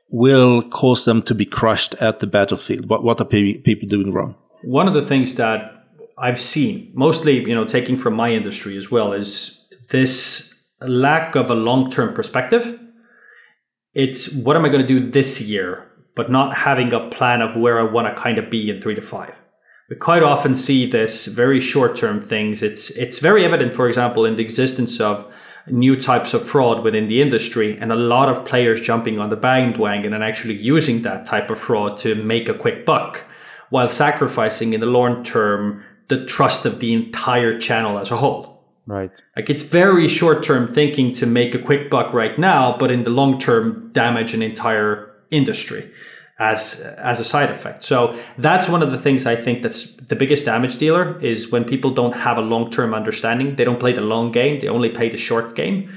will 0.08 0.62
cause 0.70 1.04
them 1.04 1.22
to 1.22 1.35
be 1.35 1.44
crushed 1.44 1.94
at 1.94 2.20
the 2.20 2.27
battlefield? 2.27 2.88
What 2.88 3.02
what 3.04 3.20
are 3.20 3.24
pe- 3.24 3.58
people 3.58 3.88
doing 3.88 4.12
wrong? 4.12 4.35
One 4.62 4.88
of 4.88 4.94
the 4.94 5.04
things 5.04 5.35
that 5.35 5.85
I've 6.18 6.40
seen, 6.40 6.90
mostly, 6.94 7.40
you 7.40 7.54
know, 7.54 7.64
taking 7.64 7.96
from 7.96 8.14
my 8.14 8.33
industry 8.33 8.77
as 8.77 8.90
well, 8.90 9.12
is 9.12 9.66
this 9.90 10.54
lack 10.81 11.37
of 11.37 11.50
a 11.50 11.54
long-term 11.54 12.14
perspective. 12.14 12.79
It's 13.94 14.33
what 14.33 14.56
am 14.56 14.64
I 14.64 14.68
going 14.68 14.87
to 14.87 14.88
do 14.88 15.10
this 15.10 15.40
year, 15.40 15.90
but 16.17 16.31
not 16.31 16.56
having 16.56 16.92
a 16.92 17.08
plan 17.10 17.40
of 17.42 17.54
where 17.56 17.79
I 17.79 17.92
want 17.92 18.08
to 18.08 18.21
kind 18.21 18.38
of 18.38 18.50
be 18.50 18.69
in 18.69 18.81
three 18.81 18.96
to 18.96 19.02
five. 19.02 19.35
We 19.88 19.94
quite 19.94 20.25
often 20.25 20.56
see 20.56 20.90
this 20.90 21.27
very 21.27 21.60
short-term 21.60 22.21
things. 22.23 22.60
It's 22.60 22.90
it's 22.90 23.21
very 23.21 23.44
evident, 23.44 23.77
for 23.77 23.88
example, 23.88 24.25
in 24.25 24.35
the 24.35 24.42
existence 24.42 25.00
of 25.00 25.31
new 25.69 26.00
types 26.00 26.35
of 26.35 26.44
fraud 26.44 26.83
within 26.83 27.08
the 27.08 27.21
industry 27.21 27.77
and 27.81 27.92
a 27.92 27.96
lot 27.96 28.29
of 28.29 28.44
players 28.44 28.81
jumping 28.81 29.19
on 29.19 29.31
the 29.31 29.37
bandwagon 29.37 30.12
and 30.12 30.23
actually 30.23 30.54
using 30.54 31.02
that 31.02 31.27
type 31.27 31.50
of 31.50 31.58
fraud 31.58 31.96
to 31.98 32.14
make 32.14 32.48
a 32.48 32.54
quick 32.54 32.87
buck 32.87 33.23
while 33.71 33.88
sacrificing 33.88 34.73
in 34.73 34.81
the 34.81 34.87
long 34.87 35.25
term 35.25 35.83
the 36.08 36.25
trust 36.25 36.67
of 36.67 36.79
the 36.79 36.92
entire 36.92 37.58
channel 37.58 37.98
as 37.98 38.10
a 38.10 38.17
whole. 38.17 38.64
Right. 38.87 39.10
Like 39.35 39.50
it's 39.50 39.64
very 39.64 40.06
short 40.06 40.44
term 40.44 40.73
thinking 40.73 41.12
to 41.14 41.27
make 41.27 41.54
a 41.54 41.58
quick 41.58 41.90
buck 41.90 42.12
right 42.12 42.38
now, 42.38 42.77
but 42.79 42.90
in 42.92 43.02
the 43.02 43.10
long 43.10 43.38
term, 43.38 43.90
damage 43.92 44.33
an 44.35 44.42
entire 44.42 45.06
industry 45.31 45.90
as 46.38 46.81
as 46.98 47.20
a 47.20 47.24
side 47.24 47.50
effect. 47.50 47.83
So 47.83 48.18
that's 48.38 48.68
one 48.68 48.83
of 48.83 48.92
the 48.92 48.98
things 48.98 49.27
I 49.27 49.37
think 49.37 49.62
that's 49.62 49.92
the 49.94 50.16
biggest 50.16 50.44
damage 50.44 50.77
dealer 50.77 51.20
is 51.24 51.50
when 51.50 51.64
people 51.64 51.94
don't 51.94 52.12
have 52.12 52.37
a 52.37 52.42
long 52.42 52.70
term 52.70 52.94
understanding. 52.94 53.56
They 53.56 53.64
don't 53.64 53.81
play 53.81 53.92
the 53.92 54.02
long 54.02 54.33
game. 54.33 54.60
They 54.60 54.68
only 54.68 54.90
play 54.90 55.10
the 55.10 55.16
short 55.16 55.54
game. 55.56 55.90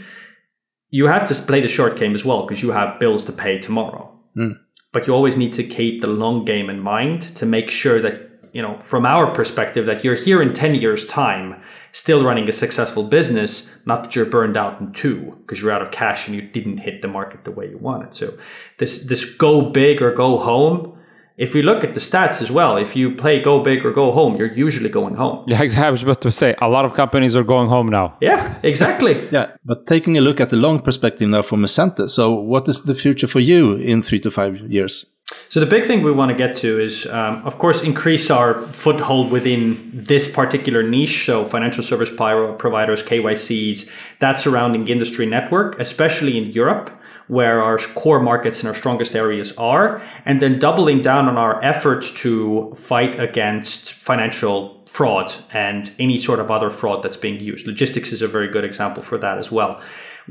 You 0.89 1.07
have 1.07 1.27
to 1.27 1.36
play 1.36 1.61
the 1.61 1.67
short 1.67 1.97
game 1.97 2.15
as 2.15 2.25
well 2.25 2.41
because 2.43 2.63
you 2.63 2.71
have 2.71 2.99
bills 2.99 3.23
to 3.25 3.32
pay 3.32 3.59
tomorrow. 3.59 4.11
Hmm. 4.36 4.53
But 4.91 5.05
you 5.05 5.13
always 5.13 5.38
need 5.38 5.53
to 5.53 5.63
keep 5.63 6.01
the 6.01 6.07
long 6.07 6.45
game 6.45 6.69
in 6.69 6.80
mind 6.80 7.21
to 7.36 7.45
make 7.45 7.69
sure 7.69 8.01
that 8.01 8.30
you 8.53 8.61
know 8.61 8.80
from 8.80 9.05
our 9.05 9.32
perspective 9.34 9.86
that 9.86 10.03
you're 10.03 10.15
here 10.15 10.41
in 10.41 10.53
10 10.53 10.75
years 10.75 11.05
time 11.05 11.61
still 11.91 12.23
running 12.23 12.47
a 12.49 12.53
successful 12.53 13.03
business 13.03 13.69
not 13.85 14.03
that 14.03 14.15
you're 14.15 14.25
burned 14.25 14.57
out 14.57 14.79
in 14.79 14.91
two 14.93 15.35
because 15.41 15.61
you're 15.61 15.71
out 15.71 15.81
of 15.81 15.91
cash 15.91 16.27
and 16.27 16.35
you 16.35 16.41
didn't 16.41 16.77
hit 16.77 17.01
the 17.01 17.07
market 17.07 17.43
the 17.43 17.51
way 17.51 17.67
you 17.69 17.77
wanted 17.77 18.13
so 18.13 18.33
this 18.77 19.05
this 19.05 19.25
go 19.35 19.61
big 19.61 20.01
or 20.01 20.13
go 20.13 20.37
home 20.37 20.95
if 21.37 21.53
we 21.53 21.61
look 21.61 21.85
at 21.85 21.93
the 21.93 22.01
stats 22.01 22.41
as 22.41 22.51
well 22.51 22.75
if 22.77 22.95
you 22.95 23.15
play 23.15 23.41
go 23.41 23.63
big 23.63 23.85
or 23.85 23.91
go 23.93 24.11
home 24.11 24.35
you're 24.35 24.51
usually 24.53 24.89
going 24.89 25.15
home 25.15 25.43
Yeah, 25.47 25.61
exactly. 25.63 25.87
I 25.87 25.91
was 25.91 26.03
about 26.03 26.21
to 26.21 26.31
say 26.31 26.53
a 26.61 26.69
lot 26.69 26.85
of 26.85 26.93
companies 26.93 27.35
are 27.35 27.43
going 27.45 27.69
home 27.69 27.89
now. 27.89 28.17
yeah 28.21 28.59
exactly 28.63 29.13
Yeah, 29.31 29.51
but 29.65 29.87
taking 29.87 30.17
a 30.17 30.21
look 30.21 30.39
at 30.41 30.49
the 30.49 30.57
long 30.57 30.81
perspective 30.81 31.29
now 31.29 31.41
for 31.41 31.57
Messente, 31.57 32.09
so 32.09 32.33
what 32.33 32.67
is 32.67 32.81
the 32.83 32.93
future 32.93 33.27
for 33.27 33.39
you 33.39 33.75
in 33.75 34.03
three 34.03 34.19
to 34.19 34.29
five 34.31 34.57
years? 34.71 35.05
So 35.50 35.60
the 35.60 35.66
big 35.66 35.86
thing 35.86 36.04
we 36.04 36.12
want 36.12 36.30
to 36.30 36.38
get 36.38 36.54
to 36.58 36.80
is, 36.80 37.08
um, 37.08 37.41
of 37.43 37.58
course, 37.58 37.82
increase 37.82 38.30
our 38.30 38.62
foothold 38.68 39.32
within 39.32 39.89
this 39.91 40.32
particular 40.32 40.84
niche. 40.84 41.26
So 41.26 41.43
financial 41.43 41.84
service 41.84 42.12
providers, 42.12 43.02
KYCs, 43.02 43.89
that 44.20 44.38
surrounding 44.38 44.88
industry 44.88 45.26
network, 45.26 45.80
especially 45.80 46.38
in 46.38 46.52
Europe, 46.52 46.91
where 47.30 47.64
our 47.64 47.80
core 47.80 48.20
markets 48.20 48.60
and 48.60 48.68
our 48.68 48.76
strongest 48.76 49.16
areas 49.16 49.52
are, 49.58 50.04
and 50.24 50.39
then 50.39 50.60
doubling 50.60 51.02
down 51.02 51.28
on 51.28 51.36
our 51.36 51.64
efforts 51.64 52.12
to 52.12 52.72
fight 52.78 53.20
against 53.20 53.93
financial 53.93 54.84
fraud 54.86 55.34
and 55.52 55.91
any 55.97 56.22
sort 56.22 56.39
of 56.39 56.52
other 56.52 56.70
fraud 56.70 57.04
that's 57.04 57.18
being 57.18 57.39
used. 57.39 57.66
Logistics 57.66 58.12
is 58.12 58.22
a 58.22 58.28
very 58.28 58.50
good 58.50 58.64
example 58.64 59.02
for 59.02 59.18
that 59.18 59.39
as 59.39 59.52
well 59.52 59.82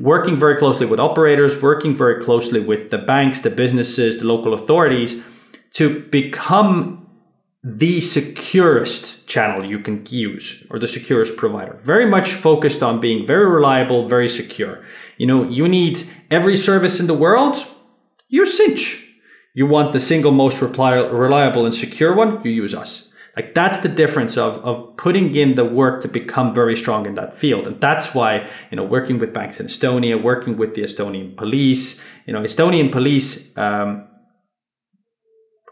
working 0.00 0.38
very 0.38 0.56
closely 0.56 0.86
with 0.86 1.00
operators, 1.00 1.60
working 1.60 1.96
very 1.96 2.24
closely 2.24 2.60
with 2.60 2.90
the 2.90 2.98
banks, 2.98 3.40
the 3.42 3.50
businesses, 3.50 4.18
the 4.18 4.26
local 4.26 4.54
authorities 4.54 5.22
to 5.72 6.00
become 6.10 7.06
the 7.62 8.00
securest 8.00 9.26
channel 9.26 9.64
you 9.64 9.78
can 9.78 10.06
use 10.08 10.64
or 10.70 10.78
the 10.78 10.86
securest 10.86 11.36
provider. 11.36 11.78
Very 11.82 12.06
much 12.06 12.32
focused 12.32 12.82
on 12.82 13.00
being 13.00 13.26
very 13.26 13.46
reliable, 13.46 14.08
very 14.08 14.28
secure. 14.28 14.84
You 15.16 15.26
know, 15.26 15.48
you 15.48 15.68
need 15.68 16.02
every 16.30 16.56
service 16.56 17.00
in 17.00 17.08
the 17.08 17.14
world, 17.14 17.56
use 18.28 18.56
Sinch. 18.56 19.04
You 19.54 19.66
want 19.66 19.92
the 19.92 20.00
single 20.00 20.30
most 20.30 20.60
reliable 20.60 21.66
and 21.66 21.74
secure 21.74 22.14
one, 22.14 22.40
you 22.44 22.52
use 22.52 22.74
us. 22.74 23.07
Like 23.38 23.54
that's 23.54 23.78
the 23.78 23.88
difference 23.88 24.36
of, 24.36 24.58
of 24.64 24.96
putting 24.96 25.36
in 25.36 25.54
the 25.54 25.64
work 25.64 26.00
to 26.02 26.08
become 26.08 26.52
very 26.52 26.74
strong 26.74 27.06
in 27.06 27.14
that 27.14 27.36
field. 27.36 27.68
And 27.68 27.80
that's 27.80 28.12
why, 28.12 28.50
you 28.72 28.76
know, 28.76 28.82
working 28.82 29.20
with 29.20 29.32
banks 29.32 29.60
in 29.60 29.68
Estonia, 29.68 30.20
working 30.20 30.56
with 30.56 30.74
the 30.74 30.82
Estonian 30.82 31.36
police, 31.36 32.02
you 32.26 32.32
know, 32.32 32.40
Estonian 32.40 32.90
police, 32.90 33.56
um, 33.56 34.08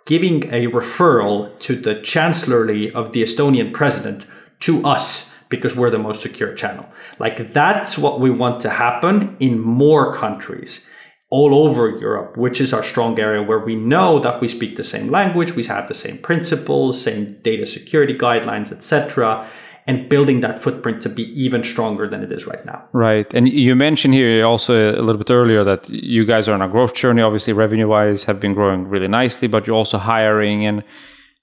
giving 0.06 0.44
a 0.54 0.68
referral 0.68 1.58
to 1.58 1.74
the 1.74 2.00
chancellery 2.02 2.92
of 2.92 3.12
the 3.12 3.20
Estonian 3.20 3.72
president 3.72 4.26
to 4.60 4.86
us 4.86 5.32
because 5.48 5.74
we're 5.74 5.90
the 5.90 5.98
most 5.98 6.22
secure 6.22 6.54
channel. 6.54 6.86
Like 7.18 7.52
that's 7.52 7.98
what 7.98 8.20
we 8.20 8.30
want 8.30 8.60
to 8.60 8.70
happen 8.70 9.36
in 9.40 9.58
more 9.58 10.14
countries 10.14 10.86
all 11.28 11.54
over 11.66 11.90
Europe, 11.90 12.36
which 12.36 12.60
is 12.60 12.72
our 12.72 12.82
strong 12.82 13.18
area 13.18 13.42
where 13.42 13.58
we 13.58 13.74
know 13.74 14.20
that 14.20 14.40
we 14.40 14.46
speak 14.46 14.76
the 14.76 14.84
same 14.84 15.10
language, 15.10 15.54
we 15.54 15.64
have 15.64 15.88
the 15.88 15.94
same 15.94 16.18
principles, 16.18 17.00
same 17.00 17.36
data 17.42 17.66
security 17.66 18.16
guidelines, 18.16 18.70
etc., 18.70 19.48
and 19.88 20.08
building 20.08 20.40
that 20.40 20.60
footprint 20.60 21.00
to 21.00 21.08
be 21.08 21.22
even 21.40 21.62
stronger 21.62 22.08
than 22.08 22.22
it 22.22 22.32
is 22.32 22.44
right 22.44 22.64
now. 22.66 22.84
Right. 22.92 23.32
And 23.34 23.48
you 23.48 23.76
mentioned 23.76 24.14
here 24.14 24.44
also 24.44 24.92
a 24.92 25.02
little 25.02 25.18
bit 25.18 25.30
earlier 25.30 25.62
that 25.62 25.88
you 25.88 26.24
guys 26.24 26.48
are 26.48 26.54
on 26.54 26.62
a 26.62 26.68
growth 26.68 26.94
journey. 26.94 27.22
Obviously, 27.22 27.52
revenue 27.52 27.86
wise, 27.86 28.24
have 28.24 28.40
been 28.40 28.52
growing 28.52 28.88
really 28.88 29.06
nicely, 29.06 29.46
but 29.46 29.64
you're 29.66 29.76
also 29.76 29.98
hiring. 29.98 30.66
And 30.66 30.82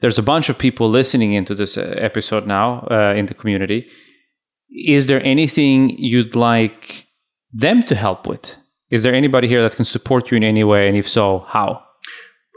there's 0.02 0.18
a 0.18 0.24
bunch 0.24 0.50
of 0.50 0.58
people 0.58 0.90
listening 0.90 1.32
into 1.32 1.56
this 1.56 1.78
uh, 1.78 1.96
episode 1.98 2.46
now 2.46 2.86
uh, 2.92 3.14
in 3.16 3.28
the 3.28 3.34
community. 3.34 3.88
Is 4.70 5.08
there 5.08 5.24
anything 5.24 5.98
you'd 5.98 6.36
like 6.36 7.08
them 7.54 7.82
to 7.84 7.96
help 7.96 8.28
with? 8.28 8.58
Is 8.94 9.02
there 9.02 9.16
anybody 9.16 9.48
here 9.48 9.64
that 9.64 9.76
can 9.76 9.86
support 9.86 10.30
you 10.30 10.38
in 10.38 10.44
any 10.44 10.64
way? 10.64 10.88
And 10.88 10.96
if 10.96 11.10
so, 11.10 11.46
how? 11.48 11.84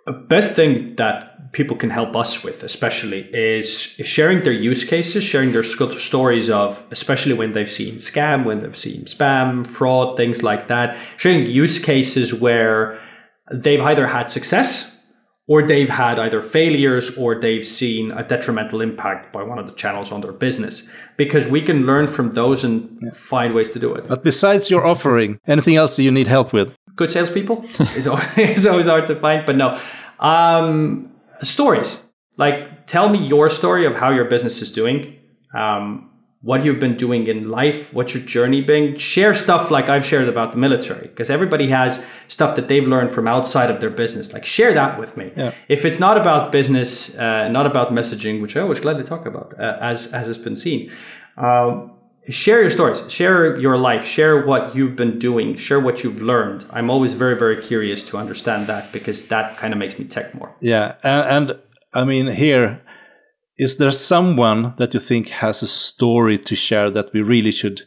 The 0.05 0.13
best 0.13 0.53
thing 0.53 0.95
that 0.97 1.53
people 1.53 1.77
can 1.79 1.89
help 1.89 2.15
us 2.15 2.45
with 2.45 2.63
especially 2.63 3.23
is 3.33 3.71
sharing 3.71 4.43
their 4.43 4.53
use 4.53 4.85
cases 4.85 5.25
sharing 5.25 5.53
their 5.53 5.63
stories 5.63 6.51
of 6.51 6.83
especially 6.91 7.33
when 7.33 7.53
they've 7.53 7.71
seen 7.71 7.95
scam 7.97 8.45
when 8.45 8.61
they've 8.63 8.77
seen 8.77 9.05
spam 9.05 9.67
fraud 9.67 10.17
things 10.17 10.43
like 10.43 10.69
that 10.69 10.99
sharing 11.17 11.47
use 11.47 11.79
cases 11.79 12.35
where 12.35 13.01
they've 13.51 13.81
either 13.81 14.07
had 14.09 14.29
success 14.29 14.96
or 15.49 15.67
they've 15.67 15.89
had 15.89 16.19
either 16.19 16.41
failures 16.43 17.17
or 17.17 17.41
they've 17.41 17.67
seen 17.67 18.11
a 18.11 18.23
detrimental 18.27 18.81
impact 18.81 19.33
by 19.33 19.43
one 19.43 19.59
of 19.59 19.67
the 19.67 19.73
channels 19.73 20.11
on 20.11 20.21
their 20.21 20.33
business 20.33 20.89
because 21.17 21.47
we 21.47 21.63
can 21.63 21.87
learn 21.87 22.09
from 22.09 22.33
those 22.33 22.65
and 22.65 23.17
find 23.17 23.55
ways 23.55 23.71
to 23.71 23.79
do 23.79 23.95
it 23.95 24.09
But 24.09 24.23
besides 24.25 24.71
your 24.71 24.85
offering, 24.87 25.39
anything 25.47 25.77
else 25.77 25.97
that 25.97 26.03
you 26.03 26.11
need 26.11 26.29
help 26.29 26.53
with? 26.53 26.75
good 26.97 27.11
salespeople 27.11 27.65
is 27.97 28.07
always, 28.07 28.27
is 28.39 28.67
always 28.67 28.87
hard 28.87 29.07
to 29.07 29.15
find. 29.15 29.45
But 29.45 29.57
no, 29.57 29.79
um, 30.19 31.13
stories. 31.43 32.03
Like, 32.39 32.87
tell 32.87 33.09
me 33.09 33.19
your 33.27 33.49
story 33.51 33.85
of 33.87 33.95
how 33.95 34.11
your 34.11 34.25
business 34.25 34.61
is 34.63 34.71
doing, 34.71 35.17
um, 35.55 36.11
what 36.43 36.65
you've 36.65 36.79
been 36.79 36.97
doing 36.97 37.27
in 37.27 37.49
life, 37.51 37.93
what's 37.93 38.15
your 38.15 38.23
journey 38.23 38.61
been. 38.61 38.99
Share 38.99 39.35
stuff 39.35 39.71
like 39.71 39.89
I've 39.89 40.05
shared 40.05 40.29
about 40.29 40.53
the 40.53 40.59
military, 40.59 41.09
because 41.09 41.31
everybody 41.31 41.69
has 41.71 42.01
stuff 42.29 42.57
that 42.57 42.69
they've 42.69 42.87
learned 42.87 43.11
from 43.11 43.27
outside 43.27 43.71
of 43.71 43.81
their 43.81 43.91
business. 43.91 44.33
Like, 44.33 44.45
share 44.45 44.73
that 44.75 44.99
with 44.99 45.17
me. 45.17 45.33
Yeah. 45.37 45.55
If 45.69 45.85
it's 45.85 45.99
not 45.99 46.17
about 46.17 46.53
business, 46.53 47.17
uh, 47.17 47.49
not 47.49 47.67
about 47.67 47.91
messaging, 47.91 48.43
which 48.43 48.57
I 48.57 48.61
always 48.61 48.81
gladly 48.81 49.05
talk 49.05 49.27
about, 49.27 49.55
uh, 49.59 49.79
as 49.81 50.13
as 50.13 50.27
has 50.27 50.39
been 50.39 50.57
seen. 50.57 50.93
Um, 51.37 51.93
share 52.29 52.61
your 52.61 52.71
stories 52.71 53.01
share 53.09 53.57
your 53.57 53.79
life 53.79 54.05
share 54.05 54.45
what 54.45 54.75
you've 54.75 54.97
been 54.97 55.17
doing 55.17 55.57
share 55.57 55.79
what 55.79 56.03
you've 56.03 56.21
learned 56.21 56.65
i'm 56.71 56.91
always 56.91 57.13
very 57.13 57.39
very 57.39 57.63
curious 57.63 58.03
to 58.03 58.17
understand 58.17 58.67
that 58.67 58.91
because 58.91 59.29
that 59.29 59.57
kind 59.57 59.73
of 59.73 59.79
makes 59.79 59.97
me 59.97 60.05
tech 60.05 60.35
more 60.35 60.53
Yeah, 60.61 60.97
and, 61.05 61.51
and 61.51 61.61
I 61.97 62.05
mean, 62.05 62.27
here, 62.27 62.83
is 63.59 63.77
there 63.77 63.91
someone 63.91 64.75
that 64.79 64.95
you 64.95 65.01
think 65.01 65.29
has 65.29 65.63
a 65.63 65.67
story 65.67 66.39
to 66.39 66.55
share 66.55 66.91
that 66.91 67.13
we 67.15 67.23
really 67.23 67.53
should 67.53 67.83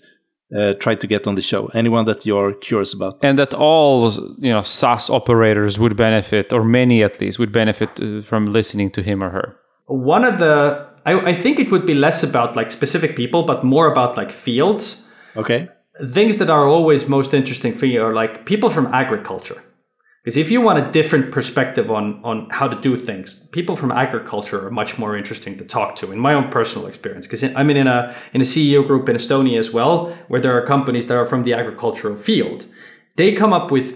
uh, 0.57 0.73
try 0.73 0.95
to 0.95 1.07
get 1.07 1.27
on 1.27 1.35
the 1.35 1.41
show? 1.41 1.69
Anyone 1.73 2.05
that 2.05 2.25
you're 2.25 2.53
curious 2.53 2.93
about? 2.93 3.23
And 3.23 3.37
that 3.37 3.53
all 3.53 4.11
you 4.39 4.49
know 4.51 4.61
SaaS 4.63 5.09
operators 5.09 5.77
would 5.77 5.95
benefit, 5.95 6.51
or 6.53 6.63
many 6.63 7.03
at 7.03 7.19
least, 7.21 7.37
would 7.39 7.51
benefit 7.51 7.89
uh, 8.01 8.21
from 8.23 8.51
listening 8.51 8.89
to 8.91 9.01
him 9.03 9.21
or 9.23 9.29
her. 9.29 9.55
one 9.85 10.23
of 10.23 10.37
the 10.39 10.85
I, 11.05 11.13
I 11.31 11.33
think 11.43 11.59
it 11.59 11.71
would 11.71 11.85
be 11.85 11.93
less 11.95 12.23
about 12.23 12.55
like 12.55 12.71
specific 12.71 13.15
people 13.15 13.41
but 13.43 13.63
more 13.63 13.87
about 13.91 14.17
like 14.17 14.31
fields 14.31 15.03
Okay. 15.35 15.67
things 16.13 16.37
that 16.37 16.49
are 16.49 16.65
always 16.67 17.07
most 17.07 17.33
interesting 17.33 17.73
for 17.79 17.87
you 17.87 18.01
are 18.07 18.13
like 18.21 18.45
people 18.45 18.69
from 18.69 18.85
agriculture 18.93 19.59
because 20.29 20.37
if 20.37 20.51
you 20.51 20.61
want 20.61 20.77
a 20.77 20.91
different 20.91 21.31
perspective 21.31 21.89
on 21.89 22.23
on 22.23 22.47
how 22.51 22.67
to 22.67 22.79
do 22.81 22.95
things 22.99 23.33
people 23.49 23.75
from 23.75 23.91
agriculture 23.91 24.67
are 24.67 24.69
much 24.69 24.99
more 24.99 25.17
interesting 25.17 25.57
to 25.57 25.65
talk 25.65 25.95
to 25.95 26.11
in 26.11 26.19
my 26.19 26.35
own 26.35 26.51
personal 26.51 26.85
experience 26.87 27.25
because 27.25 27.41
i'm 27.43 27.71
in 27.71 27.87
a 27.87 28.15
in 28.31 28.39
a 28.39 28.43
ceo 28.43 28.85
group 28.85 29.09
in 29.09 29.15
estonia 29.15 29.57
as 29.57 29.71
well 29.71 30.15
where 30.27 30.39
there 30.39 30.55
are 30.55 30.63
companies 30.63 31.07
that 31.07 31.17
are 31.17 31.25
from 31.25 31.43
the 31.45 31.51
agricultural 31.51 32.15
field 32.15 32.67
they 33.15 33.31
come 33.33 33.51
up 33.51 33.71
with 33.71 33.87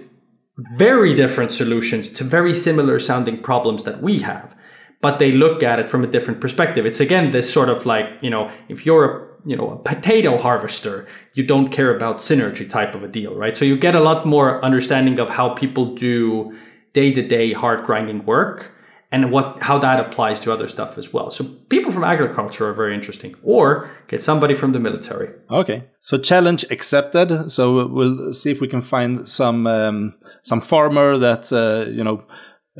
very 0.76 1.14
different 1.14 1.52
solutions 1.52 2.10
to 2.10 2.24
very 2.24 2.56
similar 2.56 2.98
sounding 2.98 3.40
problems 3.40 3.84
that 3.84 4.02
we 4.02 4.18
have 4.20 4.56
but 5.04 5.20
they 5.20 5.34
look 5.34 5.62
at 5.62 5.78
it 5.80 5.92
from 5.92 6.02
a 6.02 6.08
different 6.08 6.40
perspective. 6.40 6.86
It's 6.86 7.02
again 7.02 7.32
this 7.32 7.52
sort 7.52 7.68
of 7.68 7.86
like, 7.86 8.06
you 8.22 8.30
know, 8.30 8.50
if 8.70 8.86
you're 8.86 9.06
a 9.06 9.33
you 9.46 9.56
know 9.56 9.72
a 9.72 9.78
potato 9.78 10.38
harvester, 10.38 11.08
you 11.34 11.46
don't 11.46 11.70
care 11.72 11.96
about 11.96 12.20
synergy 12.20 12.70
type 12.70 12.96
of 12.96 13.04
a 13.04 13.08
deal, 13.08 13.36
right? 13.36 13.56
So 13.56 13.66
you 13.66 13.78
get 13.78 13.96
a 13.96 14.00
lot 14.00 14.26
more 14.26 14.64
understanding 14.64 15.20
of 15.20 15.30
how 15.30 15.50
people 15.50 15.96
do 15.96 16.58
day-to-day 16.94 17.54
hard 17.54 17.86
grinding 17.86 18.26
work 18.26 18.72
and 19.14 19.32
what 19.32 19.62
how 19.62 19.78
that 19.78 20.00
applies 20.00 20.40
to 20.40 20.52
other 20.52 20.68
stuff 20.68 20.98
as 20.98 21.14
well. 21.14 21.30
So 21.30 21.44
people 21.70 21.92
from 21.92 22.04
agriculture 22.04 22.68
are 22.68 22.74
very 22.74 22.96
interesting. 22.96 23.36
Or 23.44 23.92
get 24.08 24.24
somebody 24.24 24.56
from 24.56 24.74
the 24.74 24.80
military. 24.80 25.30
Okay. 25.52 25.84
So 26.00 26.18
challenge 26.18 26.66
accepted. 26.72 27.52
So 27.52 27.88
we'll 27.88 28.34
see 28.34 28.50
if 28.50 28.60
we 28.60 28.68
can 28.68 28.82
find 28.82 29.30
some 29.30 29.68
um, 29.68 30.16
some 30.42 30.62
farmer 30.62 31.18
that 31.20 31.54
uh, 31.54 31.90
you 31.92 32.04
know 32.04 32.24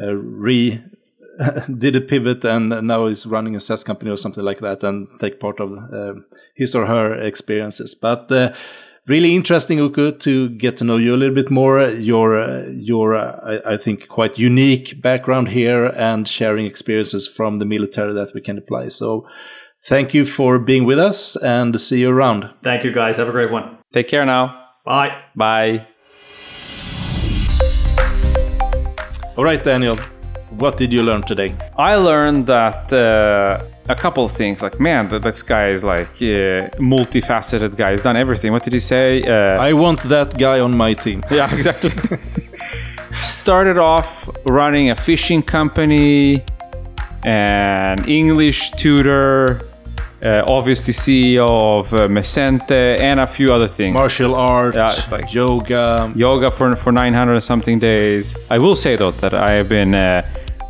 uh, 0.02 0.14
re 0.16 0.84
did 1.78 1.96
a 1.96 2.02
pivot 2.02 2.44
and 2.46 2.70
now 2.88 3.06
is 3.06 3.26
running 3.26 3.56
a 3.56 3.60
SaaS 3.60 3.84
company 3.84 4.12
or 4.12 4.18
something 4.18 4.44
like 4.44 4.60
that 4.60 4.84
and 4.84 5.08
take 5.20 5.40
part 5.40 5.60
of 5.60 5.72
uh, 5.94 6.14
his 6.56 6.76
or 6.76 6.86
her 6.86 7.14
experiences. 7.16 7.96
But 7.96 8.32
uh, 8.32 8.54
really 9.08 9.36
interesting, 9.36 9.80
Uku, 9.80 10.12
to 10.20 10.50
get 10.50 10.78
to 10.78 10.84
know 10.84 10.98
you 10.98 11.16
a 11.16 11.18
little 11.18 11.36
bit 11.36 11.50
more. 11.50 11.90
Your, 11.90 12.40
uh, 12.40 12.68
your 12.70 13.16
uh, 13.16 13.60
I, 13.66 13.74
I, 13.74 13.78
think, 13.78 14.08
quite 14.08 14.38
unique 14.38 15.02
background 15.02 15.50
here 15.50 15.86
and 15.86 16.28
sharing 16.28 16.66
experiences 16.66 17.28
from 17.28 17.60
the 17.60 17.66
military 17.66 18.14
that 18.14 18.34
we 18.34 18.42
can 18.42 18.58
apply. 18.58 18.90
So 18.90 19.28
thank 19.86 20.14
you 20.14 20.26
for 20.26 20.60
being 20.60 20.86
with 20.86 21.00
us 21.00 21.36
and 21.38 21.80
see 21.80 22.02
you 22.02 22.10
around. 22.10 22.50
Thank 22.64 22.84
you, 22.84 22.94
guys. 22.94 23.18
Have 23.18 23.28
a 23.28 23.32
great 23.32 23.52
one. 23.52 23.78
Take 23.92 24.08
care 24.08 24.26
now. 24.26 24.60
Bye. 24.86 25.22
Bye. 25.36 25.88
All 29.36 29.44
right, 29.44 29.64
Daniel. 29.64 29.98
What 30.58 30.78
did 30.78 30.94
you 30.94 31.04
learn 31.04 31.24
today? 31.24 31.56
I 31.78 31.96
learned 31.96 32.46
that 32.48 32.94
uh, 32.94 33.64
a 33.90 33.96
couple 33.96 34.24
of 34.24 34.32
things. 34.32 34.62
Like, 34.62 34.80
man, 34.80 35.10
that 35.10 35.24
this 35.24 35.42
guy 35.42 35.70
is 35.70 35.84
like 35.84 36.08
uh, 36.22 36.70
multifaceted 36.78 37.76
guy. 37.76 37.92
He's 37.92 38.04
done 38.04 38.16
everything. 38.16 38.52
What 38.52 38.64
did 38.64 38.74
he 38.74 38.80
say? 38.80 39.24
Uh, 39.24 39.62
I 39.62 39.74
want 39.74 40.02
that 40.04 40.38
guy 40.38 40.60
on 40.60 40.76
my 40.78 40.94
team. 40.94 41.24
Yeah, 41.32 41.54
exactly. 41.54 41.92
Started 43.20 43.78
off 43.78 44.30
running 44.46 44.92
a 44.92 44.96
fishing 44.96 45.42
company, 45.42 46.44
an 47.24 48.08
English 48.08 48.72
tutor, 48.72 49.62
uh, 50.24 50.44
obviously 50.48 50.94
CEO 50.94 51.50
of 51.80 51.94
uh, 51.94 52.08
Messente 52.08 53.00
and 53.00 53.20
a 53.20 53.28
few 53.28 53.52
other 53.52 53.68
things. 53.68 53.96
Martial 53.96 54.36
arts, 54.36 54.76
yeah, 54.76 54.94
it's 54.96 55.12
like 55.12 55.34
yoga, 55.34 56.12
yoga 56.16 56.50
for 56.52 56.76
for 56.76 56.92
900 56.92 57.42
something 57.42 57.80
days. 57.80 58.36
I 58.50 58.58
will 58.60 58.76
say 58.76 58.96
though 58.96 59.12
that 59.12 59.34
I 59.34 59.54
have 59.54 59.70
been 59.70 59.96
uh, 59.96 60.22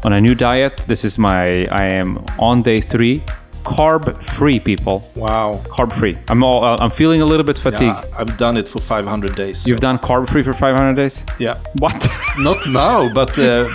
on 0.04 0.14
a 0.14 0.22
new 0.22 0.36
diet. 0.36 0.78
This 0.88 1.04
is 1.06 1.18
my 1.18 1.66
I 1.68 1.86
am 1.86 2.24
on 2.40 2.62
day 2.62 2.82
three. 2.82 3.24
Carb 3.64 4.22
free 4.22 4.60
people. 4.60 5.10
Wow. 5.16 5.62
Carb 5.66 5.94
free. 5.94 6.18
I'm 6.28 6.44
all 6.44 6.64
i'm 6.82 6.92
feeling 6.92 7.22
a 7.22 7.26
little 7.26 7.46
bit 7.46 7.58
fatigued. 7.58 7.82
Yeah, 7.82 8.20
i've 8.20 8.38
done 8.38 8.58
it 8.58 8.68
for 8.68 8.80
500 8.80 9.36
days 9.36 9.66
you've 9.66 9.80
done 9.80 9.98
carb 9.98 10.30
free 10.30 10.44
for 10.44 10.54
500 10.54 10.96
days? 10.96 11.26
Yeah. 11.40 11.58
What? 11.80 12.08
Not 12.38 12.68
now 12.68 13.14
but 13.14 13.38
uh, 13.40 13.70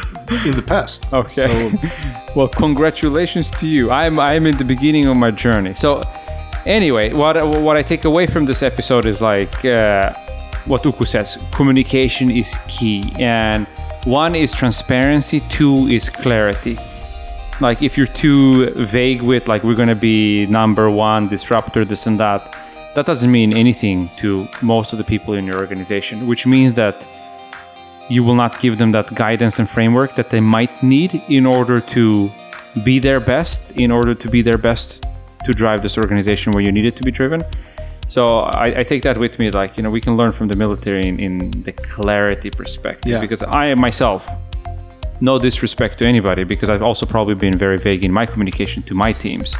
in 0.44 0.52
the 0.52 0.64
past. 0.66 1.10
Okay. 1.12 1.48
So. 1.48 2.34
well 2.36 2.48
congratulations 2.48 3.50
to 3.52 3.66
you. 3.66 3.90
I'm 3.90 4.20
i'm 4.20 4.46
in 4.46 4.56
the 4.58 4.64
beginning 4.64 5.06
of 5.06 5.16
my 5.16 5.30
journey. 5.30 5.72
So 5.72 6.02
anyway 6.66 7.14
what 7.14 7.34
what 7.62 7.76
i 7.78 7.82
take 7.82 8.04
away 8.04 8.26
from 8.26 8.44
this 8.44 8.62
episode 8.62 9.06
is 9.06 9.22
like 9.22 9.64
uh, 9.64 10.12
what 10.66 10.84
uku 10.84 11.04
says 11.06 11.38
communication 11.52 12.30
is 12.30 12.58
key. 12.68 13.02
And 13.18 13.66
one 14.08 14.34
is 14.34 14.54
transparency 14.54 15.40
two 15.50 15.86
is 15.88 16.08
clarity. 16.08 16.78
Like 17.60 17.82
if 17.82 17.98
you're 17.98 18.06
too 18.06 18.70
vague 18.86 19.20
with 19.20 19.46
like 19.46 19.62
we're 19.62 19.74
to 19.88 19.94
be 19.94 20.46
number 20.46 20.88
one 20.90 21.28
disruptor 21.28 21.84
this 21.84 22.06
and 22.06 22.18
that 22.18 22.56
that 22.94 23.04
doesn't 23.04 23.30
mean 23.30 23.54
anything 23.54 24.10
to 24.16 24.48
most 24.62 24.94
of 24.94 24.98
the 24.98 25.04
people 25.04 25.34
in 25.34 25.44
your 25.44 25.56
organization 25.56 26.26
which 26.26 26.46
means 26.46 26.72
that 26.74 27.06
you 28.08 28.24
will 28.24 28.34
not 28.34 28.58
give 28.60 28.78
them 28.78 28.92
that 28.92 29.14
guidance 29.14 29.58
and 29.58 29.68
framework 29.68 30.16
that 30.16 30.30
they 30.30 30.40
might 30.40 30.82
need 30.82 31.22
in 31.28 31.44
order 31.44 31.78
to 31.78 32.32
be 32.82 32.98
their 32.98 33.20
best 33.20 33.72
in 33.72 33.90
order 33.90 34.14
to 34.14 34.30
be 34.30 34.40
their 34.40 34.56
best 34.56 35.04
to 35.44 35.52
drive 35.52 35.82
this 35.82 35.98
organization 35.98 36.50
where 36.52 36.62
you 36.62 36.72
need 36.72 36.86
it 36.86 36.96
to 36.96 37.02
be 37.02 37.10
driven 37.10 37.44
so 38.08 38.40
I, 38.40 38.80
I, 38.80 38.82
take 38.84 39.02
that 39.02 39.16
with 39.18 39.38
me 39.38 39.50
like 39.50 39.76
you 39.76 39.82
know 39.82 39.90
we 39.90 40.00
can 40.00 40.16
learn 40.16 40.32
from 40.32 40.48
the 40.48 40.56
military 40.56 41.06
in, 41.06 41.20
in 41.20 41.50
the 41.62 41.72
clarity 41.72 42.50
perspective 42.50 43.12
yeah. 43.12 43.20
because 43.20 43.42
i 43.42 43.74
myself 43.74 44.26
no 45.20 45.38
disrespect 45.38 45.98
to 45.98 46.06
anybody 46.06 46.44
because 46.44 46.70
I've 46.70 46.82
also 46.82 47.06
probably 47.06 47.34
been 47.34 47.56
very 47.58 47.78
vague 47.78 48.04
in 48.04 48.12
my 48.12 48.26
communication 48.26 48.82
to 48.84 48.94
my 48.94 49.12
teams. 49.12 49.56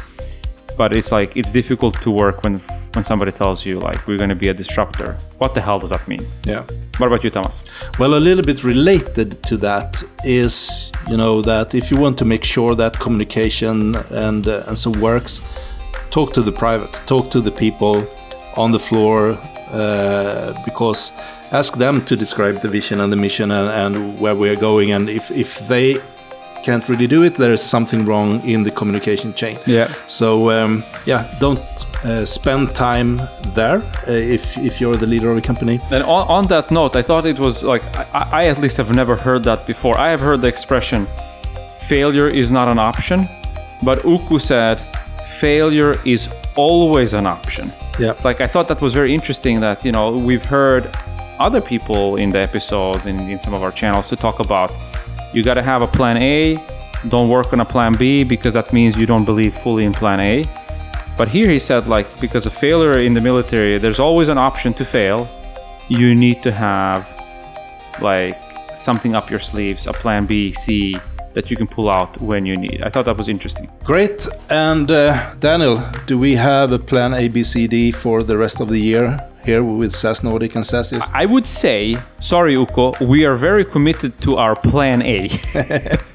But 0.77 0.95
it's 0.95 1.11
like 1.11 1.35
it's 1.35 1.51
difficult 1.51 2.01
to 2.01 2.11
work 2.11 2.43
when 2.43 2.59
when 2.93 3.03
somebody 3.03 3.31
tells 3.31 3.65
you 3.65 3.79
like 3.79 4.07
we're 4.07 4.17
going 4.17 4.29
to 4.29 4.35
be 4.35 4.47
a 4.47 4.53
disruptor. 4.53 5.17
What 5.39 5.53
the 5.53 5.61
hell 5.61 5.79
does 5.79 5.89
that 5.89 6.07
mean? 6.07 6.25
Yeah. 6.45 6.63
What 6.97 7.07
about 7.07 7.23
you, 7.23 7.29
Thomas? 7.29 7.63
Well, 7.99 8.13
a 8.13 8.21
little 8.29 8.43
bit 8.43 8.63
related 8.63 9.43
to 9.43 9.57
that 9.57 10.01
is 10.23 10.91
you 11.09 11.17
know 11.17 11.41
that 11.41 11.75
if 11.75 11.91
you 11.91 11.99
want 11.99 12.17
to 12.19 12.25
make 12.25 12.45
sure 12.45 12.75
that 12.75 12.97
communication 12.97 13.95
and 14.09 14.47
uh, 14.47 14.63
and 14.67 14.77
so 14.77 14.91
works, 15.01 15.41
talk 16.11 16.33
to 16.35 16.41
the 16.41 16.53
private, 16.53 16.93
talk 17.05 17.29
to 17.31 17.41
the 17.41 17.51
people 17.51 18.07
on 18.55 18.71
the 18.71 18.79
floor 18.79 19.37
uh, 19.71 20.53
because 20.65 21.11
ask 21.51 21.75
them 21.77 22.03
to 22.05 22.15
describe 22.15 22.61
the 22.61 22.69
vision 22.69 22.99
and 22.99 23.11
the 23.11 23.15
mission 23.15 23.51
and, 23.51 23.69
and 23.69 24.19
where 24.19 24.35
we 24.35 24.49
are 24.49 24.55
going. 24.55 24.91
And 24.91 25.09
if, 25.09 25.31
if 25.31 25.59
they 25.67 25.97
can't 26.63 26.87
really 26.89 27.07
do 27.07 27.23
it, 27.23 27.35
there 27.35 27.53
is 27.53 27.61
something 27.61 28.05
wrong 28.05 28.41
in 28.47 28.63
the 28.63 28.71
communication 28.71 29.33
chain. 29.33 29.57
Yeah. 29.65 29.91
So 30.07 30.51
um, 30.51 30.83
yeah, 31.05 31.27
don't 31.39 31.59
uh, 32.03 32.25
spend 32.25 32.75
time 32.75 33.21
there 33.55 33.81
uh, 34.07 34.11
if 34.11 34.57
if 34.57 34.79
you're 34.79 34.95
the 34.95 35.07
leader 35.07 35.31
of 35.31 35.37
a 35.37 35.41
company. 35.41 35.79
And 35.91 36.03
on, 36.03 36.27
on 36.27 36.47
that 36.47 36.71
note, 36.71 36.95
I 36.95 37.01
thought 37.01 37.25
it 37.25 37.39
was 37.39 37.63
like 37.63 37.83
I, 37.97 38.29
I, 38.31 38.45
at 38.45 38.57
least 38.59 38.77
have 38.77 38.93
never 38.93 39.15
heard 39.15 39.43
that 39.43 39.65
before. 39.67 39.97
I 39.99 40.09
have 40.09 40.21
heard 40.21 40.41
the 40.41 40.47
expression 40.47 41.07
"failure 41.79 42.29
is 42.29 42.51
not 42.51 42.67
an 42.67 42.79
option," 42.79 43.27
but 43.83 44.03
Uku 44.05 44.39
said 44.39 44.81
failure 45.39 45.93
is 46.05 46.29
always 46.55 47.13
an 47.13 47.25
option. 47.25 47.71
Yeah. 47.99 48.13
Like 48.23 48.41
I 48.41 48.47
thought 48.47 48.67
that 48.67 48.81
was 48.81 48.93
very 48.93 49.13
interesting 49.13 49.59
that 49.61 49.83
you 49.85 49.91
know 49.91 50.11
we've 50.11 50.45
heard 50.45 50.83
other 51.39 51.61
people 51.61 52.17
in 52.17 52.29
the 52.31 52.39
episodes 52.39 53.05
in, 53.05 53.17
in 53.33 53.39
some 53.39 53.53
of 53.53 53.63
our 53.63 53.71
channels 53.71 54.07
to 54.09 54.15
talk 54.15 54.39
about 54.39 54.71
you 55.33 55.43
got 55.43 55.53
to 55.55 55.61
have 55.61 55.81
a 55.81 55.87
plan 55.87 56.17
A, 56.17 56.57
don't 57.07 57.29
work 57.29 57.53
on 57.53 57.59
a 57.59 57.65
plan 57.65 57.93
B 57.93 58.23
because 58.23 58.55
that 58.55 58.73
means 58.73 58.97
you 58.97 59.05
don't 59.05 59.25
believe 59.25 59.55
fully 59.57 59.85
in 59.85 59.93
plan 59.93 60.19
A. 60.19 60.43
But 61.17 61.27
here 61.27 61.49
he 61.49 61.59
said, 61.59 61.87
like, 61.87 62.07
because 62.19 62.45
a 62.45 62.49
failure 62.49 62.99
in 62.99 63.13
the 63.13 63.21
military, 63.21 63.77
there's 63.77 63.99
always 63.99 64.29
an 64.29 64.37
option 64.37 64.73
to 64.75 64.85
fail. 64.85 65.29
You 65.87 66.15
need 66.15 66.41
to 66.43 66.51
have, 66.51 67.07
like, 68.01 68.37
something 68.75 69.15
up 69.15 69.29
your 69.29 69.39
sleeves, 69.39 69.85
a 69.85 69.93
plan 69.93 70.25
B, 70.25 70.53
C, 70.53 70.95
that 71.33 71.49
you 71.49 71.57
can 71.57 71.67
pull 71.67 71.89
out 71.89 72.19
when 72.21 72.45
you 72.45 72.55
need. 72.57 72.81
I 72.83 72.89
thought 72.89 73.05
that 73.05 73.17
was 73.17 73.27
interesting. 73.27 73.69
Great. 73.83 74.27
And 74.49 74.89
uh, 74.89 75.35
Daniel, 75.39 75.83
do 76.05 76.17
we 76.17 76.35
have 76.35 76.71
a 76.71 76.79
plan 76.79 77.13
A, 77.13 77.27
B, 77.27 77.43
C, 77.43 77.67
D 77.67 77.91
for 77.91 78.23
the 78.23 78.37
rest 78.37 78.59
of 78.59 78.69
the 78.69 78.79
year? 78.79 79.25
here 79.45 79.63
with 79.63 79.95
SaaS 79.95 80.21
Nordic 80.21 80.55
and 80.55 80.65
SAS 80.65 80.91
I 81.13 81.25
would 81.25 81.47
say, 81.47 81.95
sorry, 82.19 82.53
Uku, 82.53 82.91
we 83.01 83.25
are 83.25 83.35
very 83.35 83.63
committed 83.63 84.19
to 84.21 84.35
our 84.37 84.55
plan 84.55 85.01
A. 85.01 85.29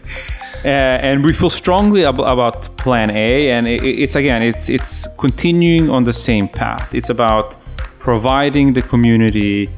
Uh, 0.64 0.68
and 0.68 1.22
we 1.22 1.30
feel 1.30 1.50
strongly 1.50 2.06
ab- 2.06 2.18
about 2.20 2.74
plan 2.78 3.10
A, 3.10 3.50
and 3.50 3.68
it, 3.68 3.84
it's 3.84 4.16
again, 4.16 4.42
it's 4.42 4.70
it's 4.70 5.06
continuing 5.18 5.90
on 5.90 6.04
the 6.04 6.12
same 6.12 6.48
path. 6.48 6.94
It's 6.94 7.10
about 7.10 7.54
providing 7.98 8.72
the 8.72 8.80
community 8.80 9.68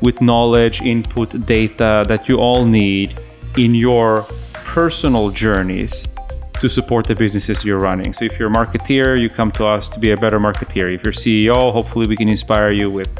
with 0.00 0.22
knowledge, 0.22 0.80
input, 0.80 1.44
data 1.44 2.04
that 2.08 2.26
you 2.26 2.38
all 2.38 2.64
need 2.64 3.18
in 3.58 3.74
your 3.74 4.26
personal 4.70 5.30
journeys 5.30 6.06
to 6.60 6.68
support 6.68 7.04
the 7.04 7.14
businesses 7.14 7.64
you're 7.64 7.80
running. 7.80 8.12
So 8.12 8.24
if 8.24 8.38
you're 8.38 8.48
a 8.48 8.52
marketeer, 8.52 9.20
you 9.20 9.28
come 9.28 9.50
to 9.52 9.66
us 9.66 9.88
to 9.88 9.98
be 9.98 10.12
a 10.12 10.16
better 10.16 10.38
marketeer. 10.38 10.94
If 10.94 11.02
you're 11.02 11.12
CEO, 11.12 11.72
hopefully 11.72 12.06
we 12.06 12.16
can 12.16 12.28
inspire 12.28 12.70
you 12.70 12.88
with 12.88 13.10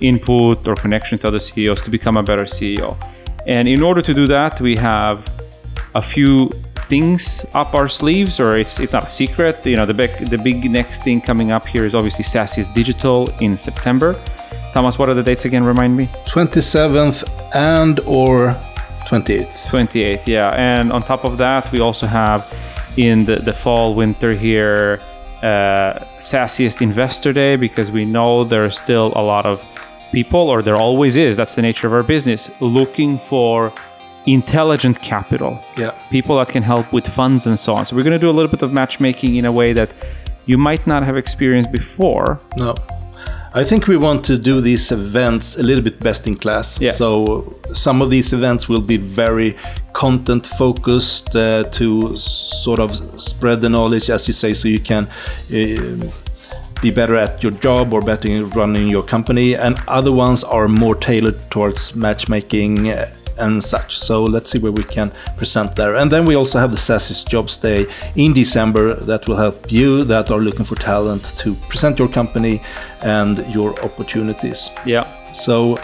input 0.00 0.68
or 0.68 0.74
connection 0.74 1.18
to 1.20 1.28
other 1.28 1.40
CEOs 1.40 1.80
to 1.82 1.90
become 1.90 2.18
a 2.18 2.22
better 2.22 2.44
CEO. 2.44 2.98
And 3.46 3.68
in 3.68 3.82
order 3.82 4.02
to 4.02 4.12
do 4.12 4.26
that, 4.26 4.60
we 4.60 4.76
have 4.76 5.26
a 5.94 6.02
few 6.02 6.50
things 6.90 7.46
up 7.54 7.74
our 7.74 7.88
sleeves, 7.88 8.38
or 8.38 8.58
it's 8.58 8.78
it's 8.78 8.92
not 8.92 9.06
a 9.06 9.10
secret. 9.10 9.64
You 9.64 9.76
know, 9.76 9.86
the 9.86 9.94
big 9.94 10.10
the 10.28 10.36
big 10.36 10.70
next 10.70 11.04
thing 11.04 11.22
coming 11.22 11.52
up 11.52 11.66
here 11.66 11.86
is 11.86 11.94
obviously 11.94 12.24
SaaSiest 12.24 12.74
Digital 12.74 13.30
in 13.40 13.56
September. 13.56 14.22
Thomas, 14.74 14.98
what 14.98 15.08
are 15.08 15.14
the 15.14 15.22
dates 15.22 15.46
again? 15.46 15.64
Remind 15.64 15.96
me. 15.96 16.06
27th 16.26 17.18
and 17.54 18.00
or 18.00 18.54
28th. 19.12 19.66
28th, 19.66 20.26
yeah. 20.26 20.48
And 20.56 20.90
on 20.90 21.02
top 21.02 21.24
of 21.24 21.36
that, 21.38 21.70
we 21.70 21.80
also 21.80 22.06
have 22.06 22.50
in 22.96 23.26
the, 23.26 23.36
the 23.36 23.52
fall 23.52 23.94
winter 23.94 24.32
here 24.34 25.00
uh, 25.42 25.98
SaaSiest 26.18 26.80
investor 26.80 27.32
day 27.32 27.56
because 27.56 27.90
we 27.90 28.04
know 28.06 28.44
there 28.44 28.64
are 28.64 28.70
still 28.70 29.12
a 29.14 29.22
lot 29.22 29.44
of 29.44 29.62
people 30.12 30.48
or 30.48 30.62
there 30.62 30.76
always 30.76 31.16
is. 31.16 31.36
That's 31.36 31.54
the 31.54 31.62
nature 31.62 31.86
of 31.86 31.92
our 31.92 32.02
business 32.02 32.50
looking 32.60 33.18
for 33.18 33.72
intelligent 34.26 35.02
capital. 35.02 35.62
Yeah. 35.76 35.90
People 36.10 36.38
that 36.38 36.48
can 36.48 36.62
help 36.62 36.90
with 36.92 37.06
funds 37.06 37.46
and 37.46 37.58
so 37.58 37.74
on. 37.74 37.84
So 37.84 37.96
we're 37.96 38.04
going 38.04 38.12
to 38.12 38.18
do 38.26 38.30
a 38.30 38.36
little 38.38 38.50
bit 38.50 38.62
of 38.62 38.72
matchmaking 38.72 39.36
in 39.36 39.44
a 39.44 39.52
way 39.52 39.74
that 39.74 39.90
you 40.46 40.56
might 40.56 40.86
not 40.86 41.02
have 41.02 41.18
experienced 41.18 41.70
before. 41.70 42.40
No 42.56 42.74
I 43.54 43.64
think 43.64 43.86
we 43.86 43.98
want 43.98 44.24
to 44.24 44.38
do 44.38 44.62
these 44.62 44.90
events 44.92 45.58
a 45.58 45.62
little 45.62 45.84
bit 45.84 46.00
best 46.00 46.26
in 46.26 46.36
class. 46.36 46.80
Yeah. 46.80 46.90
So 46.90 47.54
some 47.74 48.00
of 48.00 48.08
these 48.08 48.32
events 48.32 48.66
will 48.66 48.80
be 48.80 48.96
very 48.96 49.56
content 49.92 50.46
focused 50.46 51.36
uh, 51.36 51.64
to 51.64 52.16
sort 52.16 52.80
of 52.80 53.20
spread 53.20 53.60
the 53.60 53.68
knowledge, 53.68 54.08
as 54.08 54.26
you 54.26 54.32
say, 54.32 54.54
so 54.54 54.68
you 54.68 54.80
can. 54.80 55.08
Uh, 55.52 56.10
be 56.80 56.90
better 56.90 57.14
at 57.14 57.44
your 57.44 57.52
job 57.52 57.92
or 57.92 58.02
better 58.02 58.44
running 58.46 58.88
your 58.88 59.04
company, 59.04 59.54
and 59.54 59.78
other 59.86 60.10
ones 60.10 60.42
are 60.42 60.66
more 60.66 60.96
tailored 60.96 61.38
towards 61.48 61.94
matchmaking 61.94 62.90
uh, 62.90 63.08
and 63.42 63.62
such. 63.62 63.98
So 63.98 64.24
let's 64.24 64.50
see 64.50 64.58
where 64.58 64.72
we 64.72 64.84
can 64.84 65.12
present 65.36 65.76
there. 65.76 65.96
And 65.96 66.10
then 66.10 66.24
we 66.24 66.34
also 66.34 66.58
have 66.58 66.70
the 66.70 66.76
SaaSiest 66.76 67.28
Jobs 67.28 67.56
Day 67.56 67.86
in 68.16 68.32
December 68.32 68.94
that 68.94 69.28
will 69.28 69.36
help 69.36 69.70
you 69.70 70.04
that 70.04 70.30
are 70.30 70.40
looking 70.40 70.64
for 70.64 70.76
talent 70.76 71.24
to 71.38 71.54
present 71.68 71.98
your 71.98 72.08
company 72.08 72.62
and 73.00 73.38
your 73.52 73.70
opportunities. 73.84 74.70
Yeah. 74.86 75.06
So 75.32 75.76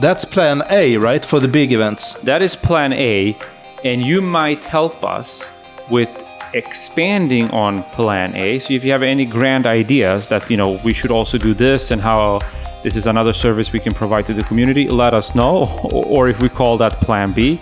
that's 0.00 0.24
plan 0.24 0.62
A, 0.70 0.96
right, 0.96 1.24
for 1.24 1.40
the 1.40 1.48
big 1.48 1.72
events. 1.72 2.14
That 2.24 2.42
is 2.42 2.56
plan 2.56 2.92
A, 2.92 3.36
and 3.84 4.04
you 4.04 4.20
might 4.20 4.64
help 4.64 5.02
us 5.04 5.52
with 5.90 6.25
expanding 6.54 7.50
on 7.50 7.82
plan 7.84 8.34
A. 8.36 8.58
So 8.58 8.74
if 8.74 8.84
you 8.84 8.92
have 8.92 9.02
any 9.02 9.24
grand 9.24 9.66
ideas 9.66 10.28
that, 10.28 10.50
you 10.50 10.56
know, 10.56 10.80
we 10.84 10.92
should 10.92 11.10
also 11.10 11.38
do 11.38 11.54
this 11.54 11.90
and 11.90 12.00
how 12.00 12.38
this 12.82 12.96
is 12.96 13.06
another 13.06 13.32
service 13.32 13.72
we 13.72 13.80
can 13.80 13.92
provide 13.92 14.26
to 14.26 14.34
the 14.34 14.42
community, 14.42 14.88
let 14.88 15.14
us 15.14 15.34
know 15.34 15.66
or 15.92 16.28
if 16.28 16.40
we 16.40 16.48
call 16.48 16.76
that 16.78 16.94
plan 17.00 17.32
B. 17.32 17.60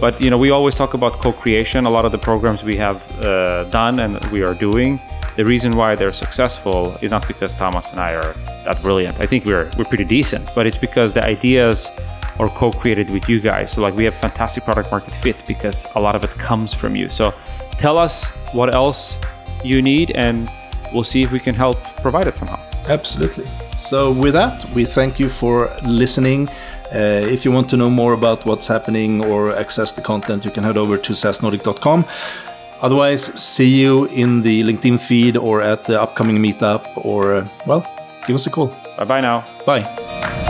But 0.00 0.20
you 0.20 0.30
know, 0.30 0.38
we 0.38 0.50
always 0.50 0.76
talk 0.76 0.94
about 0.94 1.14
co-creation. 1.14 1.84
A 1.84 1.90
lot 1.90 2.04
of 2.04 2.12
the 2.12 2.18
programs 2.18 2.62
we 2.62 2.76
have 2.76 2.98
uh, 3.24 3.64
done 3.64 3.98
and 3.98 4.24
we 4.26 4.42
are 4.42 4.54
doing, 4.54 5.00
the 5.36 5.44
reason 5.44 5.72
why 5.72 5.94
they're 5.94 6.12
successful 6.12 6.96
is 7.00 7.10
not 7.10 7.26
because 7.26 7.54
Thomas 7.54 7.90
and 7.90 8.00
I 8.00 8.14
are 8.14 8.32
that 8.64 8.78
brilliant. 8.82 9.20
I 9.20 9.26
think 9.26 9.44
we're 9.44 9.70
we're 9.76 9.84
pretty 9.84 10.04
decent, 10.04 10.48
but 10.54 10.66
it's 10.66 10.78
because 10.78 11.12
the 11.12 11.24
ideas 11.24 11.90
are 12.38 12.48
co-created 12.48 13.10
with 13.10 13.28
you 13.28 13.40
guys. 13.40 13.72
So 13.72 13.82
like 13.82 13.94
we 13.94 14.04
have 14.04 14.14
fantastic 14.16 14.64
product 14.64 14.90
market 14.90 15.14
fit 15.16 15.44
because 15.46 15.86
a 15.96 16.00
lot 16.00 16.14
of 16.14 16.24
it 16.24 16.30
comes 16.30 16.72
from 16.72 16.94
you. 16.94 17.10
So 17.10 17.34
tell 17.78 17.96
us 17.96 18.28
what 18.52 18.74
else 18.74 19.18
you 19.64 19.80
need 19.82 20.10
and 20.12 20.50
we'll 20.92 21.04
see 21.04 21.22
if 21.22 21.32
we 21.32 21.40
can 21.40 21.54
help 21.54 21.76
provide 22.02 22.26
it 22.26 22.34
somehow. 22.34 22.60
Absolutely. 22.88 23.46
So 23.76 24.12
with 24.12 24.34
that, 24.34 24.64
we 24.74 24.84
thank 24.84 25.18
you 25.20 25.28
for 25.28 25.74
listening. 25.84 26.48
Uh, 26.92 27.22
if 27.28 27.44
you 27.44 27.52
want 27.52 27.68
to 27.70 27.76
know 27.76 27.90
more 27.90 28.14
about 28.14 28.46
what's 28.46 28.66
happening 28.66 29.24
or 29.26 29.54
access 29.54 29.92
the 29.92 30.00
content, 30.00 30.44
you 30.44 30.50
can 30.50 30.64
head 30.64 30.76
over 30.76 30.96
to 30.96 31.12
saasnordic.com. 31.12 32.04
Otherwise, 32.80 33.24
see 33.40 33.68
you 33.68 34.06
in 34.06 34.42
the 34.42 34.62
LinkedIn 34.62 35.00
feed 35.00 35.36
or 35.36 35.60
at 35.60 35.84
the 35.84 36.00
upcoming 36.00 36.38
meetup, 36.38 36.86
or, 37.04 37.34
uh, 37.34 37.48
well, 37.66 37.84
give 38.26 38.34
us 38.36 38.46
a 38.46 38.50
call. 38.50 38.68
Bye 38.96 39.04
bye 39.04 39.20
now. 39.20 39.44
Bye. 39.66 40.47